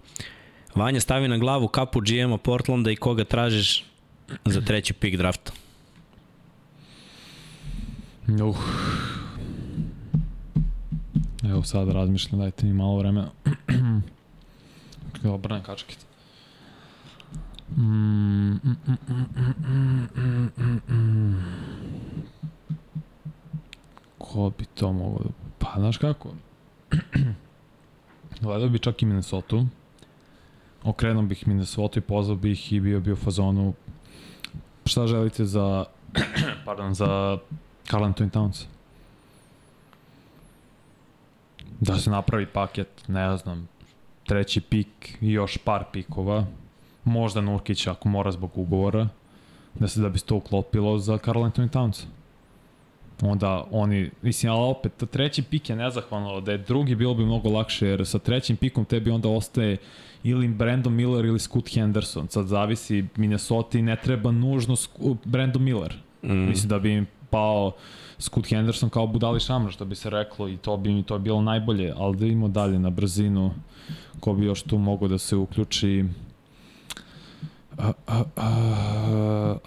[0.75, 3.85] Vanja stavi na glavu kapu GM-a Portlanda i koga tražiš
[4.45, 5.53] za treći pik drafta?
[8.29, 8.57] Uh.
[11.45, 13.31] Evo sad razmišljam, dajte mi malo vremena.
[15.25, 16.07] Evo, brane kačkice.
[17.77, 18.77] Mm, mm,
[20.89, 21.37] mm,
[24.19, 25.31] Ko bi to mogao da...
[25.59, 26.35] Pa, znaš kako?
[28.41, 29.65] Gledao bi čak i Minnesota.
[30.83, 33.75] Okrenuo bih Minnesota i pozvao bih i bio bi u fazonu
[34.85, 35.85] šta želite za
[36.65, 37.39] pardon, za
[37.91, 38.65] Carl Anthony Towns?
[41.81, 43.69] Da se napravi paket, ne znam,
[44.27, 46.47] treći pik i još par pikova.
[47.05, 49.09] Možda Nurkić ako mora zbog ugovora.
[49.75, 52.05] Da se da bi se to uklopilo za Carl Anthony Towns
[53.23, 57.49] onda oni, mislim, ali opet, treći pik je nezahvalno, da je drugi bilo bi mnogo
[57.49, 59.77] lakše, jer sa trećim pikom tebi onda ostaje
[60.25, 64.77] ili Brandon Miller ili Scoot Henderson, sad zavisi Minnesota i ne treba nužno
[65.25, 66.33] Brandon Miller, mm.
[66.33, 67.73] mislim da bi im pao
[68.19, 71.43] Scoot Henderson kao budali šamra, što bi se reklo, i to bi mi to bilo
[71.43, 73.55] najbolje, ali da imamo dalje na brzinu,
[74.21, 76.05] ko bi još tu mogo da se uključi.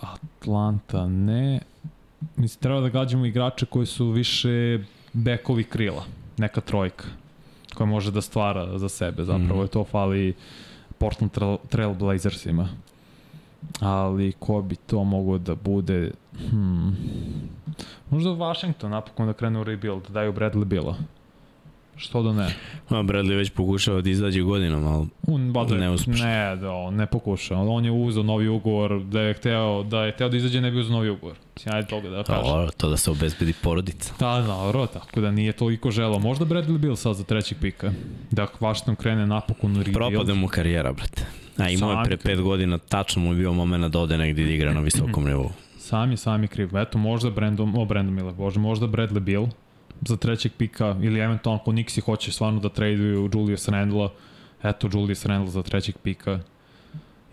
[0.02, 1.60] Atlanta ne,
[2.35, 4.80] mislim, treba da gađamo igrače koji su više
[5.14, 6.06] bekovi krila,
[6.38, 7.06] neka trojka
[7.73, 9.64] koja može da stvara za sebe, zapravo mm.
[9.64, 10.34] je to fali
[10.98, 12.69] Portland Trail, Trail Blazersima.
[13.80, 16.11] Ali ko bi to mogao da bude?
[16.49, 16.98] Hmm.
[18.10, 20.95] Možda Washington napokon da krenu u rebuild, da daju Bradley Bila.
[22.02, 22.56] Što da ne?
[22.90, 26.19] A Bradley već pokušava da izađe godinom, ali Un, ba, da, ne uspeš.
[26.19, 27.61] Ne, da, ne pokušava.
[27.61, 30.80] On je uzao novi ugovor, da je hteo da, je hteo da izađe, ne bi
[30.80, 31.36] uzao novi ugovor.
[31.56, 32.44] Sjajde toga da kažem.
[32.44, 34.14] To, to da se obezbedi porodica.
[34.19, 36.19] Da, dobro, tako da nije toliko želo.
[36.19, 37.91] Možda Bradley Bill sad za trećeg pika.
[38.32, 39.98] Da Washington krene napokon rebuild.
[39.98, 41.26] Propade mu karijera, brate.
[41.57, 44.52] A imao je pre pet godina, tačno mu je bio moment da ode negdje da
[44.52, 45.52] igra na visokom nivou.
[45.78, 46.78] Sam je, sam je kriv.
[46.78, 49.48] Eto, možda Brandon, o Brandon Miller, bože, možda Bradley Bill
[50.02, 54.10] za trećeg pika ili eventualno ako Nixi hoće stvarno da traduju Julius Randle,
[54.64, 56.40] eto Julius Randle za trećeg pika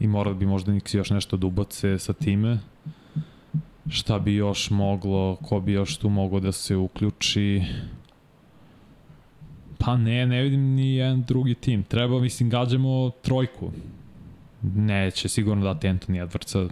[0.00, 2.58] i morali bi možda Nixi još nešto da ubace sa time.
[3.90, 7.62] Šta bi još moglo, ko bi još tu moglo da se uključi?
[9.78, 11.82] Pa ne, ne vidim ni jedan drugi tim.
[11.82, 13.70] Treba, mislim, gađamo trojku.
[14.62, 16.68] Neće sigurno dati Anthony Edwardsa,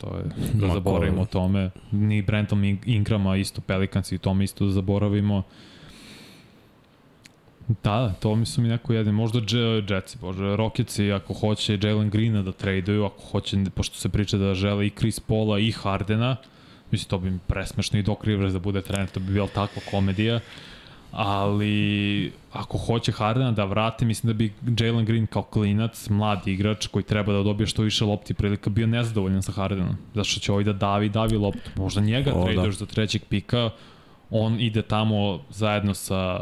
[0.00, 0.24] to je,
[0.54, 1.70] da zaboravimo o tome.
[1.90, 5.42] Ni Brenton Ingrama, isto Pelicans i tome isto da zaboravimo.
[7.84, 9.38] Da, to mi su mi neko jedin, možda
[9.88, 14.54] Jetsi, bože, Rocketsi ako hoće Jalen Greena da traduju, ako hoće, pošto se priča da
[14.54, 16.36] žele i Chris Paula i Hardena,
[16.90, 19.82] mislim to bi mi presmešno i Doc Rivers da bude trener, to bi bila takva
[19.90, 20.40] komedija
[21.12, 26.86] ali ako hoće Hardena da vrate, mislim da bi Jalen Green kao klinac, mlad igrač
[26.86, 29.96] koji treba da dobije što više lopti prilika, bio nezadovoljan sa Hardenom.
[30.14, 31.70] Zašto će ovaj da davi, davi loptu.
[31.76, 32.70] Možda njega o, da.
[32.70, 33.70] za trećeg pika,
[34.30, 36.40] on ide tamo zajedno sa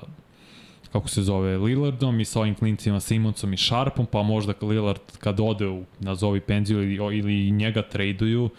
[0.92, 5.40] kako se zove, Lillardom i sa ovim klincima Simonsom i Sharpom, pa možda Lillard kad
[5.40, 8.50] ode u, nazovi penziju ili, ili njega traduju,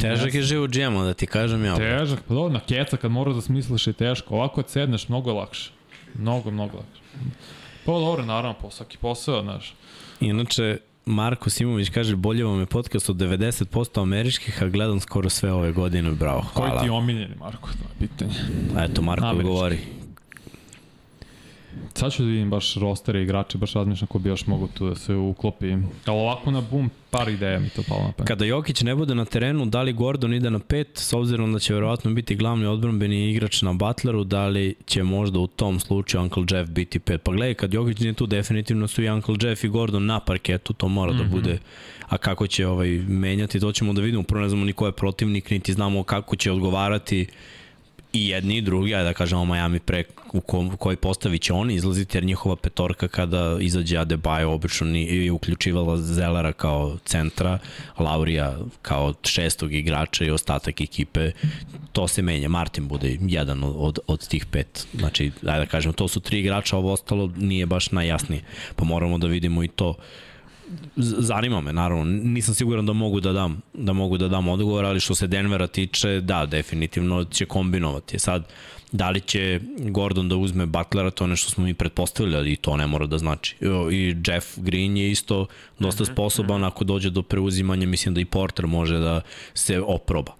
[0.00, 1.76] Težak je život džemo, da ti kažem ja.
[1.76, 4.34] Težak, pa dobro, na keca kad moraš da smisliš je teško.
[4.34, 5.70] Ovako kad sedneš, mnogo je lakše.
[6.14, 7.02] Mnogo, mnogo lakše.
[7.84, 9.74] Pa dobro, naravno, po svaki posao, znaš.
[10.20, 15.52] Inače, Marko Simović kaže, bolje vam je podcast od 90% američkih, a gledam skoro sve
[15.52, 16.70] ove godine, bravo, hvala.
[16.70, 18.34] Koji ti je omiljeni, Marko, to je pitanje.
[18.84, 19.48] Eto, Marko Američki.
[19.48, 19.78] govori.
[21.94, 24.94] Sad ću da vidim baš rostere igrače, baš razmišljam ko bi još mogu tu da
[24.94, 25.72] se uklopi.
[25.72, 28.28] Ali ovako na bum, par ideja mi to palo na pamet.
[28.28, 31.58] Kada Jokić ne bude na terenu, da li Gordon ide na pet, s obzirom da
[31.58, 36.22] će verovatno biti glavni odbranbeni igrač na Butleru, da li će možda u tom slučaju
[36.22, 37.22] Uncle Jeff biti pet?
[37.22, 40.72] Pa gledaj, kad Jokić nije tu, definitivno su i Uncle Jeff i Gordon na parketu,
[40.72, 41.18] to mora mm -hmm.
[41.18, 41.32] da mhm.
[41.32, 41.58] bude
[42.08, 44.22] a kako će ovaj menjati, to ćemo da vidimo.
[44.22, 47.26] Prvo ne znamo ni ko je protivnik, niti znamo kako će odgovarati
[48.18, 51.52] i jedni i drugi, ajde da kažemo Miami pre u, ko, u kojoj postavi će
[51.52, 57.58] oni izlaziti, jer njihova petorka kada izađe Adebayo obično je uključivala Zelera kao centra,
[57.98, 61.30] Laurija kao šestog igrača i ostatak ekipe,
[61.92, 62.48] to se menja.
[62.48, 64.86] Martin bude jedan od, od, od tih pet.
[64.94, 68.42] Znači, ajde da kažemo, to su tri igrača, ovo ostalo nije baš najjasnije.
[68.76, 69.94] Pa moramo da vidimo i to.
[70.96, 75.00] Zanima me naravno, nisam siguran da mogu da dam da mogu da dam odgovor, ali
[75.00, 78.18] što se Denvera tiče, da, definitivno će kombinovati.
[78.18, 78.48] Sad,
[78.92, 82.76] da li će Gordon da uzme Butlera, to je nešto smo mi pretpostavili, ali to
[82.76, 83.56] ne mora da znači.
[83.92, 85.46] I Jeff Green je isto
[85.78, 86.64] dosta mhm, sposoban, mhm.
[86.64, 89.20] ako dođe do preuzimanja, mislim da i Porter može da
[89.54, 90.32] se oproba.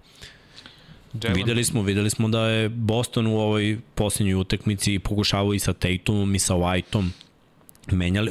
[1.23, 1.37] Jalen.
[1.37, 6.35] Videli smo, videli smo da je Boston u ovoj posljednjoj utekmici pokušavao i sa Tatumom
[6.35, 7.09] i sa Whiteom
[7.95, 8.29] menjali,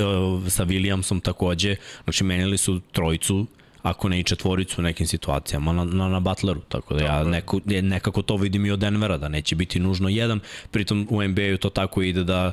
[0.51, 3.47] sa Williamsom takođe, znači menjali su trojicu
[3.82, 7.60] ako ne i četvoricu u nekim situacijama na, na, na Butleru, tako da ja neko,
[7.64, 10.40] nekako to vidim i od Denvera, da neće biti nužno jedan,
[10.70, 12.52] pritom u NBA-u to tako ide da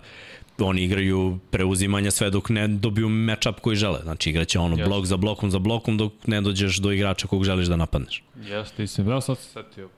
[0.60, 3.99] oni igraju preuzimanja sve dok ne dobiju matchup koji žele.
[4.03, 4.88] Znači igraće ono yes.
[4.88, 8.23] blok za blokom za blokom dok ne dođeš do igrača kog želiš da napadneš.
[8.36, 9.10] Jeste, istim.
[9.10, 9.90] Ja sad se setio.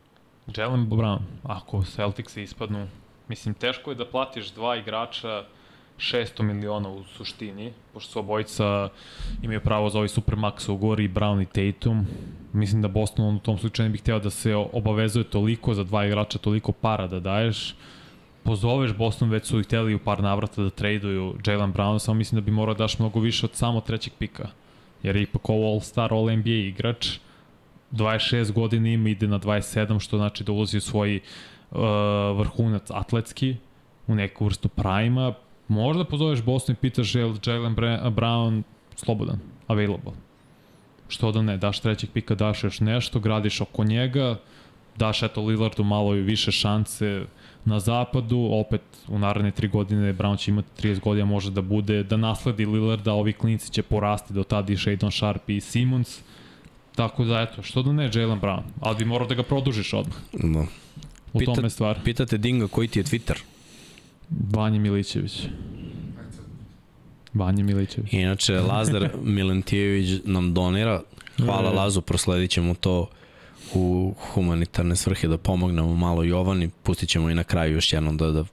[0.57, 2.87] Jalen Brown, ako Celtics ispadnu,
[3.27, 5.43] mislim teško je da platiš dva igrača
[5.97, 8.89] 600 miliona u suštini, pošto su obojica
[9.41, 12.05] imaju pravo za ovaj Supermax ugovor i Brown i Tatum.
[12.53, 16.05] Mislim da Boston u tom slučaju ne bih hteo da se obavezuje toliko za dva
[16.05, 17.75] igrača, toliko para da daješ.
[18.43, 22.41] Pozoveš Boston, već su ih hteli u par navrata da traduju Jalen Brown, samo mislim
[22.41, 24.49] da bi morao da daš mnogo više od samo trećeg pika.
[25.03, 27.19] Jer je ipak ovo All-Star, All-NBA igrač,
[27.91, 31.19] 26 godina ima, ide na 27, što znači da ulazi u svoj
[31.71, 31.79] uh,
[32.37, 33.55] vrhunac atletski,
[34.07, 35.33] u neku vrstu prajma,
[35.67, 38.63] Možda pozoveš Boston i pitaš je li Jalen Brown
[38.95, 40.13] slobodan, available.
[41.07, 44.35] Što da ne, daš trećeg pika, daš još nešto, gradiš oko njega,
[44.95, 47.25] daš eto Lillardu malo i više šanse
[47.65, 52.03] na zapadu, opet u naredne tri godine Brown će imati 30 godina, može da bude,
[52.03, 56.19] da nasledi Lillarda, ovi klinici će porasti do tada i Shadon Sharp i Simmons,
[56.95, 60.17] tako da eto, što da ne Jalen Brown, ali bi morao da ga produžiš odmah.
[60.33, 60.65] No.
[61.33, 61.99] U Pita, tome stvar.
[62.03, 63.56] Pitate Dinga koji ti je Twitter?
[64.29, 65.47] Vanja Milićević.
[67.33, 68.13] Vanja Milićević.
[68.13, 71.01] Inače, Lazar Milentijević nam donira.
[71.37, 73.09] Hvala Lazu, prosledit ćemo to
[73.73, 76.69] u humanitarne svrhe da pomognemo malo Jovani.
[76.83, 78.43] Pustit ćemo i na kraju još jednom da, da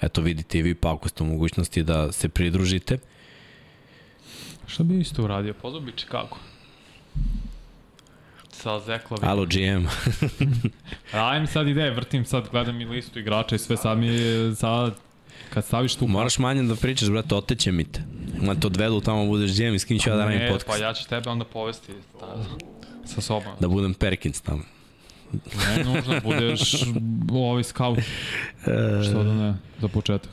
[0.00, 2.98] eto vidite i vi pa ako ste u mogućnosti da se pridružite.
[4.66, 5.54] Šta bi isto uradio?
[5.54, 6.36] Pozvao bi Chicago.
[8.50, 9.18] Sa Zekla.
[9.22, 9.86] Alo, GM.
[11.30, 14.94] Ajme sad ideje, vrtim sad, gledam i listu igrača i sve sad mi je sad
[15.54, 16.06] Kad staviš tu...
[16.06, 18.02] Moraš manje da pričaš, brate, oteće mi te.
[18.42, 20.66] Ma te odvedu tamo, budeš džem i s kim ću ja da radim podcast.
[20.66, 22.44] Pa ja ću tebe onda povesti da,
[23.06, 23.52] sa sobom.
[23.60, 24.62] Da budem Perkins tamo.
[25.32, 26.74] Ne, nužno, budeš
[27.32, 27.98] ovaj scout.
[29.10, 30.30] Što da ne, za početak.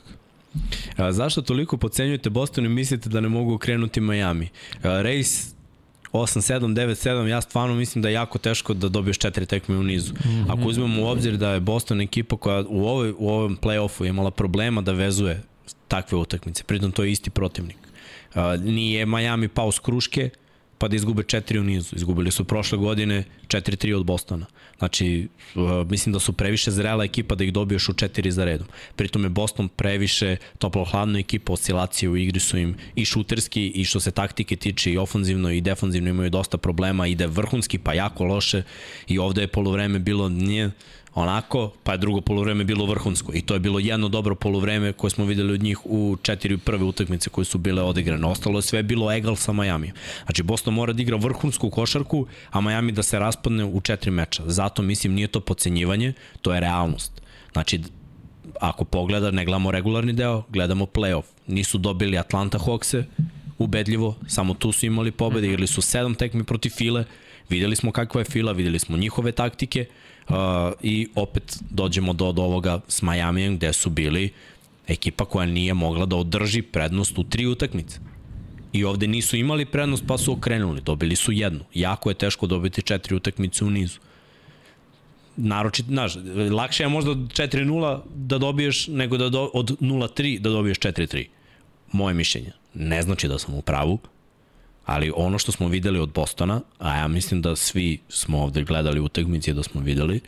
[0.96, 4.48] A, zašto toliko pocenjujete Boston i mislite da ne mogu krenuti Miami?
[4.82, 5.54] A, race
[6.12, 10.14] 8-7, 9-7, ja stvarno mislim da je jako teško da dobiješ četiri tekme u nizu.
[10.14, 10.52] Mm -hmm.
[10.52, 14.30] Ako uzmemo u obzir da je Boston ekipa koja u, ovoj, u ovom play-offu imala
[14.30, 15.42] problema da vezuje
[15.88, 17.76] takve utakmice, pritom to je isti protivnik.
[18.34, 20.30] Uh, nije Miami pao s kruške,
[20.80, 21.96] pa da izgube četiri u nizu.
[21.96, 24.46] Izgubili su prošle godine 4-3 od Bostona.
[24.78, 28.66] Znači, uh, mislim da su previše zrela ekipa da ih dobiješ u četiri za redom.
[28.96, 34.00] Pritom je Boston previše toplo-hladna ekipa, oscilacije u igri su im i šuterski i što
[34.00, 38.62] se taktike tiče i ofanzivno i defanzivno imaju dosta problema, ide vrhunski pa jako loše
[39.08, 40.70] i ovde je polovreme bilo nije
[41.14, 45.10] onako, pa je drugo polovreme bilo vrhunsko i to je bilo jedno dobro polovreme koje
[45.10, 48.26] smo videli od njih u četiri prve utakmice koje su bile odigrane.
[48.26, 49.92] Ostalo je sve bilo egal sa Miami.
[50.24, 54.42] Znači Boston mora da igra vrhunsku košarku, a Miami da se raspadne u četiri meča.
[54.46, 56.12] Zato mislim nije to pocenjivanje,
[56.42, 57.22] to je realnost.
[57.52, 57.80] Znači
[58.60, 61.24] ako pogleda, ne gledamo regularni deo, gledamo playoff.
[61.46, 63.04] Nisu dobili Atlanta Hawkse,
[63.58, 67.04] ubedljivo, samo tu su imali pobede, igrali su sedam tekmi protiv File,
[67.48, 69.86] videli smo kakva je Fila, videli smo njihove taktike,
[70.30, 70.36] Uh,
[70.82, 74.32] I opet dođemo do, do ovoga s Miami gde su bili
[74.88, 77.98] Ekipa koja nije mogla da održi prednost u tri utakmice.
[78.72, 81.60] I ovde nisu imali prednost pa su okrenuli, dobili su jednu.
[81.74, 83.98] Jako je teško dobiti četiri utakmice u nizu.
[85.36, 86.14] Naročit, znaš,
[86.50, 91.26] lakše je možda od 4-0 da dobiješ nego da do, od 0-3 da dobiješ 4-3.
[91.92, 92.52] Moje mišljenje.
[92.74, 93.98] Ne znači da sam u pravu,
[94.90, 99.00] ali ono što smo videli od Bostona, a ja mislim da svi smo ovde gledali
[99.00, 100.20] utakmice da smo videli,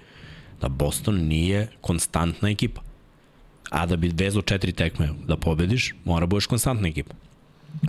[0.60, 2.82] da Boston nije konstantna ekipa.
[3.70, 7.14] A da bi vezo četiri tekme da pobediš, mora budeš konstantna ekipa.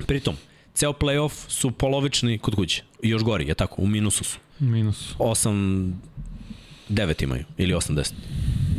[0.07, 0.35] Pritom,
[0.73, 2.83] ceo playoff su polovični kod kuće.
[3.01, 4.39] Još gori, je tako, u minusu su.
[4.59, 5.15] Minus.
[5.19, 5.91] 8
[6.89, 8.13] 9 imaju ili 80.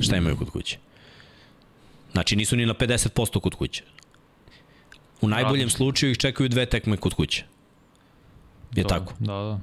[0.00, 0.78] Šta imaju kod kuće?
[2.12, 3.82] Znači nisu ni na 50% kod kuće.
[5.20, 7.53] U najboljem slučaju ih čekaju dve tekme kod kuće.
[8.74, 9.12] Je da, tako?
[9.18, 9.60] Da, da.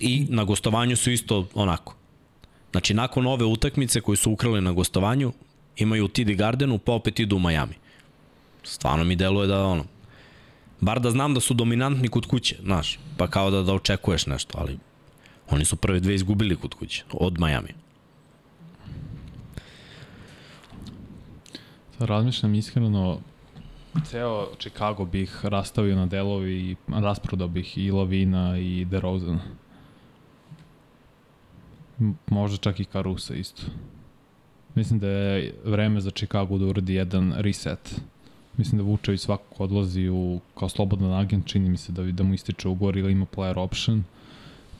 [0.00, 1.94] I na gostovanju su isto onako.
[2.70, 5.32] Znači nakon ove utakmice koje su ukrali na gostovanju,
[5.76, 7.74] imaju u TD Gardenu, pa opet idu u Miami.
[8.62, 9.84] Stvarno mi deluje da ono,
[10.80, 14.58] bar da znam da su dominantni kod kuće, znaš, pa kao da, da očekuješ nešto,
[14.58, 14.78] ali
[15.50, 17.74] oni su prve dve izgubili kod kuće, od Miami.
[21.98, 23.20] Sad razmišljam iskreno,
[24.04, 29.40] ceo Chicago bih rastavio na delovi i rasprodao bih i Lavina i DeRozan.
[32.26, 33.62] Možda čak i Carusa isto.
[34.74, 38.00] Mislim da je vreme za Chicago da uradi jedan reset.
[38.56, 42.34] Mislim da Vučević svakako odlazi u, kao slobodan agent, čini mi se da, da mu
[42.34, 44.04] ističe ugovor ili ima player option.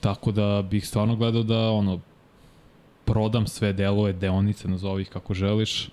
[0.01, 2.01] Tako da bih stvarno gledao da ono,
[3.05, 5.91] prodam sve delove, deonice, nazovi ih kako želiš,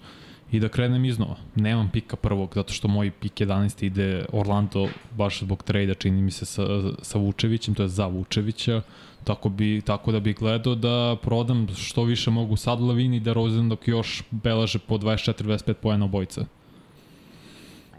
[0.52, 1.36] i da krenem iznova.
[1.56, 6.32] Nemam pika prvog, zato što moj pik 11 ide Orlando baš zbog trejda, čini mi
[6.32, 6.64] se sa,
[7.02, 8.82] sa Vučevićem, to je za Vučevića,
[9.24, 13.70] tako, bi, tako da bih gledao da prodam što više mogu sad Lavini da Rosen
[13.70, 16.46] dok još belaže po 24-25 pojena obojica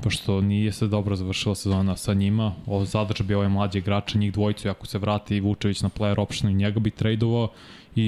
[0.02, 4.32] pošto nije se dobro završila sezona sa njima, o, zadrža bi ovaj mlađi igrača, njih
[4.32, 7.48] dvojicu, ako se vrati Vučević na player option i njega bi tradovao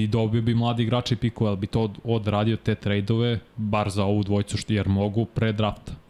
[0.01, 4.03] i dobio bi mladi igrača i pikove, ali bi to odradio te tradeove, bar za
[4.03, 6.03] ovu dvojicu, što jer mogu pre drafta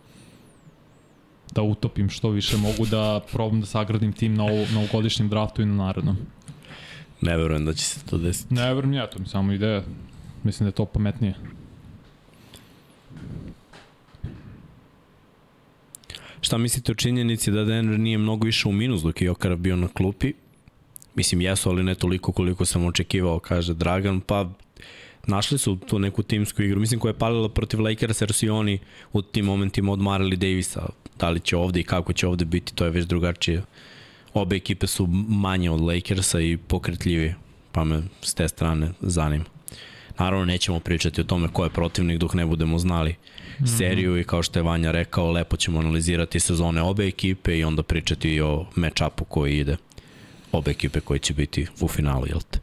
[1.55, 5.73] da utopim što više mogu da probam da sagradim tim na, ovogodišnjem draftu i na
[5.73, 6.17] narednom.
[7.21, 8.53] Ne verujem da će se to desiti.
[8.53, 9.83] Ne verujem ja, to mi samo ideja.
[10.43, 11.33] Mislim da je to pametnije.
[16.41, 19.75] Šta mislite o činjenici da Denver nije mnogo išao u minus dok je Jokarov bio
[19.75, 20.33] na klupi?
[21.15, 24.49] Mislim, jesu, ali ne toliko koliko sam očekivao, kaže Dragan, pa
[25.27, 28.49] našli su tu neku timsku igru, mislim koja je palila protiv Lakers jer su i
[28.49, 28.79] oni
[29.13, 32.85] u tim momentima odmarali Davisa, da li će ovde i kako će ovde biti, to
[32.85, 33.63] je već drugačije.
[34.33, 37.35] Obe ekipe su manje od Lakersa i pokretljivije,
[37.71, 39.45] pa me s te strane zanima.
[40.19, 43.77] Naravno, nećemo pričati o tome ko je protivnik dok ne budemo znali mm -hmm.
[43.77, 47.83] seriju i kao što je Vanja rekao, lepo ćemo analizirati sezone obe ekipe i onda
[47.83, 49.77] pričati o match-upu koji ide
[50.53, 52.59] obe ekipe koji će biti u finalu, jel te?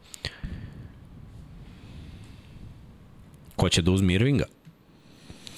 [3.56, 4.44] Ko će da uzme Irvinga?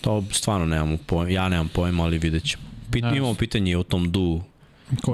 [0.01, 2.63] To stvarno nemam pojma, ja nemam pojma, ali vidjet ćemo.
[2.91, 4.41] Pit, imamo pitanje o tom du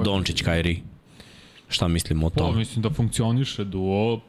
[0.03, 0.81] Dončić Kairi.
[1.67, 2.51] Šta mislimo o tome?
[2.51, 4.19] Pa, mislim da funkcioniše duo,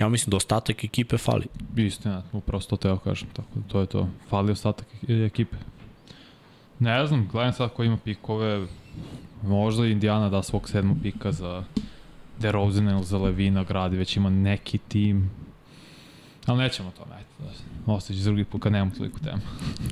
[0.00, 1.46] Ja mislim da ostatak ekipe fali.
[1.76, 4.08] Istina, upravo to teo kažem, tako da to je to.
[4.28, 5.56] Fali ostatak e- ekipe.
[6.78, 8.66] Ne znam, gledam sad ko ima pikove,
[9.42, 11.64] možda Indiana da svog sedmog pika za
[12.40, 15.30] DeRozan ili za Levina gradi, već ima neki tim.
[16.46, 17.52] Ali nećemo to, ajde,
[17.86, 19.40] da ostaći drugi put kad nemam toliko tema.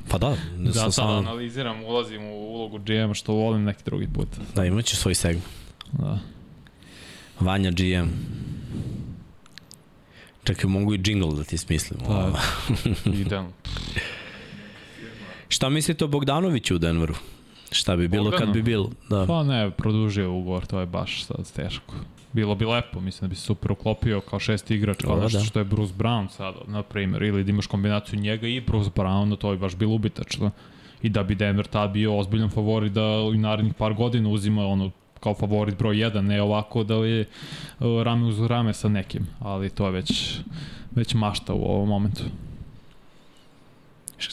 [0.09, 0.35] Pa da.
[0.57, 1.09] da sad sam...
[1.09, 4.27] analiziram, ulazim u ulogu GM što volim neki drugi put.
[4.55, 5.45] Da, imaće svoj segment.
[5.91, 6.19] Da.
[7.39, 8.09] Vanja GM.
[10.43, 11.99] Čekaj, mogu i džingl da ti smislim.
[12.07, 12.31] Pa,
[13.23, 13.51] idealno.
[15.49, 17.15] Šta mislite o Bogdanoviću u Denveru?
[17.71, 18.45] Šta bi bilo Bogdano?
[18.45, 18.91] kad bi bilo?
[19.09, 19.25] Da.
[19.27, 21.93] Pa ne, produžio ugovor, to je baš sad teško.
[22.33, 25.39] Bilo bi lepo, mislim da bi se super uklopio kao šesti igrač, kao da, nešto
[25.39, 25.45] da.
[25.45, 29.37] što je Bruce Brown sad, na primjer, ili da imaš kombinaciju njega i Bruce Brown,
[29.37, 30.51] to bi baš bilo ubitačno.
[31.01, 34.91] I da bi Denver tad bio ozbiljan favorit da u narednih par godina uzima ono
[35.19, 37.25] kao favorit broj 1, ne ovako da je
[37.79, 40.39] uh, rame uz rame sa nekim, ali to je već,
[40.91, 42.23] već mašta u ovom momentu.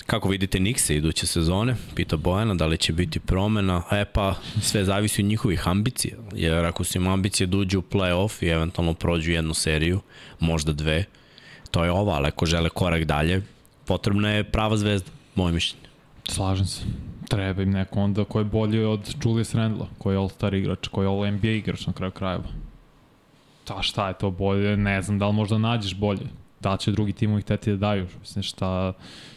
[0.06, 1.76] Kako vidite Nikse iduće sezone?
[1.94, 3.82] Pita Bojana, da li će biti promena?
[3.92, 6.16] E pa, sve zavisi od njihovih ambicija.
[6.34, 10.00] Jer ako su im ambicije da uđu u play-off i eventualno prođu jednu seriju,
[10.40, 11.04] možda dve,
[11.70, 13.42] to je ova, ali ako žele korak dalje,
[13.84, 15.86] potrebna je prava zvezda, moje mišljenje.
[16.28, 16.82] Slažem se.
[17.28, 21.04] Treba im neko onda ko je bolji od Julius Randla, koji je All-Star igrač, koji
[21.04, 22.48] je All-NBA igrač na kraju krajeva.
[23.64, 26.26] Ta šta je to bolje, ne znam da li možda nađeš bolje.
[26.60, 28.06] Da će drugi timovi hteti da daju.
[28.20, 28.92] Mislim šta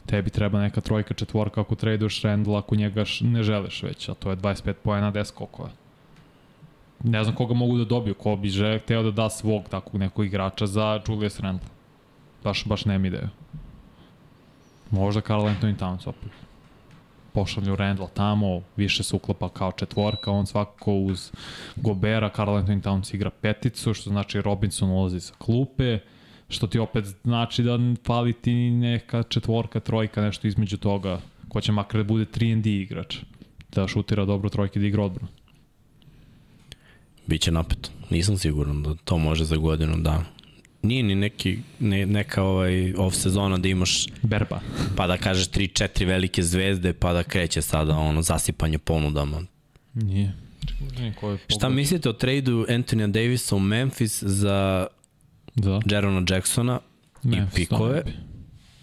[0.05, 4.29] tebi treba neka trojka, četvorka ako traduješ Randall ako njega ne želiš već, a to
[4.29, 5.69] je 25 pojena 10 kokova.
[7.03, 10.25] Ne znam koga mogu da dobiju, ko bi že hteo da da svog takvog nekog
[10.25, 11.69] igrača za Julius Randall.
[12.43, 13.29] Baš, baš nema ideju.
[14.91, 16.31] Možda Carl Anthony Towns opet.
[17.33, 21.31] Pošalju Randall tamo, više se uklapa kao četvorka, on svakako uz
[21.75, 25.99] Gobera, Carl Anthony Towns igra peticu, što znači Robinson ulazi sa klupe,
[26.49, 31.71] što ti opet znači da fali ti neka četvorka, trojka, nešto između toga, ko će
[31.71, 33.17] makar da bude 3 D igrač,
[33.71, 35.31] da šutira dobro trojke, da igra odbranu.
[37.27, 37.89] Biće napeto.
[38.09, 40.25] Nisam siguran da to može za godinu dana
[40.81, 44.59] nije ni neki, ne, neka ovaj off sezona da imaš berba.
[44.95, 49.43] Pa da kažeš 3-4 velike zvezde pa da kreće sada ono zasipanje ponudama.
[49.93, 50.33] Nije.
[51.47, 54.87] Šta mislite o tradu Antonija Davisa u Memphis za
[55.55, 55.79] da.
[55.85, 56.79] Jerona Jacksona
[57.23, 58.03] Memphis i pikove?
[58.03, 58.09] To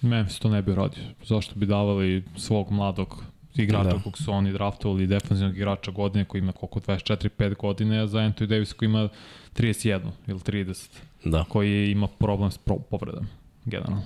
[0.03, 1.03] Memphis to ne bi radio.
[1.25, 3.25] Zašto bi davali svog mladog
[3.55, 4.03] igrača da.
[4.03, 8.47] kog su oni draftovali, defensivnog igrača godine koji ima koliko 24-5 godine, a za Anthony
[8.47, 9.09] Davis koji ima
[9.57, 10.89] 31 ili 30
[11.25, 11.45] da.
[11.45, 12.59] koji ima problem s
[12.91, 13.27] povredama,
[13.65, 14.03] generalno.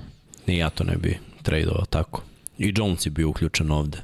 [0.46, 2.22] Ni ja to ne bi tradeovao tako.
[2.58, 3.98] I Jones je bio uključen ovde.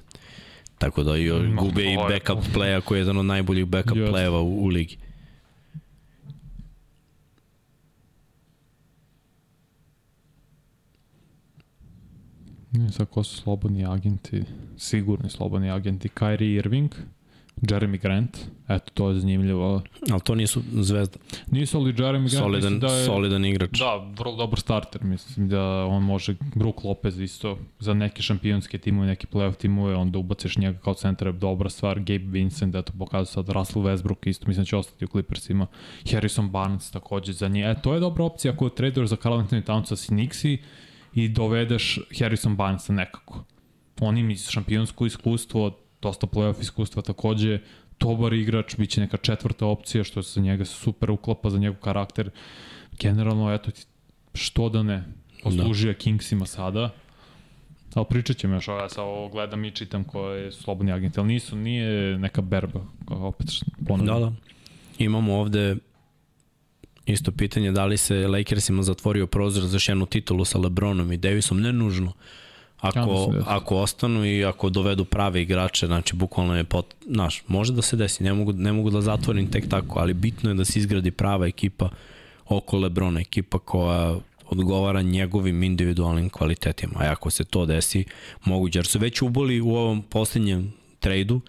[0.79, 1.29] Tako da i
[1.59, 4.11] gube i backup playa koji je jedan od najboljih backup yes.
[4.11, 4.97] playeva u, u ligi.
[12.91, 14.43] Sad ko su slobodni agenti,
[14.77, 16.95] sigurni slobodni agenti, Kyrie Irving,
[17.63, 18.39] Jeremy Grant,
[18.69, 19.83] eto, to je zanimljivo.
[20.11, 21.19] Ali to nisu zvezda.
[21.51, 23.05] Nisu, ali Jeremy Grant solidan, da je...
[23.05, 23.79] Solidan igrač.
[23.79, 29.07] Da, vrlo dobar starter, mislim da on može, Brook Lopez isto, za neke šampionske timove,
[29.07, 33.49] neke playoff timove, onda ubaciš njega kao centar, dobra stvar, Gabe Vincent, eto, pokazuje sad
[33.49, 35.67] Russell Westbrook, isto mislim da će ostati u Clippersima,
[36.11, 37.71] Harrison Barnes takođe za nje.
[37.71, 40.59] E, to je dobra opcija ako traduješ za Carl Anthony Townsa si Nixi
[41.17, 43.45] i dovedeš Harrison Barnesa nekako.
[44.01, 47.59] On ima šampionsko iskustvo, dosta playoff iskustva takođe,
[48.01, 52.31] dobar igrač, bit će neka četvrta opcija, što se njega super uklapa za njegov karakter.
[53.01, 53.71] Generalno, eto,
[54.35, 55.05] što da ne,
[55.43, 55.99] poslužio da.
[55.99, 56.91] Kingsima sada,
[57.95, 61.29] Ali pričat ćemo još, ja sad ovo gledam i čitam ko je slobodni agent, ali
[61.29, 63.47] nisu, nije neka berba, opet
[63.89, 64.21] ponavljam.
[64.21, 64.37] Da, da.
[64.99, 65.77] Imamo ovde
[67.07, 71.17] isto pitanje da li se Lakersima zatvorio prozor za još jednu titulu sa Lebronom i
[71.17, 72.13] Davisom, ne nužno.
[72.81, 77.73] Ako, ja ako ostanu i ako dovedu prave igrače, znači bukvalno je pot, znaš, može
[77.73, 80.65] da se desi, ne mogu, ne mogu da zatvorim tek tako, ali bitno je da
[80.65, 81.89] se izgradi prava ekipa
[82.49, 84.17] oko Lebrona, ekipa koja
[84.49, 86.95] odgovara njegovim individualnim kvalitetima.
[86.97, 88.05] A ako se to desi,
[88.45, 88.79] moguće.
[88.79, 91.41] Jer su već uboli u ovom poslednjem trejdu,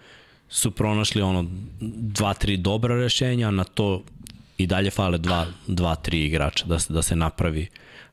[0.48, 1.46] su pronašli ono
[1.80, 4.02] dva, tri dobra rešenja, na to
[4.58, 7.66] i dalje fale dva, dva tri igrača da se, da se napravi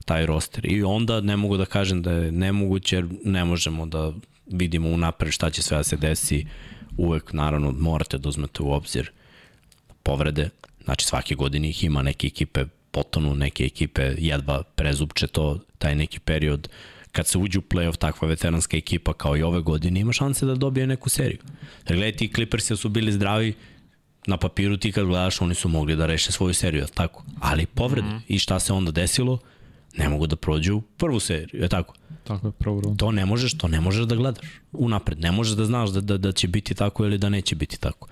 [0.05, 0.65] taj roster.
[0.65, 4.11] I onda ne mogu da kažem da je nemoguće, jer ne možemo da
[4.47, 6.45] vidimo unapred šta će sve da se desi.
[6.97, 9.11] Uvek, naravno, morate da uzmete u obzir
[10.03, 10.49] povrede.
[10.83, 16.19] Znači, svake godine ih ima neke ekipe potonu, neke ekipe jedva prezupče to, taj neki
[16.19, 16.69] period
[17.11, 20.55] kad se uđe u playoff takva veteranska ekipa kao i ove godine ima šanse da
[20.55, 21.39] dobije neku seriju.
[21.87, 23.53] Jer gledaj ti Clippersi su bili zdravi
[24.27, 27.23] na papiru ti kad gledaš oni su mogli da reše svoju seriju, tako?
[27.39, 28.07] Ali povrede.
[28.07, 28.21] Mm -hmm.
[28.27, 29.39] I šta se onda desilo?
[29.97, 31.93] ne mogu da prođu prvu seriju, je tako?
[32.23, 32.97] Tako je, prvu rundu.
[32.97, 35.19] To ne možeš, to ne možeš da gledaš unapred.
[35.19, 38.07] Ne možeš da znaš da, da, da će biti tako ili da neće biti tako.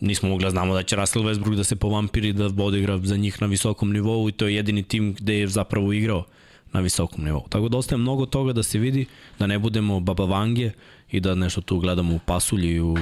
[0.00, 3.42] Nismo mogli da znamo da će Russell Westbrook da se povampiri, da odigra za njih
[3.42, 6.24] na visokom nivou i to je jedini tim gde je zapravo igrao
[6.72, 7.44] na visokom nivou.
[7.48, 9.06] Tako da ostaje mnogo toga da se vidi,
[9.38, 10.70] da ne budemo babavange
[11.10, 12.96] i da nešto tu gledamo u pasulji i u,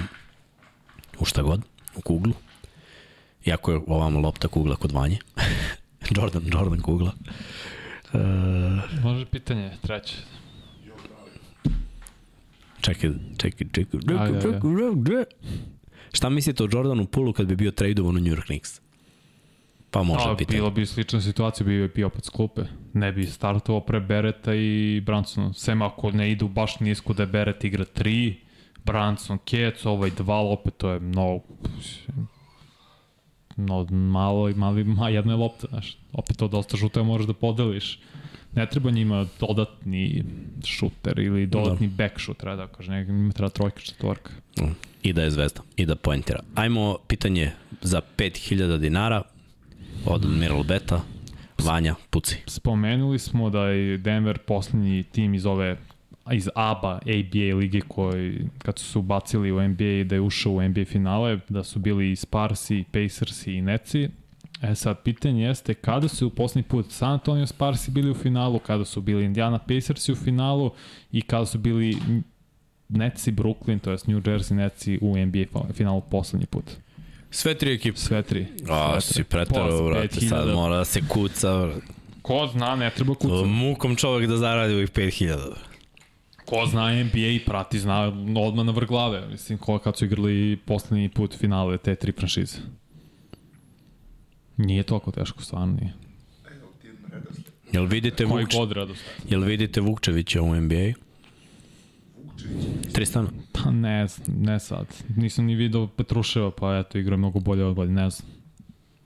[1.18, 1.62] u šta god,
[1.96, 2.32] u kuglu.
[3.46, 5.18] Iako je ovamo lopta kugla kod vanje.
[6.16, 7.12] Jordan, Jordan kugla.
[8.12, 8.20] Uh,
[9.02, 10.14] Može pitanje, treće.
[12.80, 14.00] Čekaj, čekaj, čekaj.
[14.18, 15.24] Ajde, ajde.
[16.12, 18.80] Šta mislite o Jordanu Pulu kad bi bio tradovan u New York Knicks?
[19.90, 20.58] Pa može A, pitanje.
[20.58, 22.62] Bilo bi slična situacija, bi bio opet sklupe.
[22.92, 25.52] Ne bi startovao pre Bereta i Bransona.
[25.52, 28.34] Sem ako ne idu baš nisko da je Beret igra 3,
[28.84, 31.42] Branson, Kec, ovaj 2, opet to je mnogo
[33.56, 37.98] no, malo, mali, ma, jedna je lopta, znaš, opet to dosta žuta možeš da podeliš.
[38.54, 40.24] Ne treba njima dodatni
[40.64, 41.94] šuter ili dodatni da.
[41.96, 44.30] back šuter, da kaže, ne, njima treba trojka, četvorka.
[44.60, 44.74] Mm.
[45.02, 46.40] I da je zvezda, i da poentira.
[46.54, 49.22] Ajmo pitanje za 5000 dinara
[50.06, 51.00] od Admiral Beta.
[51.58, 52.36] Vanja, puci.
[52.46, 55.76] Spomenuli smo da je Denver poslednji tim iz ove
[56.32, 60.68] iz ABA, ABA lige koji kad su se ubacili u NBA da je ušao u
[60.68, 64.08] NBA finale, da su bili i Sparsi, Pacersi i Netsi.
[64.62, 68.58] E sad, pitanje jeste kada su u poslednji put San Antonio Sparsi bili u finalu,
[68.58, 70.70] kada su bili Indiana Pacersi u finalu
[71.12, 71.96] i kada su bili
[72.88, 76.64] Netsi Brooklyn, to je New Jersey Netsi u NBA finalu poslednji put.
[77.30, 77.98] Sve tri ekipe.
[77.98, 78.46] Sve tri.
[78.68, 81.68] A, si pretaro, brate, sad mora da se kuca.
[82.22, 83.46] Ko zna, ne treba kuca.
[83.46, 85.65] Mukom čovek da zaradi ovih 5000.
[86.46, 88.02] Ko zna NBA i prati, zna
[88.36, 89.28] odmah na vrglave.
[89.28, 92.58] Mislim, ko kad su igrali poslednji put finale te tri franšize.
[94.56, 95.92] Nije toliko teško, stvarno nije.
[97.72, 98.54] Jel vidite Koji Vukč...
[98.54, 99.04] god radost.
[99.28, 100.92] Jel vidite Vukčevića u NBA?
[102.92, 103.28] Tristan?
[103.52, 104.86] Pa ne znam, ne sad.
[105.16, 108.28] Nisam ni video Petruševa, pa eto, igra je mnogo bolje od bolje, ne znam.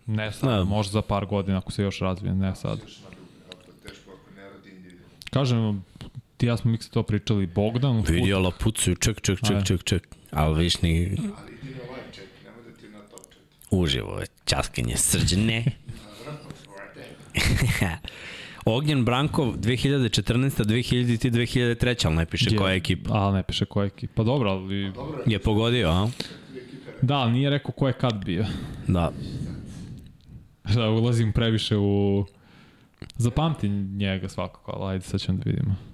[0.06, 0.64] Ne sad, ne.
[0.64, 2.80] možda za par godina ako se još razvije, ne sad.
[5.30, 5.84] Kažem,
[6.40, 8.04] ti ja smo mi se to pričali, Bogdan...
[8.08, 11.16] Vidio Lapucu, ček, ček, ček, ček, ček, ali viš ni...
[11.18, 13.44] Ali ti na live check, nemoj da ti na top check.
[13.70, 15.64] Uživo je, časkanje srđene.
[18.64, 20.64] Ognjen Brankov 2014.
[20.64, 22.06] 2000 2003.
[22.06, 23.14] ali ne piše je, koja ekipa.
[23.14, 24.12] Ali ne piše koja ekipa.
[24.16, 24.92] Pa dobro, ali...
[25.26, 26.08] Je pogodio, a?
[27.02, 28.46] Da, ali nije rekao ko je kad bio.
[28.86, 29.12] Da.
[30.74, 32.24] Da, ulazim previše u...
[33.16, 35.89] Zapamtim njega svakako, ali ajde sad ćemo da vidimo.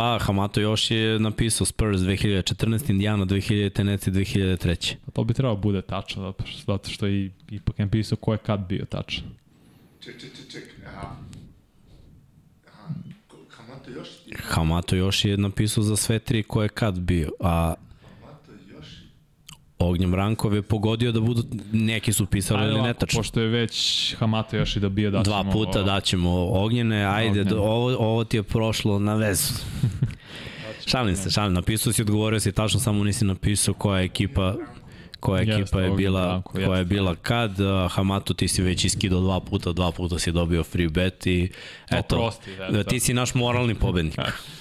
[0.00, 4.94] Pa, Hamato još je napisao Spurs 2014, Indiana 2000, Tennessee 2003.
[5.04, 6.34] Pa to bi trebalo da bude tačno,
[6.66, 9.28] zato što i, ipak je napisao ko je kad bio tačno.
[10.00, 10.62] Ček, ček, ček, ček.
[10.86, 11.16] Aha.
[13.48, 14.08] Hamato još?
[14.42, 17.74] Hamato još je napisao za sve tri ko je kad bio, a
[19.80, 21.42] Ognjem Rankov je pogodio da budu,
[21.72, 23.18] neki su pisali ili netačno.
[23.18, 27.60] Pošto je već Hamato još i da bio da Dva puta daćemo Ognjene, ajde, Ognjene.
[27.60, 29.54] ovo, ovo ti je prošlo na vezu.
[30.90, 34.54] šalim se, šalim, napisao si, odgovorio si, tačno samo nisi napisao koja ekipa
[35.20, 38.84] koja ekipa jeste, je bila, Branko, koja je bila kad, uh, Hamato ti si već
[38.84, 41.50] iskidao dva puta, dva puta si dobio free bet i
[41.90, 44.20] eto, prosti, da, ti si naš moralni pobednik.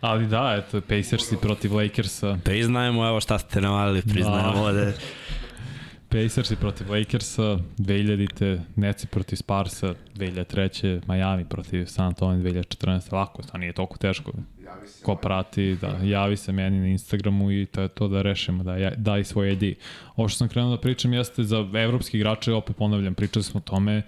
[0.00, 2.38] Ali da, eto, Pacersi protiv Lakersa.
[2.44, 4.92] Priznajemo, evo šta ste navalili, priznajemo da.
[6.08, 11.00] Pacersi protiv Lakersa, 2000-te, Neci protiv Sparsa, 2003.
[11.08, 13.12] Miami protiv San Antonio 2014.
[13.12, 14.32] Lako, to nije toliko teško.
[15.02, 18.76] Ko prati, da, javi se meni na Instagramu i to je to da rešimo, da
[18.76, 19.76] ja, daj svoj ID.
[20.16, 23.60] Ovo što sam krenuo da pričam jeste za evropski igrače, opet ponavljam, pričali smo o
[23.60, 24.02] tome,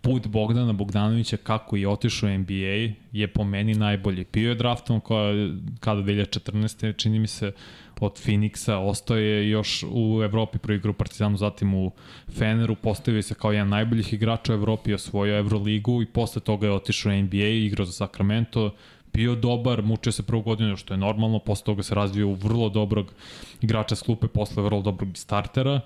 [0.00, 4.24] put Bogdana Bogdanovića kako je otišao u NBA je po meni najbolji.
[4.24, 5.50] Pio je draftom koja,
[5.80, 6.96] kada 2014.
[6.96, 7.52] čini mi se
[8.00, 11.90] od Phoenixa, ostao je još u Evropi prvi igru Partizanu, zatim u
[12.30, 16.72] Feneru, postavio se kao jedan najboljih igrača u Evropi, osvojio Euroligu i posle toga je
[16.72, 18.74] otišao u NBA, igrao za Sacramento,
[19.12, 22.68] bio dobar, mučio se prvu godinu, što je normalno, posle toga se razvio u vrlo
[22.68, 23.12] dobrog
[23.60, 25.80] igrača s klupe, posle vrlo dobrog startera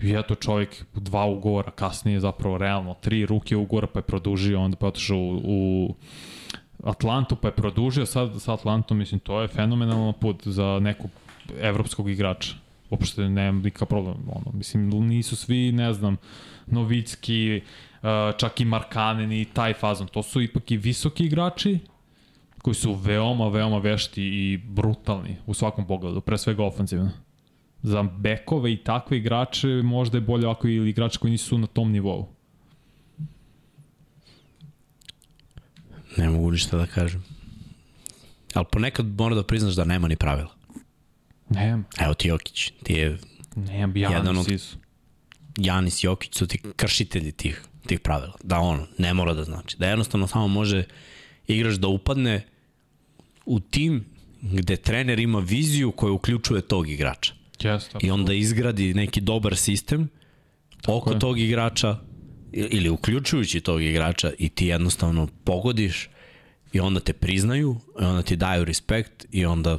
[0.00, 4.76] I eto čovjek dva ugovora kasnije, zapravo realno tri ruke ugovora pa je produžio, onda
[4.76, 5.94] pa je otišao u, u
[6.84, 11.10] Atlantu pa je produžio, sad sa Atlantom, mislim, to je fenomenalan put za nekog
[11.60, 12.54] evropskog igrača.
[12.90, 14.16] Uopšte nemam nikakav problem.
[14.28, 16.16] Ono, mislim, nisu svi, ne znam,
[16.66, 17.62] Novicki,
[18.36, 20.06] čak i Markanen i taj fazon.
[20.06, 21.78] To su ipak i visoki igrači
[22.62, 27.10] koji su veoma, veoma vešti i brutalni u svakom pogledu, pre svega ofenzivno
[27.82, 31.92] za bekove i takve igrače možda je bolje ako ili igrači koji nisu na tom
[31.92, 32.28] nivou.
[36.16, 37.24] Ne mogu ništa da kažem.
[38.54, 40.54] Ali ponekad mora da priznaš da nema ni pravila.
[41.48, 41.84] Nemam.
[42.00, 43.18] Evo ti Jokić, ti je
[43.56, 44.52] Nemam, Janis od...
[44.52, 44.76] Isu.
[45.56, 48.34] Janis Jokić su ti kršitelji tih, tih pravila.
[48.42, 49.76] Da ono, ne mora da znači.
[49.78, 50.84] Da jednostavno samo može
[51.46, 52.46] igrač da upadne
[53.46, 54.04] u tim
[54.42, 57.37] gde trener ima viziju koja uključuje tog igrača.
[57.58, 60.08] Yes, I onda izgradi neki dobar sistem
[60.80, 61.18] tako oko je.
[61.18, 61.96] tog igrača
[62.52, 66.08] ili uključujući tog igrača i ti jednostavno pogodiš
[66.72, 69.78] i onda te priznaju i onda ti daju respekt i onda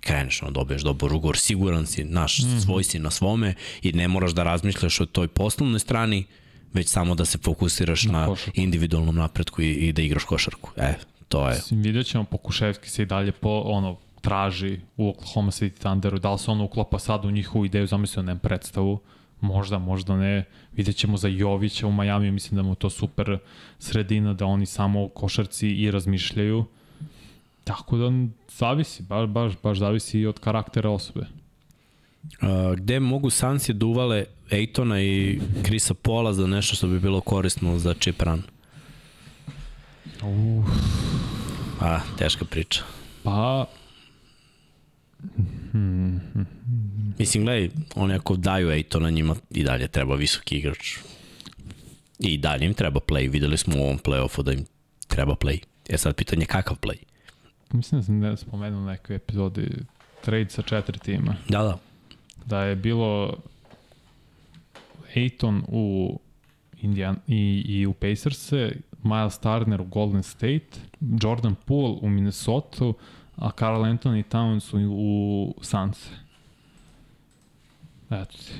[0.00, 4.08] kreneš, onda dobiješ dobar ugovor, siguran si, naš, mm svoj si na svome i ne
[4.08, 6.24] moraš da razmišljaš o toj poslovnoj strani,
[6.72, 10.70] već samo da se fokusiraš na, na individualnom napretku i, i da igraš košarku.
[10.76, 10.94] E,
[11.28, 11.60] to je.
[11.70, 16.38] Vidjet ćemo, Pokuševski se i dalje po, ono, traži u Oklahoma City Thunderu, da li
[16.38, 19.00] se ono uklapa sad u njihovu ideju, zamislio nem predstavu,
[19.40, 23.38] možda, možda ne, vidjet ćemo za Jovića u Majami, mislim da mu to super
[23.78, 26.64] sredina, da oni samo košarci i razmišljaju,
[27.64, 28.10] tako da
[28.48, 31.26] zavisi, baš, baš, baš zavisi od karaktera osobe.
[32.24, 37.20] Uh, gde mogu Sansi da uvale Ejtona i Krisa Pola za nešto što bi bilo
[37.20, 38.42] korisno za chip run?
[40.22, 40.64] Uh.
[41.80, 42.82] A, teška priča.
[43.22, 43.66] Pa.
[47.18, 50.98] Mislim, gledaj, oni ako daju Ejtona njima i dalje treba visoki igrač.
[52.18, 53.30] I dalje im treba play.
[53.30, 54.64] Videli smo u ovom playoffu da im
[55.08, 55.58] treba play.
[55.88, 56.96] E sad pitanje kakav play?
[57.72, 59.70] Mislim da sam ne spomenuo u nekoj epizodi
[60.24, 61.36] trade sa četiri tima.
[61.48, 61.78] Da, da.
[62.46, 63.36] Da je bilo
[65.16, 66.18] Aiton u
[66.82, 68.72] Indian, i, i u Pacers-e,
[69.02, 70.66] Miles Turner u Golden State,
[71.22, 72.92] Jordan Poole u Minnesota,
[73.36, 76.08] a Carl Anthony Towns u, u Suns.
[78.10, 78.52] Eto ti.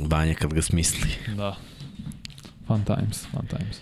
[0.00, 1.10] Banja kad ga smisli.
[1.36, 1.56] Da.
[2.66, 3.80] Fun times, fun times.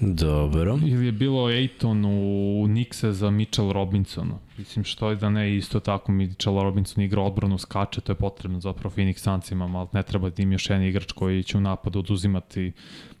[0.00, 0.78] Dobro.
[0.86, 4.34] Ili je bilo Aiton u Nixe za Mitchell Robinsona.
[4.58, 8.60] Mislim što je da ne, isto tako Mitchell Robinson igra odbranu, skače, to je potrebno
[8.60, 11.98] zapravo Phoenix Sunsima, ali ne treba da im još jedan igrač koji će u napadu
[11.98, 12.72] oduzimati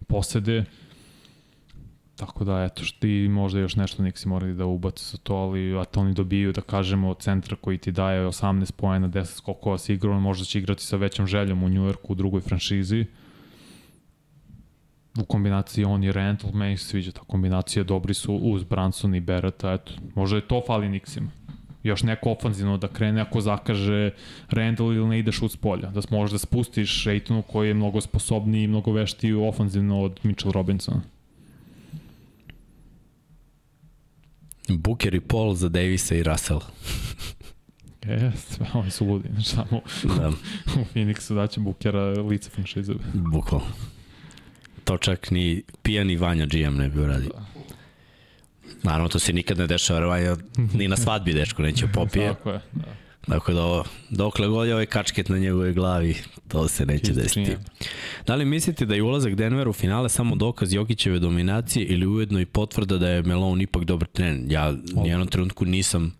[0.06, 0.64] posede.
[2.18, 5.78] Tako da, eto, što ti možda još nešto Nixi morali da ubaci sa to, ali
[5.78, 9.78] a to oni dobiju, da kažemo, od centra koji ti daje 18 pojena, 10 skokova
[9.78, 13.06] sa igrom, možda će igrati sa većom željom u Njujorku u drugoj franšizi.
[15.20, 19.20] U kombinaciji on i Randall, meni se sviđa ta kombinacija, dobri su uz Branson i
[19.20, 21.28] Beretta, eto, možda je to fali Nixima
[21.82, 24.10] još neko ofanzivno da krene ako zakaže
[24.50, 25.90] Randall ili ne ideš uz polja.
[25.90, 30.52] Da možeš da spustiš Aitonu koji je mnogo sposobniji i mnogo veštiji ofanzivno od Mitchell
[30.52, 31.17] Robinsona.
[34.68, 36.60] Booker i Paul za Davisa i Russell.
[38.06, 39.28] Jeste, oni su ludi.
[39.32, 40.28] Znači, samo da.
[40.80, 42.92] u Phoenixu daće Bookera lice franšize.
[43.14, 43.66] Bukvalno.
[44.84, 47.30] To čak ni pijani Vanja GM ne bi uradio.
[47.34, 47.44] Da.
[48.82, 50.36] Naravno, to se nikad ne dešava, Vanja
[50.74, 52.28] ni na svadbi dečko neće popije.
[52.28, 53.07] Tako je, da.
[53.28, 56.16] Dakle, da dokle god je ovaj kačket na njegovoj glavi,
[56.48, 57.56] to se neće desiti.
[58.26, 62.40] Da li mislite da je ulazak Denver u finale samo dokaz Jokićeve dominacije ili ujedno
[62.40, 64.52] i potvrda da je Melon ipak dobar trener?
[64.52, 66.14] Ja nijednom trenutku nisam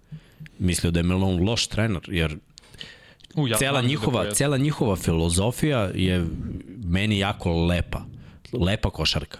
[0.58, 2.36] mislio da je Melon loš trener, jer
[3.34, 6.26] U, ja cela, da njihova, da cela njihova filozofija je
[6.84, 8.04] meni jako lepa.
[8.52, 9.38] Lepa košarka.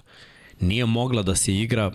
[0.60, 1.92] Nije mogla da se igra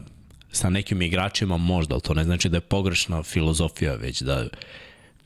[0.51, 4.47] sa nekim igračima možda, ali to ne znači da je pogrešna filozofija, već da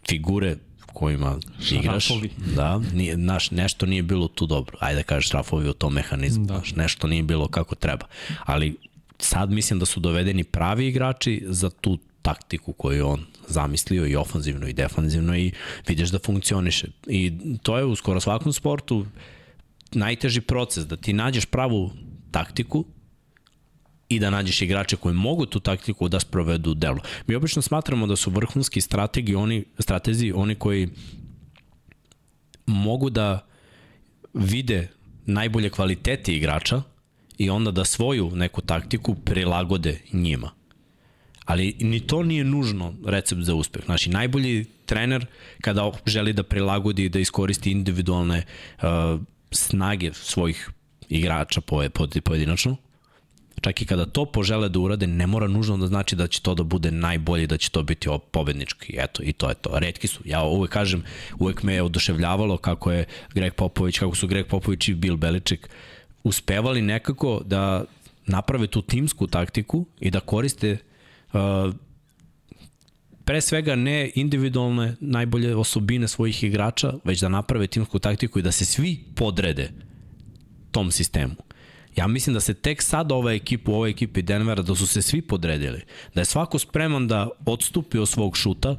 [0.10, 0.56] figure
[0.94, 1.36] kojima
[1.72, 2.10] igraš,
[2.56, 4.78] da, nije, naš, nešto nije bilo tu dobro.
[4.80, 6.54] Ajde da kažeš šrafovi u tom mehanizmu, da.
[6.54, 8.06] Naš, nešto nije bilo kako treba.
[8.46, 8.78] Ali
[9.20, 14.68] sad mislim da su dovedeni pravi igrači za tu taktiku koju on zamislio i ofanzivno
[14.68, 15.52] i defanzivno i
[15.88, 16.88] vidiš da funkcioniše.
[17.08, 19.06] I to je u skoro svakom sportu
[19.92, 21.92] najteži proces, da ti nađeš pravu
[22.32, 22.86] taktiku
[24.10, 27.00] i da nađeš igrače koji mogu tu taktiku da sprovedu u delo.
[27.28, 30.90] Mi obično smatramo da su vrhunski strategi oni, stratezi oni koji
[32.66, 33.48] mogu da
[34.34, 34.88] vide
[35.26, 36.82] najbolje kvalitete igrača
[37.38, 40.52] i onda da svoju neku taktiku prilagode njima.
[41.46, 43.86] Ali ni to nije nužno recept za uspeh.
[43.86, 45.26] Znači, najbolji trener
[45.62, 48.46] kada želi da prilagodi i da iskoristi individualne
[48.78, 48.84] uh,
[49.52, 50.70] snage svojih
[51.10, 51.62] igrača
[52.24, 52.76] pojedinačno,
[53.62, 56.56] čak i kada to požele da urade, ne mora nužno da znači da će to
[56.56, 58.96] da bude najbolje, da će to biti pobednički.
[58.98, 59.80] Eto, i to je to.
[59.80, 60.22] Redki su.
[60.26, 61.04] Ja uvek kažem,
[61.40, 65.70] uvek me je oduševljavalo kako je Greg Popović, kako su Greg Popović i Bill Belichick
[66.24, 67.84] uspevali nekako da
[68.26, 70.78] naprave tu timsku taktiku i da koriste
[71.34, 71.74] uh,
[73.26, 78.52] pre svega ne individualne najbolje osobine svojih igrača, već da naprave timsku taktiku i da
[78.52, 79.70] se svi podrede
[80.72, 81.47] tom sistemu.
[81.98, 85.22] Ja mislim da se tek sad ova ekipa, ova ekipa Denvera, da su se svi
[85.22, 85.82] podredili.
[86.16, 88.76] Da je svako spreman da odstupi od svog šuta,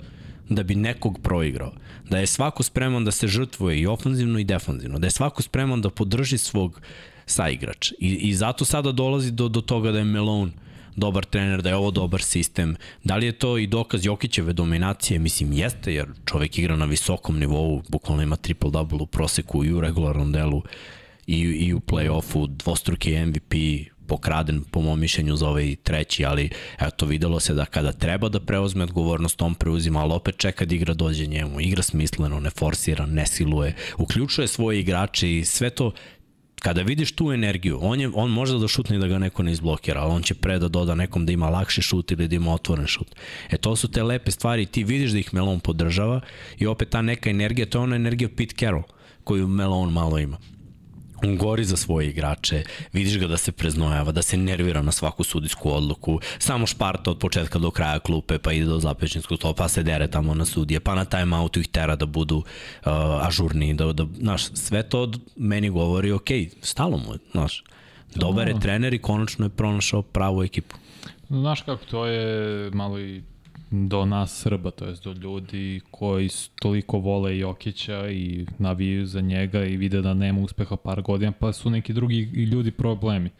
[0.48, 1.72] da bi nekog proigrao.
[2.10, 4.98] Da je svako spreman da se žrtvuje i ofanzivno i defanzivno.
[4.98, 6.80] Da je svako spreman da podrži svog
[7.26, 7.94] saigrača.
[7.98, 10.52] I, i zato sada dolazi do, do toga da je Melon
[10.96, 12.76] dobar trener, da je ovo dobar sistem.
[13.04, 15.18] Da li je to i dokaz Jokićeve dominacije?
[15.18, 19.80] Mislim, jeste, jer čovek igra na visokom nivou, bukvalno ima triple-double u proseku i u
[19.80, 20.62] regularnom delu
[21.28, 23.54] i, i u play-offu, dvostruki MVP,
[24.06, 26.50] pokraden po mom mišljenju za ovaj treći, ali
[26.80, 30.74] eto videlo se da kada treba da preuzme odgovornost, on preuzima, ali opet čeka da
[30.74, 35.92] igra dođe njemu, igra smisleno, ne forsira, ne siluje, uključuje svoje igrače i sve to
[36.60, 39.52] kada vidiš tu energiju, on, je, on može da šutne i da ga neko ne
[39.52, 42.54] izblokira, ali on će pre da doda nekom da ima lakši šut ili da ima
[42.54, 43.14] otvoren šut.
[43.50, 46.20] E to su te lepe stvari, ti vidiš da ih Melon podržava
[46.58, 48.84] i opet ta neka energija, to je ona energija Pete Carroll
[49.24, 50.38] koju Melon malo ima
[51.24, 52.62] on gori za svoje igrače,
[52.92, 57.18] vidiš ga da se preznojava, da se nervira na svaku sudijsku odluku, samo šparta od
[57.18, 60.80] početka do kraja klupe, pa ide do zapečničkog stola, pa se dere tamo na sudije,
[60.80, 62.92] pa na timeoutu ih tera da budu uh,
[63.26, 66.28] ažurni, da, da, znaš, sve to meni govori, ok,
[66.62, 67.64] stalo mu je, znaš,
[68.14, 70.76] dobar je trener i konačno je pronašao pravu ekipu.
[71.30, 73.22] Znaš kako, to je malo i
[73.70, 76.28] do nas Srba, to jest do ljudi koji
[76.60, 81.52] toliko vole Jokića i navijaju za njega i vide da nema uspeha par godina, pa
[81.52, 82.20] su neki drugi
[82.52, 83.30] ljudi problemi.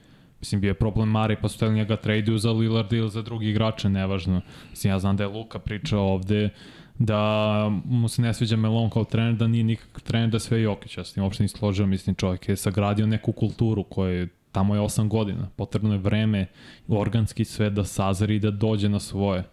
[0.41, 3.89] Mislim, bio je problem Mare, pa su njega traduju za Lillard ili za drugi igrače,
[3.89, 4.41] nevažno.
[4.71, 6.51] Mislim, ja znam da je Luka pričao ovde
[6.99, 10.97] da mu se ne sviđa Melon kao trener, da nije nikakav trener, da sve Jokić.
[10.97, 14.75] Ja s tim uopšte nisam složio, mislim, čovjek je sagradio neku kulturu koja je tamo
[14.75, 15.49] je 8 godina.
[15.57, 16.47] Potrebno je vreme,
[16.89, 19.45] organski sve da sazari i da dođe na svoje.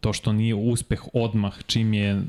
[0.00, 2.22] To što nije uspeh odmah čim je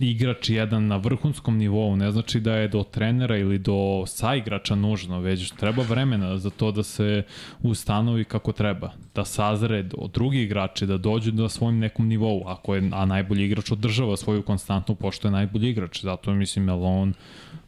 [0.00, 5.20] igrač jedan na vrhunskom nivou, ne znači da je do trenera ili do saigrača nužno,
[5.20, 7.22] već treba vremena za to da se
[7.62, 12.74] ustanovi kako treba, da sazre do drugi igrači, da dođu do svojim nekom nivou, ako
[12.74, 17.14] je, a najbolji igrač održava svoju konstantnu pošto je najbolji igrač, zato mislim Melon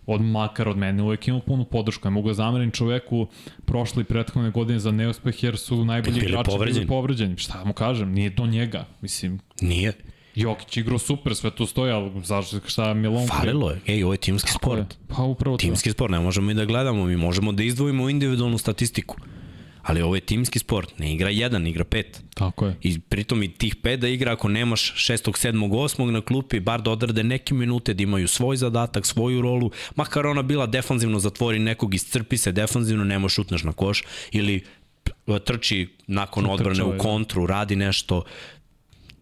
[0.09, 2.07] od makar od mene uvek imao punu podršku.
[2.07, 3.27] Ja mogu da zamerim čoveku
[3.65, 7.37] prošle i prethodne godine za neuspeh jer su najbolji igrači bili povređeni.
[7.37, 8.85] Šta mu kažem, nije do njega.
[9.01, 9.93] Mislim, nije.
[10.35, 13.29] Jokić igrao super, sve to stoji, ali zašto, šta Milon...
[13.29, 14.79] Falilo je, ej, ovo je timski Tako sport.
[14.79, 15.07] Je.
[15.09, 15.61] Pa upravo to.
[15.61, 19.17] Timski sport, ne možemo i da gledamo, mi možemo da izdvojimo individualnu statistiku.
[19.83, 22.23] Ali ovo je timski sport, ne igra jedan, igra pet.
[22.35, 22.77] Tako je.
[22.83, 26.83] I pritom i tih pet da igra ako nemaš šestog, sedmog, osmog na klupi, bar
[26.83, 31.59] da odrade neke minute, da imaju svoj zadatak, svoju rolu, makar ona bila defanzivno, zatvori
[31.59, 34.65] nekog, iscrpi se defanzivno, nemo šutneš na koš, ili
[35.45, 38.25] trči nakon odbrane u kontru, radi nešto,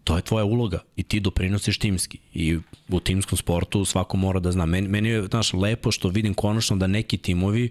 [0.03, 2.17] to je tvoja uloga i ti doprinosiš timski.
[2.33, 2.57] I
[2.89, 4.65] u timskom sportu svako mora da zna.
[4.65, 7.69] Meni, meni je, znaš, lepo što vidim konačno da neki timovi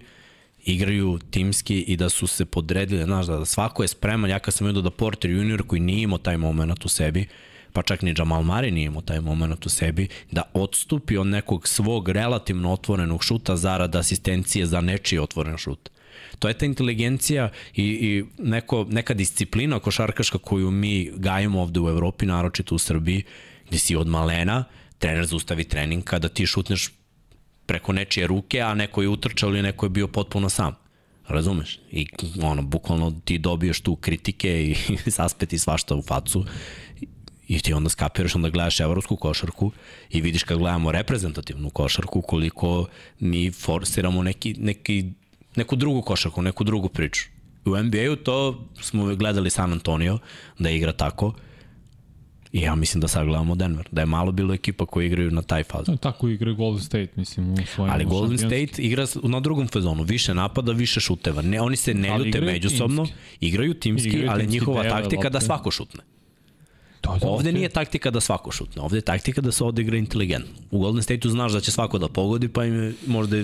[0.67, 4.29] igraju timski i da su se podredili, znaš, da svako je spreman.
[4.29, 7.25] Ja kad sam vidio da Porter junior koji nije imao taj moment u sebi,
[7.73, 11.67] pa čak ni Jamal Murray nije imao taj moment u sebi, da odstupi od nekog
[11.67, 15.89] svog relativno otvorenog šuta zarad asistencije za nečiji otvoren šut.
[16.39, 21.89] To je ta inteligencija i, i neko, neka disciplina košarkaška koju mi gajimo ovde u
[21.89, 23.23] Evropi, naročito u Srbiji,
[23.67, 24.63] gde si od malena,
[24.97, 26.89] trener zaustavi trening kada ti šutneš
[27.67, 30.75] preko nečije ruke, a neko je utrčao ili neko je bio potpuno sam.
[31.27, 31.79] Razumeš?
[31.91, 32.07] I
[32.43, 34.75] ono, bukvalno ti dobiješ tu kritike i
[35.11, 36.45] saspeti svašta u facu
[37.47, 39.71] i ti onda skapiraš, onda gledaš evropsku košarku
[40.09, 42.87] i vidiš kad gledamo reprezentativnu košarku koliko
[43.19, 45.11] mi forsiramo neki, neki
[45.55, 47.25] neku drugu košarku, neku drugu priču.
[47.65, 50.19] U NBA-u to smo gledali San Antonio,
[50.59, 51.33] da igra tako,
[52.51, 55.41] I ja mislim da sad gledamo Denver, da je malo bilo ekipa koji igraju na
[55.41, 55.91] taj fazu.
[55.91, 60.03] No, tako igra Golden State, mislim, u svojim Ali Golden State igra na drugom fazonu,
[60.03, 61.41] više napada, više šuteva.
[61.41, 63.45] Ne, oni se ne ljute međusobno, timski.
[63.45, 66.16] igraju timski, igraju ali timski njihova taktika da svako šutne.
[67.13, 67.53] To, to, ovde okay.
[67.53, 70.51] nije taktika da svako šutne, ovde je taktika da se odigra inteligentno.
[70.71, 73.37] U Golden State-u znaš da će svako da pogodi, pa im je možda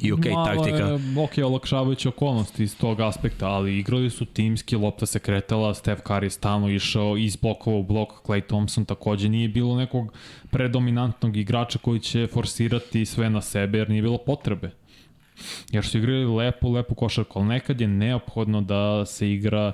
[0.00, 0.76] i ok Malo taktika.
[0.76, 0.94] Je,
[1.24, 6.22] ok, olakšavajući okolnosti iz tog aspekta, ali igrali su timski, lopta se kretala, Steph Curry
[6.22, 10.12] je stalno išao iz blokova u blok, Clay Thompson takođe nije bilo nekog
[10.50, 14.70] predominantnog igrača koji će forsirati sve na sebe, jer nije bilo potrebe.
[15.72, 19.72] Jer su igrali lepo, lepo košarku, ali nekad je neophodno da se igra,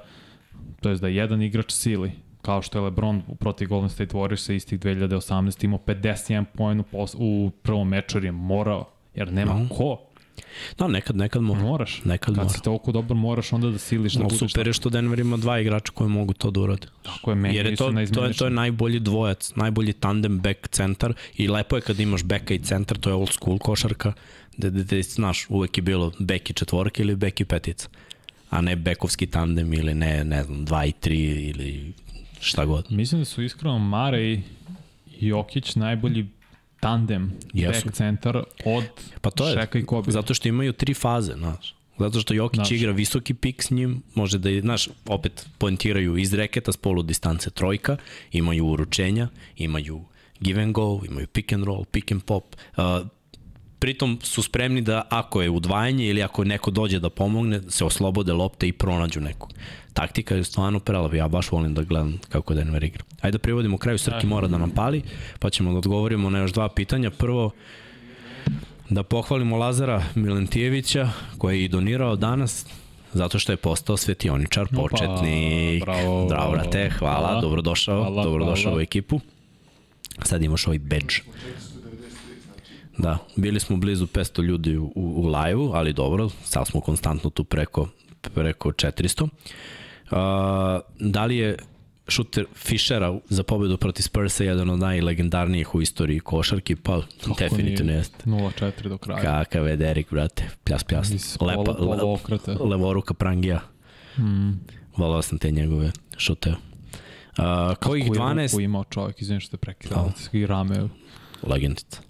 [0.81, 2.13] to je da jedan igrač sili
[2.47, 7.51] kao što je LeBron protiv Golden State Warriors istih 2018 imao 51 poen u, u
[7.63, 9.69] prvom meču jer je morao, jer nema no.
[9.69, 9.99] ko.
[10.79, 11.61] Da, nekad, nekad mora.
[11.61, 12.05] Moraš.
[12.05, 12.49] Nekad Kad mora.
[12.49, 14.53] si toliko dobro, moraš onda da siliš da no, budeš...
[14.53, 16.87] Super je što Denver ima dva igrača koji mogu to da urade.
[17.03, 20.69] Tako je, meni Jer je to, to, je, to je najbolji dvojac, najbolji tandem back
[20.69, 24.13] centar i lepo je kad imaš beka i centar, to je old school košarka,
[24.57, 27.89] gde, gde, gde znaš, uvek je bilo bek i četvorka ili bek i petica
[28.51, 31.93] a ne bekovski tandem ili ne, ne znam, 2 i 3 ili
[32.47, 32.93] šta god.
[32.93, 34.41] Mislim da su iskreno Mare i
[35.21, 36.27] Jokić najbolji
[36.81, 37.85] tandem Jesu.
[37.85, 38.85] back centar od
[39.21, 40.11] pa to je, Šeka i Kobe.
[40.11, 41.75] Zato što imaju tri faze, znaš.
[41.99, 42.71] Zato što Jokić znaš.
[42.71, 47.51] igra visoki pik s njim, može da, znaš, opet poentiraju iz reketa s polu distance
[47.51, 47.97] trojka,
[48.33, 50.05] imaju uručenja, imaju
[50.41, 52.45] give and go, imaju pick and roll, pick and pop.
[52.77, 53.07] Uh,
[53.79, 58.33] pritom su spremni da ako je udvajanje ili ako neko dođe da pomogne, se oslobode
[58.33, 59.53] lopte i pronađu nekog.
[59.97, 63.05] Taktika je stvarno prelava, ja baš volim da gledam kako Denver igra.
[63.21, 65.03] Ajde da privodimo kraju, Srki mora da nam pali,
[65.39, 67.11] pa ćemo da odgovorimo na još dva pitanja.
[67.11, 67.51] Prvo,
[68.91, 71.09] da pohvalimo Lazara Milentijevića,
[71.39, 72.67] koji je i donirao danas
[73.13, 75.85] zato što je postao svetioničar, početnik.
[75.85, 78.77] Pa, bravo, bravo, brate, hvala, hvala dobrodošao, hvala, dobrodošao hvala.
[78.77, 79.21] u ekipu.
[80.23, 81.15] Sad imaš ovaj badge.
[82.99, 87.45] Da, bili smo blizu 500 ljudi u, u live-u, ali dobro, sad smo konstantno tu
[87.45, 87.89] preko,
[88.35, 89.29] preko 400.
[91.01, 91.57] Da li je
[92.09, 97.93] šuter Fischera za pobedu protiv Spursa jedan od najlegendarnijih u istoriji košarki, pa Kako definitivno
[97.93, 98.25] jeste.
[98.25, 99.23] 0-4 do kraja.
[99.23, 101.37] Kakav je Derek, brate, pljas, pljas.
[101.41, 103.61] Lepa, le, levoruka prangija.
[104.19, 104.51] Mm.
[104.97, 106.51] Volao sam te njegove šute.
[106.51, 108.53] Uh, kojih Koju 12...
[108.53, 110.89] ruku imao čovjek, izvinim što te prekidao, i rame.
[111.43, 112.01] Legendica.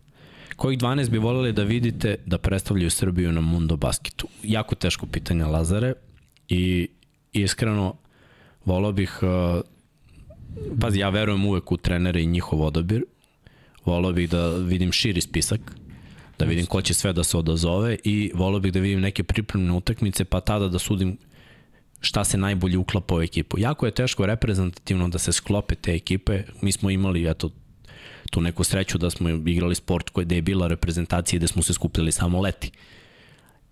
[0.56, 4.28] Kojih 12 bi voljeli da vidite da predstavljaju Srbiju na Mundo Basketu?
[4.42, 5.94] Jako teško pitanje, Lazare.
[6.48, 6.88] I
[7.42, 7.96] iskreno,
[8.64, 9.18] volao bih...
[9.22, 9.60] Uh,
[10.80, 13.04] pazi, ja verujem uvek u trenere i njihov odabir.
[13.84, 15.60] Volao bih da vidim širi spisak,
[16.38, 19.72] da vidim ko će sve da se odazove i volao bih da vidim neke pripremne
[19.72, 21.16] utakmice, pa tada da sudim
[22.00, 23.58] šta se najbolje uklapa u ekipu.
[23.58, 26.42] Jako je teško reprezentativno da se sklope te ekipe.
[26.62, 27.50] Mi smo imali, eto,
[28.30, 31.72] tu neku sreću da smo igrali sport koji je bila reprezentacija i da smo se
[31.72, 32.70] skupili samo leti.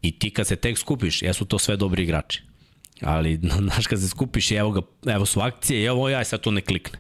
[0.02, 2.42] I ti kad se tek skupiš, jesu to sve dobri igrači.
[3.00, 6.40] Ali, znaš, kad se skupiš i evo, ga, evo su akcije i evo ja sad
[6.40, 6.98] to ne klikne.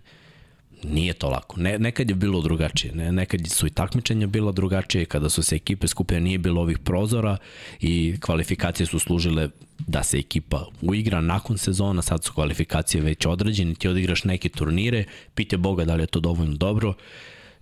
[0.84, 1.60] Nije to lako.
[1.60, 2.94] Ne, nekad je bilo drugačije.
[2.94, 5.04] Ne, nekad su i takmičenja bila drugačije.
[5.04, 7.36] Kada su se ekipe skupile nije bilo ovih prozora
[7.80, 9.48] i kvalifikacije su služile
[9.78, 12.02] da se ekipa uigra nakon sezona.
[12.02, 13.74] Sad su kvalifikacije već određene.
[13.74, 15.04] Ti odigraš neke turnire.
[15.34, 16.94] Pite Boga da li je to dovoljno dobro.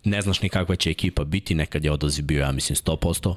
[0.05, 1.55] Ne znaš ni kakva će ekipa biti.
[1.55, 3.35] Nekad je odaziv bio, ja mislim, 100%.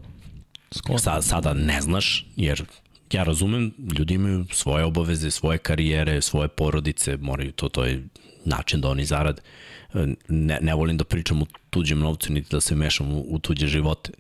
[0.97, 2.65] Sa, sada ne znaš, jer
[3.11, 8.03] ja razumem, ljudi imaju svoje obaveze, svoje karijere, svoje porodice, moraju to, to je
[8.45, 9.41] način da oni zarade
[10.27, 13.67] ne, ne volim da pričam u tuđem novcu, niti da se mešam u, u tuđe
[13.67, 14.11] živote.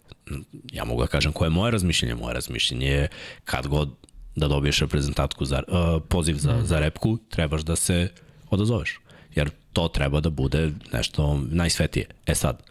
[0.73, 2.15] Ja mogu da kažem koje je moje razmišljenje.
[2.15, 3.07] Moje razmišljenje je
[3.45, 3.89] kad god
[4.35, 8.09] da dobiješ reprezentatku za, uh, poziv za, za repku, trebaš da se
[8.49, 8.99] odazoveš.
[9.35, 12.05] Jer to treba da bude nešto najsvetije.
[12.25, 12.63] E sad,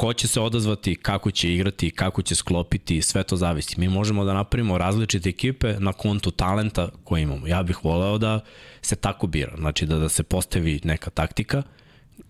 [0.00, 3.80] ko će se odazvati, kako će igrati, kako će sklopiti, sve to zavisi.
[3.80, 7.46] Mi možemo da napravimo različite ekipe na kontu talenta koje imamo.
[7.46, 8.40] Ja bih voleo da
[8.82, 11.62] se tako bira, znači da, da se postavi neka taktika,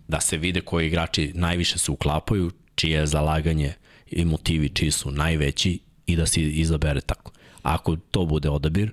[0.07, 3.73] da se vide koji igrači najviše se uklapaju, čije je zalaganje
[4.07, 7.31] i motivi čiji su najveći i da se izabere tako.
[7.61, 8.91] Ako to bude odabir,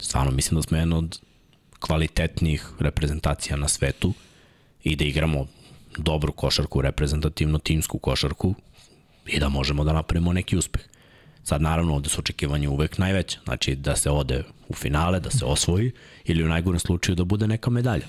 [0.00, 1.20] stvarno mislim da smo jedna od
[1.80, 4.12] kvalitetnih reprezentacija na svetu
[4.84, 5.46] i da igramo
[5.98, 8.54] dobru košarku, reprezentativno timsku košarku
[9.26, 10.82] i da možemo da napravimo neki uspeh.
[11.44, 15.44] Sad naravno ovde su očekivanje uvek najveće, znači da se ode u finale, da se
[15.44, 15.92] osvoji
[16.24, 18.06] ili u najgorem slučaju da bude neka medalja.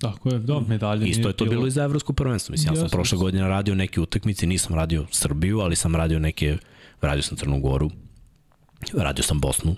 [0.00, 1.06] Tako je, da, medalje.
[1.06, 2.52] Isto je to bilo, bilo i za evropsko prvenstvo.
[2.52, 6.58] Mislim, ja sam prošle godine radio neke utakmice, nisam radio Srbiju, ali sam radio neke,
[7.00, 7.90] radio sam Crnu Goru,
[8.94, 9.76] radio sam Bosnu,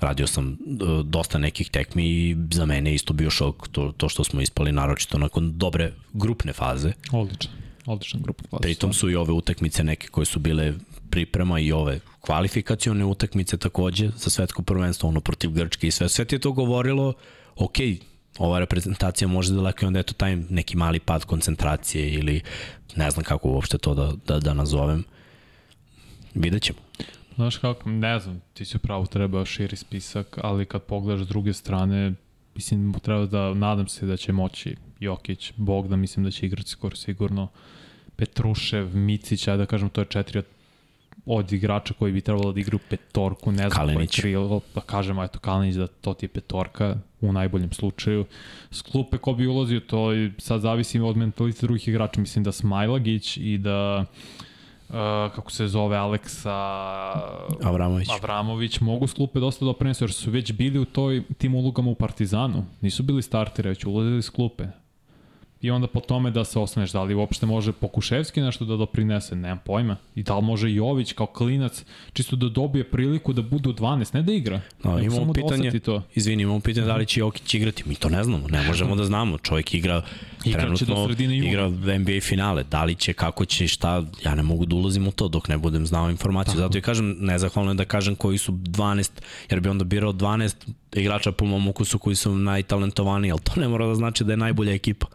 [0.00, 0.56] radio sam e,
[1.04, 5.18] dosta nekih tekmi i za mene isto bio šok to, to što smo ispali naročito
[5.18, 6.92] nakon dobre grupne faze.
[7.12, 7.50] Odlično,
[7.86, 8.60] odličan grupna faza.
[8.60, 10.74] Pritom su i ove utakmice neke koje su bile
[11.10, 16.08] priprema i ove kvalifikacione utakmice takođe za svetsko prvenstvo, ono protiv Grčke i sve.
[16.08, 17.14] Sve ti je to govorilo,
[17.56, 17.76] ok,
[18.38, 22.40] ova reprezentacija može da lako i onda eto taj neki mali pad koncentracije ili
[22.96, 25.04] ne znam kako uopšte to da, da, da nazovem.
[26.34, 26.78] Vidjet ćemo.
[27.36, 31.52] Znaš kako, ne znam, ti si pravo treba širi spisak, ali kad pogledaš s druge
[31.52, 32.12] strane,
[32.54, 36.96] mislim, treba da, nadam se da će moći Jokić, Bogdan, mislim da će igrati skoro
[36.96, 37.48] sigurno,
[38.16, 40.44] Petrušev, Micić, ja da kažem, to je četiri od
[41.26, 43.96] od igrača koji bi trebalo da igraju petorku, ne znam Kalinić.
[43.96, 48.24] koji krilo, da kažemo, eto, Kalinić da to ti je petorka u najboljem slučaju.
[48.70, 52.52] S klupe ko bi ulazio, to je, sad zavisi od mentaliteta drugih igrača, mislim da
[52.52, 54.46] Smajlagić i da Uh,
[55.34, 56.52] kako se zove Aleksa
[57.62, 58.08] Avramović.
[58.08, 61.94] Avramović mogu s klupe dosta doprinesu jer su već bili u toj tim ulogama u
[61.94, 62.64] Partizanu.
[62.80, 64.64] Nisu bili starteri, već ulazili s klupe
[65.66, 69.36] i onda po tome da se osneš, da li uopšte može Pokuševski nešto da doprinese,
[69.36, 69.96] nemam pojma.
[70.14, 74.14] I da li može Jović kao klinac čisto da dobije priliku da bude u 12,
[74.14, 74.60] ne da igra.
[74.84, 76.02] No, imamo da pitanje, da to.
[76.14, 79.04] izvini, imamo pitanje da li će Jokić igrati, mi to ne znamo, ne možemo da
[79.04, 79.38] znamo.
[79.38, 80.02] Čovjek igra
[80.52, 81.68] trenutno, igra
[81.98, 85.28] NBA finale, da li će, kako će, šta, ja ne mogu da ulazim u to
[85.28, 86.52] dok ne budem znao informaciju.
[86.52, 86.60] Tako.
[86.60, 89.10] Zato i kažem, nezahvalno je da kažem koji su 12,
[89.50, 90.54] jer bi onda birao 12
[90.92, 94.36] igrača po mom ukusu koji su najtalentovaniji, ali to ne mora da znači da je
[94.36, 95.06] najbolja ekipa.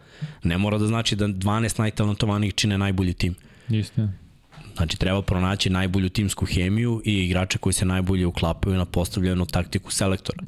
[0.44, 3.36] Ne mora da znači da 12 najtalentovanijih čine najbolji tim.
[3.70, 4.08] Isto.
[4.76, 9.92] Znači, treba pronaći najbolju timsku hemiju i igrače koji se najbolje uklapaju na postavljenu taktiku
[9.92, 10.44] selektora.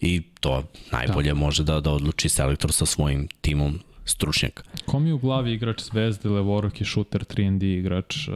[0.00, 1.34] I to najbolje da.
[1.34, 4.62] može da, da odluči selektor sa svojim timom stručnjaka.
[4.86, 8.28] Ko mi u glavi igrač Zvezde, Levorok i šuter 3D igrač?
[8.28, 8.34] Uh,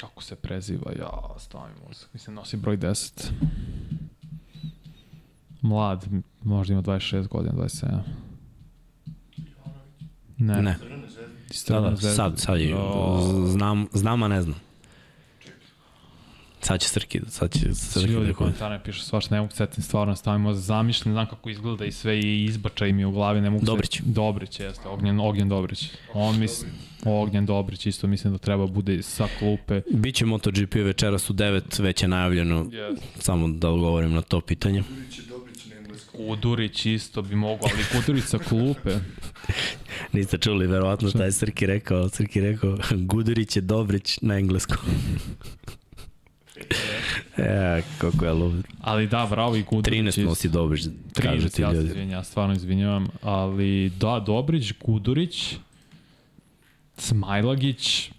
[0.00, 0.92] kako se preziva?
[0.98, 2.08] Ja, stavim mozak.
[2.12, 3.30] Mislim, nosi broj 10
[5.62, 6.06] mlad,
[6.42, 8.00] možda ima 26 godina, 27.
[10.38, 10.62] Ne.
[10.62, 10.76] Ne.
[11.68, 12.76] Da, da, sad, sad je,
[13.46, 14.54] znam, znam, a ne znam.
[16.60, 20.16] Sad će Srki, sad će Srki Svi ljudi komentare pišu svaš, ne mogu setim stvarno,
[20.16, 23.64] stavimo za zamišljen, znam kako izgleda i sve i izbačaj mi u glavi, ne mogu
[23.64, 23.96] Dobrić.
[23.96, 25.90] Se, Dobrić, jeste, Ognjen, Ognjen Dobrić.
[26.14, 26.68] On misli,
[27.04, 29.82] Ognjen Dobrić isto mislim da treba bude sa klupe.
[29.92, 32.96] Biće MotoGP večeras u 9, već je najavljeno, yes.
[33.18, 34.82] samo da odgovorim na to pitanje.
[34.82, 35.29] Dobrić
[36.28, 38.90] Kudurić isto bi mogo, ali Kudurić sa klupe.
[40.12, 42.08] Niste čuli verovatno šta je Srki rekao.
[42.08, 44.78] Srki rekao Gudurić je Dobrić na engleskom.
[47.36, 48.64] e, kako je lud.
[48.80, 50.00] Ali da, bravo i Gudurić.
[50.00, 50.84] 13 nosi Dobrić,
[51.14, 51.82] kažu ti ja ljudi.
[51.82, 55.54] se izvinjam, ja stvarno izvinjavam, ali da, Dobrić, Gudurić,
[56.96, 58.10] Smajlagić,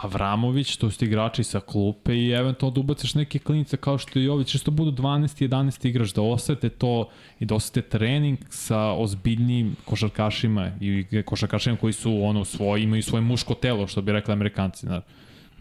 [0.00, 4.28] Avramović, to su igrači sa klupe i eventualno da ubaciš neke klinice kao što i
[4.28, 5.48] ovi, čisto budu 12.
[5.48, 5.88] 11.
[5.88, 7.08] igrač, da osete to
[7.40, 13.22] i da osete trening sa ozbiljnim košarkašima i košarkašima koji su ono svoji, imaju svoje
[13.22, 14.86] muško telo, što bi rekli amerikanci.
[14.86, 15.06] Znači.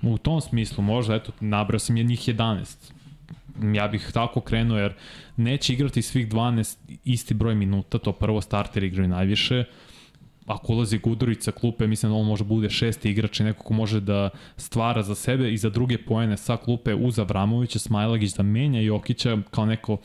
[0.02, 2.92] U tom smislu, možda, eto, nabrao sam je njih 11
[3.74, 4.94] ja bih tako krenuo jer
[5.38, 9.64] neće igrati svih 12 isti broj minuta, to prvo starter igraju najviše,
[10.46, 13.74] ako ulazi Gudurić sa klupe, mislim da on može bude šesti igrač i neko ko
[13.74, 18.44] može da stvara za sebe i za druge poene sa klupe uz Avramovića, Smajlagić da
[18.44, 19.98] menja Jokića kao neko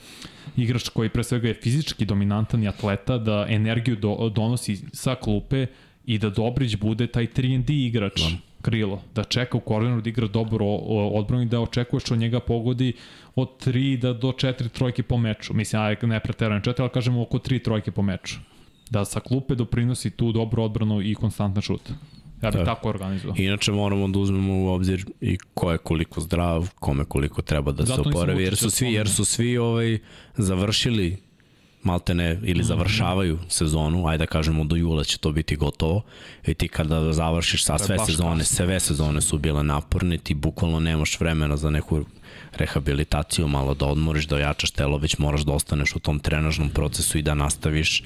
[0.56, 5.66] igrač koji pre svega je fizički dominantan i atleta, da energiju do, donosi sa klupe
[6.06, 8.20] i da Dobrić bude taj 3 igrač.
[8.20, 12.40] Da krilo, da čeka u korneru da igra dobro odbranu i da očekuješ od njega
[12.40, 12.92] pogodi
[13.34, 15.54] od 3 da do 4 trojke po meču.
[15.54, 18.40] Mislim, ne preterujem 4, ali kažemo oko 3 trojke po meču
[18.90, 21.90] da sa klupe doprinosi tu dobru odbranu i konstantan šut.
[22.42, 23.36] Ja bih tako, tako organizovao.
[23.38, 27.84] Inače moramo da uzmemo u obzir i ko je koliko zdrav, kome koliko treba da
[27.84, 29.98] Zato se oporavi, jer su svi jer su svi ovaj
[30.36, 31.16] završili
[31.82, 36.02] maltene ili završavaju sezonu, ajde da kažemo do jula će to biti gotovo.
[36.46, 41.20] I ti kada završiš sa sve sezone, sve sezone su bile naporne, ti bukvalno nemaš
[41.20, 42.04] vremena za neku
[42.52, 47.18] rehabilitaciju, malo da odmoriš, da ojačaš telo, već moraš da ostaneš u tom trenažnom procesu
[47.18, 48.02] i da nastaviš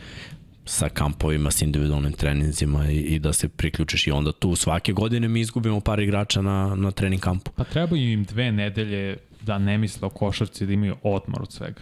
[0.65, 5.29] sa kampovima, sa individualnim treninzima i, i da se priključiš i onda tu svake godine
[5.29, 7.51] mi izgubimo par igrača na, na trening kampu.
[7.57, 11.81] Pa trebaju im dve nedelje da ne misle o košarci, da imaju odmor od svega.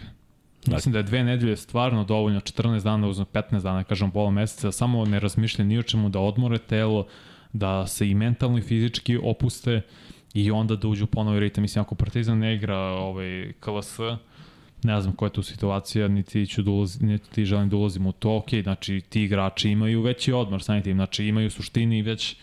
[0.65, 0.75] Dakle.
[0.75, 4.71] Mislim da je dve nedelje stvarno dovoljno, 14 dana, uzme 15 dana, kažem pola meseca,
[4.71, 7.07] samo ne razmišljaju ni o čemu, da odmore telo,
[7.53, 9.81] da se i mentalno i fizički opuste
[10.33, 11.61] i onda da uđu ponovo ritam.
[11.61, 13.99] Mislim, ako Partizan ne igra ovaj, KLS,
[14.83, 18.07] ne znam koja je tu situacija, niti ću da ulazim, niti ti želim da ulazim
[18.07, 22.35] u to, ok, znači ti igrači imaju veći odmor, sami tim, znači imaju suštini već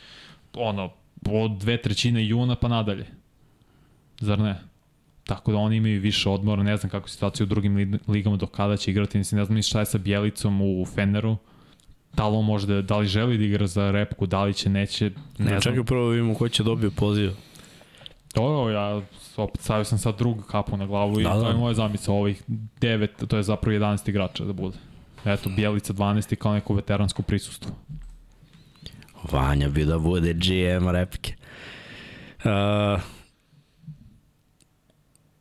[0.54, 0.90] ono,
[1.26, 3.06] od dve trećine juna pa nadalje.
[4.20, 4.60] Zar ne?
[5.24, 8.46] Tako da oni imaju više odmora, ne znam kako je situacija u drugim ligama do
[8.46, 11.36] kada će igrati, mislim, ne znam ni šta je sa Bjelicom u Feneru,
[12.12, 14.68] da li on može da, da li želi da igra za repku, da li će,
[14.68, 15.60] neće, ne, znam.
[15.60, 17.32] Čekaj prvo vidimo ko će dobio poziv.
[18.34, 19.02] Dobro, ja
[19.36, 21.58] opet stavio sam sad drugu kapu na glavu i da, to je da.
[21.58, 22.42] moja zamisla ovih
[22.80, 24.76] devet, to je zapravo 11 igrača da bude.
[25.24, 27.70] Eto, Bjelica 12 kao neko veteransko prisustvo.
[29.32, 31.34] Vanja bi da bude GM repke.
[32.44, 33.00] Uh,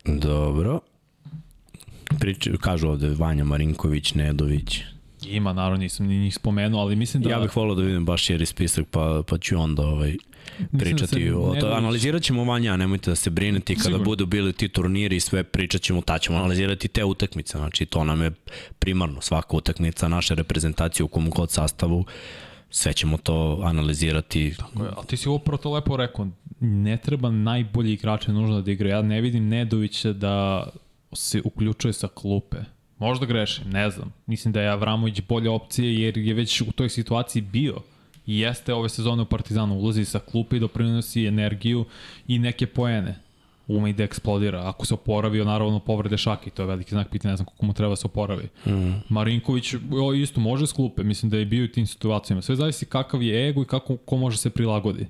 [0.06, 0.80] dobro.
[2.20, 4.80] Prič, kažu ovde Vanja Marinković, Nedović.
[5.26, 7.30] Ima, naravno, nisam ni njih spomenuo, ali mislim da...
[7.30, 10.29] Ja bih volao da vidim baš jer spisak, pa, pa ću onda ovaj, Da
[10.80, 11.68] pričati da o to.
[11.68, 14.06] Analizirat ćemo vanja, nemojte da se brinete kada Sigur.
[14.06, 18.04] budu bili ti turniri i sve pričat ćemo, ta ćemo analizirati te utakmice, znači to
[18.04, 18.32] nam je
[18.80, 22.06] primarno svaka utakmica naše reprezentacije u kom god sastavu
[22.70, 24.54] sve ćemo to analizirati.
[24.58, 26.28] Tako je, ali ti si upravo to lepo rekao,
[26.60, 28.96] ne treba najbolji igrače nužno da igraju.
[28.96, 30.68] Ja ne vidim Nedovića da
[31.14, 32.58] se uključuje sa klupe.
[32.98, 34.14] Možda grešim, ne znam.
[34.26, 37.76] Mislim da je Avramović bolja opcija jer je već u toj situaciji bio
[38.38, 41.86] jeste ove sezone u Partizanu, ulazi sa klupe i doprinosi energiju
[42.28, 43.30] i neke poene
[43.70, 44.70] ume i da eksplodira.
[44.70, 47.74] Ako se oporavio, naravno povrede šaki, to je veliki znak pitanja, ne znam koliko mu
[47.74, 48.48] treba da se oporavi.
[48.66, 48.92] Mm.
[49.10, 52.42] Marinković o, isto može s klupe, mislim da je bio u tim situacijama.
[52.42, 55.08] Sve zavisi kakav je ego i kako ko može se prilagodi.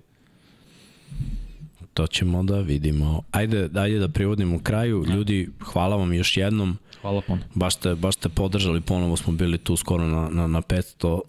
[1.94, 3.22] To ćemo da vidimo.
[3.32, 5.06] Ajde, dalje da privodimo kraju.
[5.08, 5.16] Ja.
[5.16, 6.78] Ljudi, hvala vam još jednom.
[7.02, 7.42] Hvala puno.
[7.54, 11.20] Baš ste, baš ste podržali, ponovo smo bili tu skoro na, na, na 500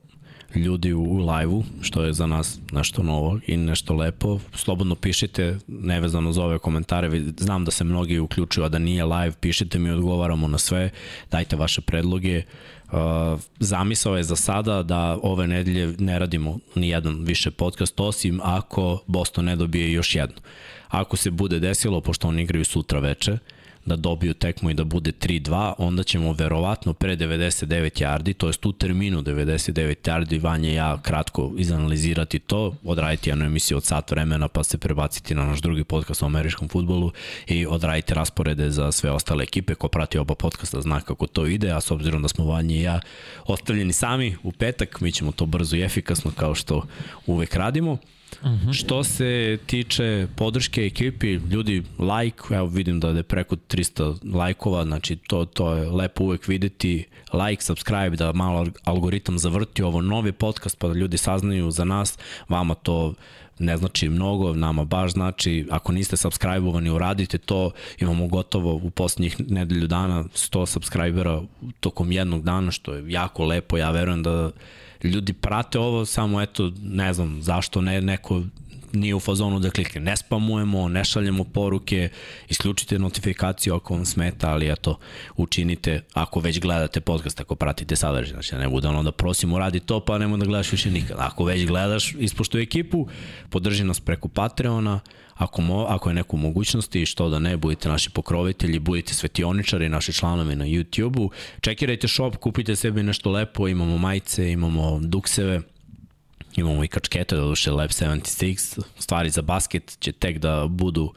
[0.55, 4.39] ljudi u, u live-u, što je za nas nešto novo i nešto lepo.
[4.55, 9.33] Slobodno pišite, nevezano za ove komentare, znam da se mnogi uključuju, a da nije live,
[9.41, 10.91] pišite mi, odgovaramo na sve,
[11.31, 12.43] dajte vaše predloge.
[12.93, 12.99] Uh,
[13.61, 19.03] zamisao je za sada da ove nedelje ne radimo ni jedan više podcast, osim ako
[19.07, 20.37] Boston ne dobije još jedno.
[20.89, 23.39] Ako se bude desilo, pošto oni igraju sutra veče, uh,
[23.91, 28.67] da dobiju tekmu i da bude 3-2, onda ćemo verovatno pre 99 yardi, to jest
[28.67, 34.11] u terminu 99 yardi, Vanja i ja kratko izanalizirati to, odraditi jednu emisiju od sat
[34.11, 37.13] vremena pa se prebaciti na naš drugi podcast o američkom futbolu
[37.47, 39.75] i odraditi rasporede za sve ostale ekipe.
[39.75, 42.83] Ko prati oba podcasta zna kako to ide, a s obzirom da smo Vanja i
[42.83, 43.01] ja
[43.47, 46.83] ostavljeni sami u petak, mi ćemo to brzo i efikasno kao što
[47.27, 47.99] uvek radimo.
[48.43, 48.73] -huh.
[48.73, 55.17] Što se tiče podrške ekipi, ljudi, like, evo vidim da je preko 300 lajkova, znači
[55.17, 59.83] to, to je lepo uvek videti, like, subscribe, da malo algoritam zavrti.
[59.83, 63.15] Ovo novi podcast, pa da ljudi saznaju za nas, vama to
[63.61, 69.37] ne znači mnogo, nama baš znači, ako niste subscribe-ovani, uradite to, imamo gotovo u poslednjih
[69.51, 71.43] nedelju dana 100 subscribera
[71.81, 74.51] tokom jednog dana, što je jako lepo, ja verujem da
[75.05, 78.43] ljudi prate ovo, samo eto, ne znam zašto ne, neko
[78.93, 80.01] nije u fazonu da klikne.
[80.01, 82.09] Ne spamujemo, ne šaljemo poruke,
[82.49, 84.99] isključite notifikaciju ako vam smeta, ali eto,
[85.37, 88.33] učinite ako već gledate podcast, ako pratite sadržaj.
[88.33, 91.17] Znači, ne bude ono da prosimo radi to, pa nemoj da gledaš više nikad.
[91.21, 93.09] Ako već gledaš, ispoštuj ekipu,
[93.51, 95.01] podrži nas preko Patreona,
[95.41, 100.13] ako, mo, ako je neku mogućnosti, što da ne, budite naši pokrovitelji, budite svetioničari, naši
[100.13, 101.31] članovi na YouTube-u,
[101.61, 105.61] čekirajte shop, kupite sebi nešto lepo, imamo majice, imamo dukseve,
[106.57, 111.13] Imamo i kačkete, da duše Lab 76, stvari za basket će tek da budu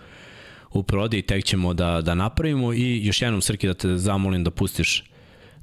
[0.71, 4.51] u prodi, tek ćemo da, da napravimo i još jednom Srki da te zamolim da
[4.51, 5.03] pustiš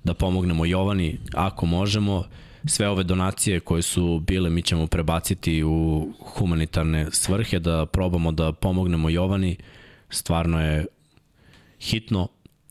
[0.05, 2.24] da pomognemo Jovani ako možemo.
[2.65, 8.53] Sve ove donacije koje su bile mi ćemo prebaciti u humanitarne svrhe da probamo da
[8.53, 9.57] pomognemo Jovani.
[10.11, 10.87] Stvarno je
[11.81, 12.28] hitno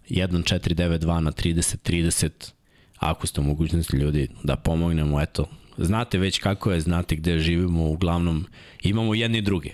[0.09, 2.51] 1492 na 30 30
[2.99, 5.45] ako ste u mogućnosti ljudi da pomognemo, eto,
[5.77, 8.45] znate već kako je, znate gde živimo, uglavnom
[8.83, 9.69] imamo jedni druge.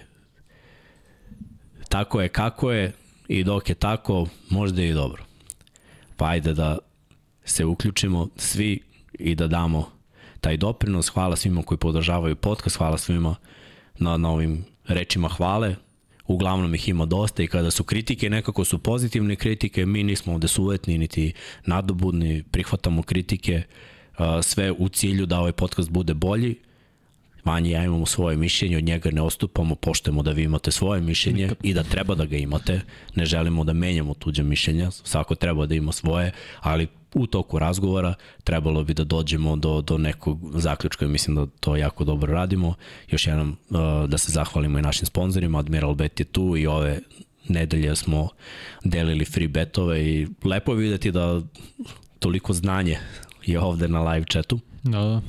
[1.90, 2.92] Tako je kako je
[3.28, 5.26] i dok je tako, možda je i dobro.
[6.18, 6.78] Pa ajde da
[7.46, 8.80] se uključimo svi
[9.20, 9.95] i da damo
[10.46, 11.10] taj doprinos.
[11.10, 13.36] Hvala svima koji podržavaju podcast, hvala svima
[14.00, 15.76] na, na ovim rečima hvale.
[16.28, 20.48] Uglavnom ih ima dosta i kada su kritike, nekako su pozitivne kritike, mi nismo ovde
[20.48, 21.34] suvetni, niti
[21.66, 23.64] nadobudni, prihvatamo kritike,
[24.44, 26.56] sve u cilju da ovaj podcast bude bolji.
[27.46, 31.50] Vanja ja imamo svoje mišljenje, od njega ne ostupamo, poštujemo da vi imate svoje mišljenje
[31.64, 32.82] i da treba da ga imate.
[33.16, 36.32] Ne želimo da menjamo tuđe mišljenja, svako treba da ima svoje,
[36.62, 38.14] ali u toku razgovora
[38.44, 42.74] trebalo bi da dođemo do, do nekog zaključka i mislim da to jako dobro radimo.
[43.10, 47.00] Još jednom uh, da se zahvalimo i našim sponsorima, Admiral Bet je tu i ove
[47.48, 48.30] nedelje smo
[48.84, 51.42] delili free betove i lepo je videti da
[52.20, 52.98] toliko znanje
[53.46, 54.60] je ovde na live chatu.
[54.84, 55.22] Da, da.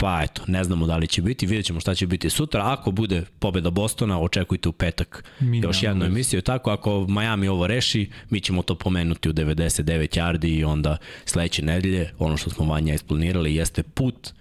[0.00, 2.72] Pa eto, ne znamo da li će biti, vidjet ćemo šta će biti sutra.
[2.72, 6.42] Ako bude pobeda Bostona, očekujte u petak mi još jednu emisiju.
[6.42, 11.62] Tako, ako Miami ovo reši, mi ćemo to pomenuti u 99 yardi i onda sledeće
[11.62, 14.32] nedelje, ono što smo vanja isplanirali, jeste put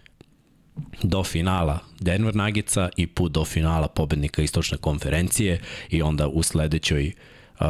[1.04, 5.60] do finala Denver Nuggetsa i put do finala pobednika istočne konferencije
[5.90, 7.12] i onda u sledećoj
[7.60, 7.66] uh,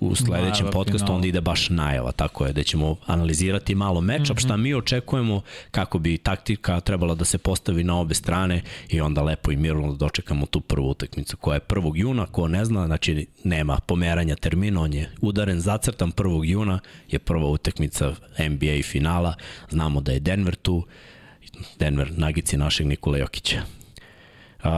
[0.00, 4.36] u sledećem najava, podcastu, onda ide baš najava, tako je, da ćemo analizirati malo matchup,
[4.36, 4.44] mm -hmm.
[4.44, 9.22] šta mi očekujemo, kako bi taktika trebala da se postavi na obe strane i onda
[9.22, 11.92] lepo i mirno da dočekamo tu prvu utakmicu koja je 1.
[11.94, 16.44] juna, ko ne zna, znači nema pomeranja termina, on je udaren, zacrtan 1.
[16.44, 16.78] juna,
[17.08, 19.34] je prva utakmica NBA finala,
[19.70, 20.86] znamo da je Denver tu,
[21.78, 23.62] Denver nagici našeg Nikola Jokića.
[24.64, 24.70] Uh,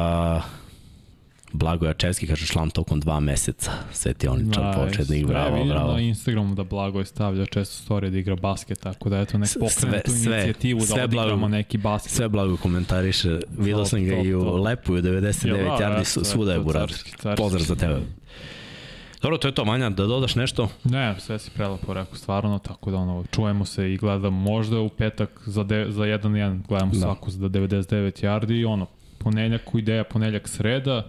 [1.53, 3.73] Blago Jačevski kaže šlam tokom dva meseca.
[3.93, 4.79] Svetioničan nice.
[4.81, 5.93] početnik, bravo, ja, bravo.
[5.93, 9.51] na Instagramu da Blago je stavlja često story da igra basket, tako da eto nek
[9.61, 12.13] pokrene tu inicijativu da sve da odigramo blago, neki basket.
[12.13, 13.39] Sve Blago komentariše.
[13.59, 16.93] Vidio sam ga i u Lepu u 99 ja, yardi, su, svuda je burar.
[17.37, 18.01] Pozdrav za tebe.
[19.23, 20.69] Dobro, to je to, Manja, da dodaš nešto?
[20.85, 24.89] Ne, sve si prelepo rekao, stvarno, tako da ono, čujemo se i gledamo možda u
[24.89, 27.01] petak za, de, za 1-1, gledamo da.
[27.01, 28.87] svaku za 99 yardi i ono,
[29.19, 31.07] ponedljak u ideja, ponedljak sreda,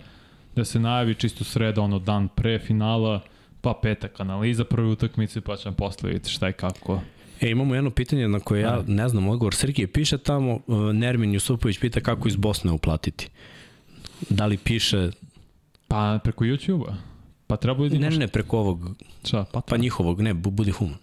[0.56, 3.22] da se najavi čisto sreda, ono dan pre finala,
[3.62, 7.02] pa petak analiza prve utakmice, pa ćemo posle vidjeti šta i kako.
[7.42, 9.56] E, imamo jedno pitanje na koje ja ne znam odgovor.
[9.56, 13.30] Srkije piše tamo, uh, Nermin Jusupović pita kako iz Bosne uplatiti.
[14.30, 15.12] Da li piše...
[15.88, 16.96] Pa preko YouTube-a.
[17.48, 18.96] Pa treba da Ne, ne, preko ovog...
[19.26, 19.46] Šta?
[19.52, 20.98] Pa, pa njihovog, ne, budi human.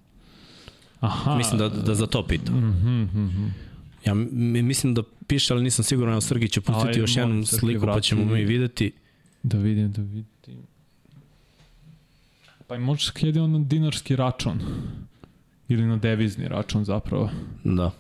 [1.01, 1.37] Aha.
[1.37, 2.53] Mislim da, da za to pita.
[2.53, 3.51] Mm -hmm, mm -hmm.
[4.07, 4.15] Ja
[4.63, 8.25] mislim da piše, ali nisam siguran, evo Srgi će pustiti još jednu sliku, pa ćemo
[8.25, 8.93] mi videti.
[9.43, 10.63] Da vidim, da vidim.
[12.67, 14.61] Pa možeš sklijedi on na dinarski račun.
[15.69, 17.31] Ili na devizni račun zapravo.
[17.65, 17.91] Da.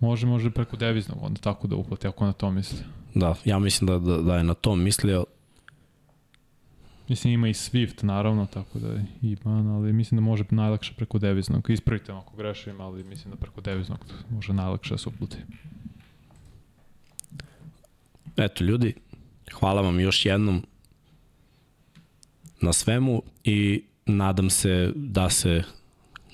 [0.00, 2.78] Može, može preko deviznog onda tako da uplati, ako na to misli.
[3.14, 5.24] Da, ja mislim da, da, da je na to mislio.
[7.08, 8.88] Mislim ima i Swift naravno, tako da
[9.22, 11.70] ima, ali mislim da može najlakše preko deviznog.
[11.70, 13.98] Ispravite ako grešim, ali mislim da preko deviznog
[14.30, 15.36] može najlakše da se uplati.
[18.36, 18.94] Eto ljudi,
[19.52, 20.66] Hvala vam još jednom
[22.60, 25.62] na svemu i nadam se da se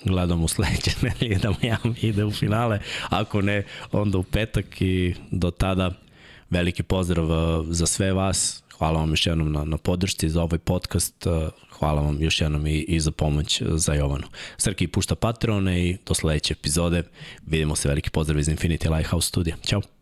[0.04, 5.14] gledamo u sledeće nedelje da Miami ide u finale, ako ne, onda u petak i
[5.30, 5.90] do tada
[6.50, 10.58] veliki pozdrav uh, za sve vas, hvala vam još jednom na, na podršci za ovaj
[10.58, 14.26] podcast, uh, hvala vam još jednom i, i za pomoć za Jovanu.
[14.56, 17.02] Srki pušta Patreone i do sledeće epizode
[17.46, 19.56] vidimo se, veliki pozdrav iz Infinity Lighthouse studija.
[19.66, 19.95] Ćao!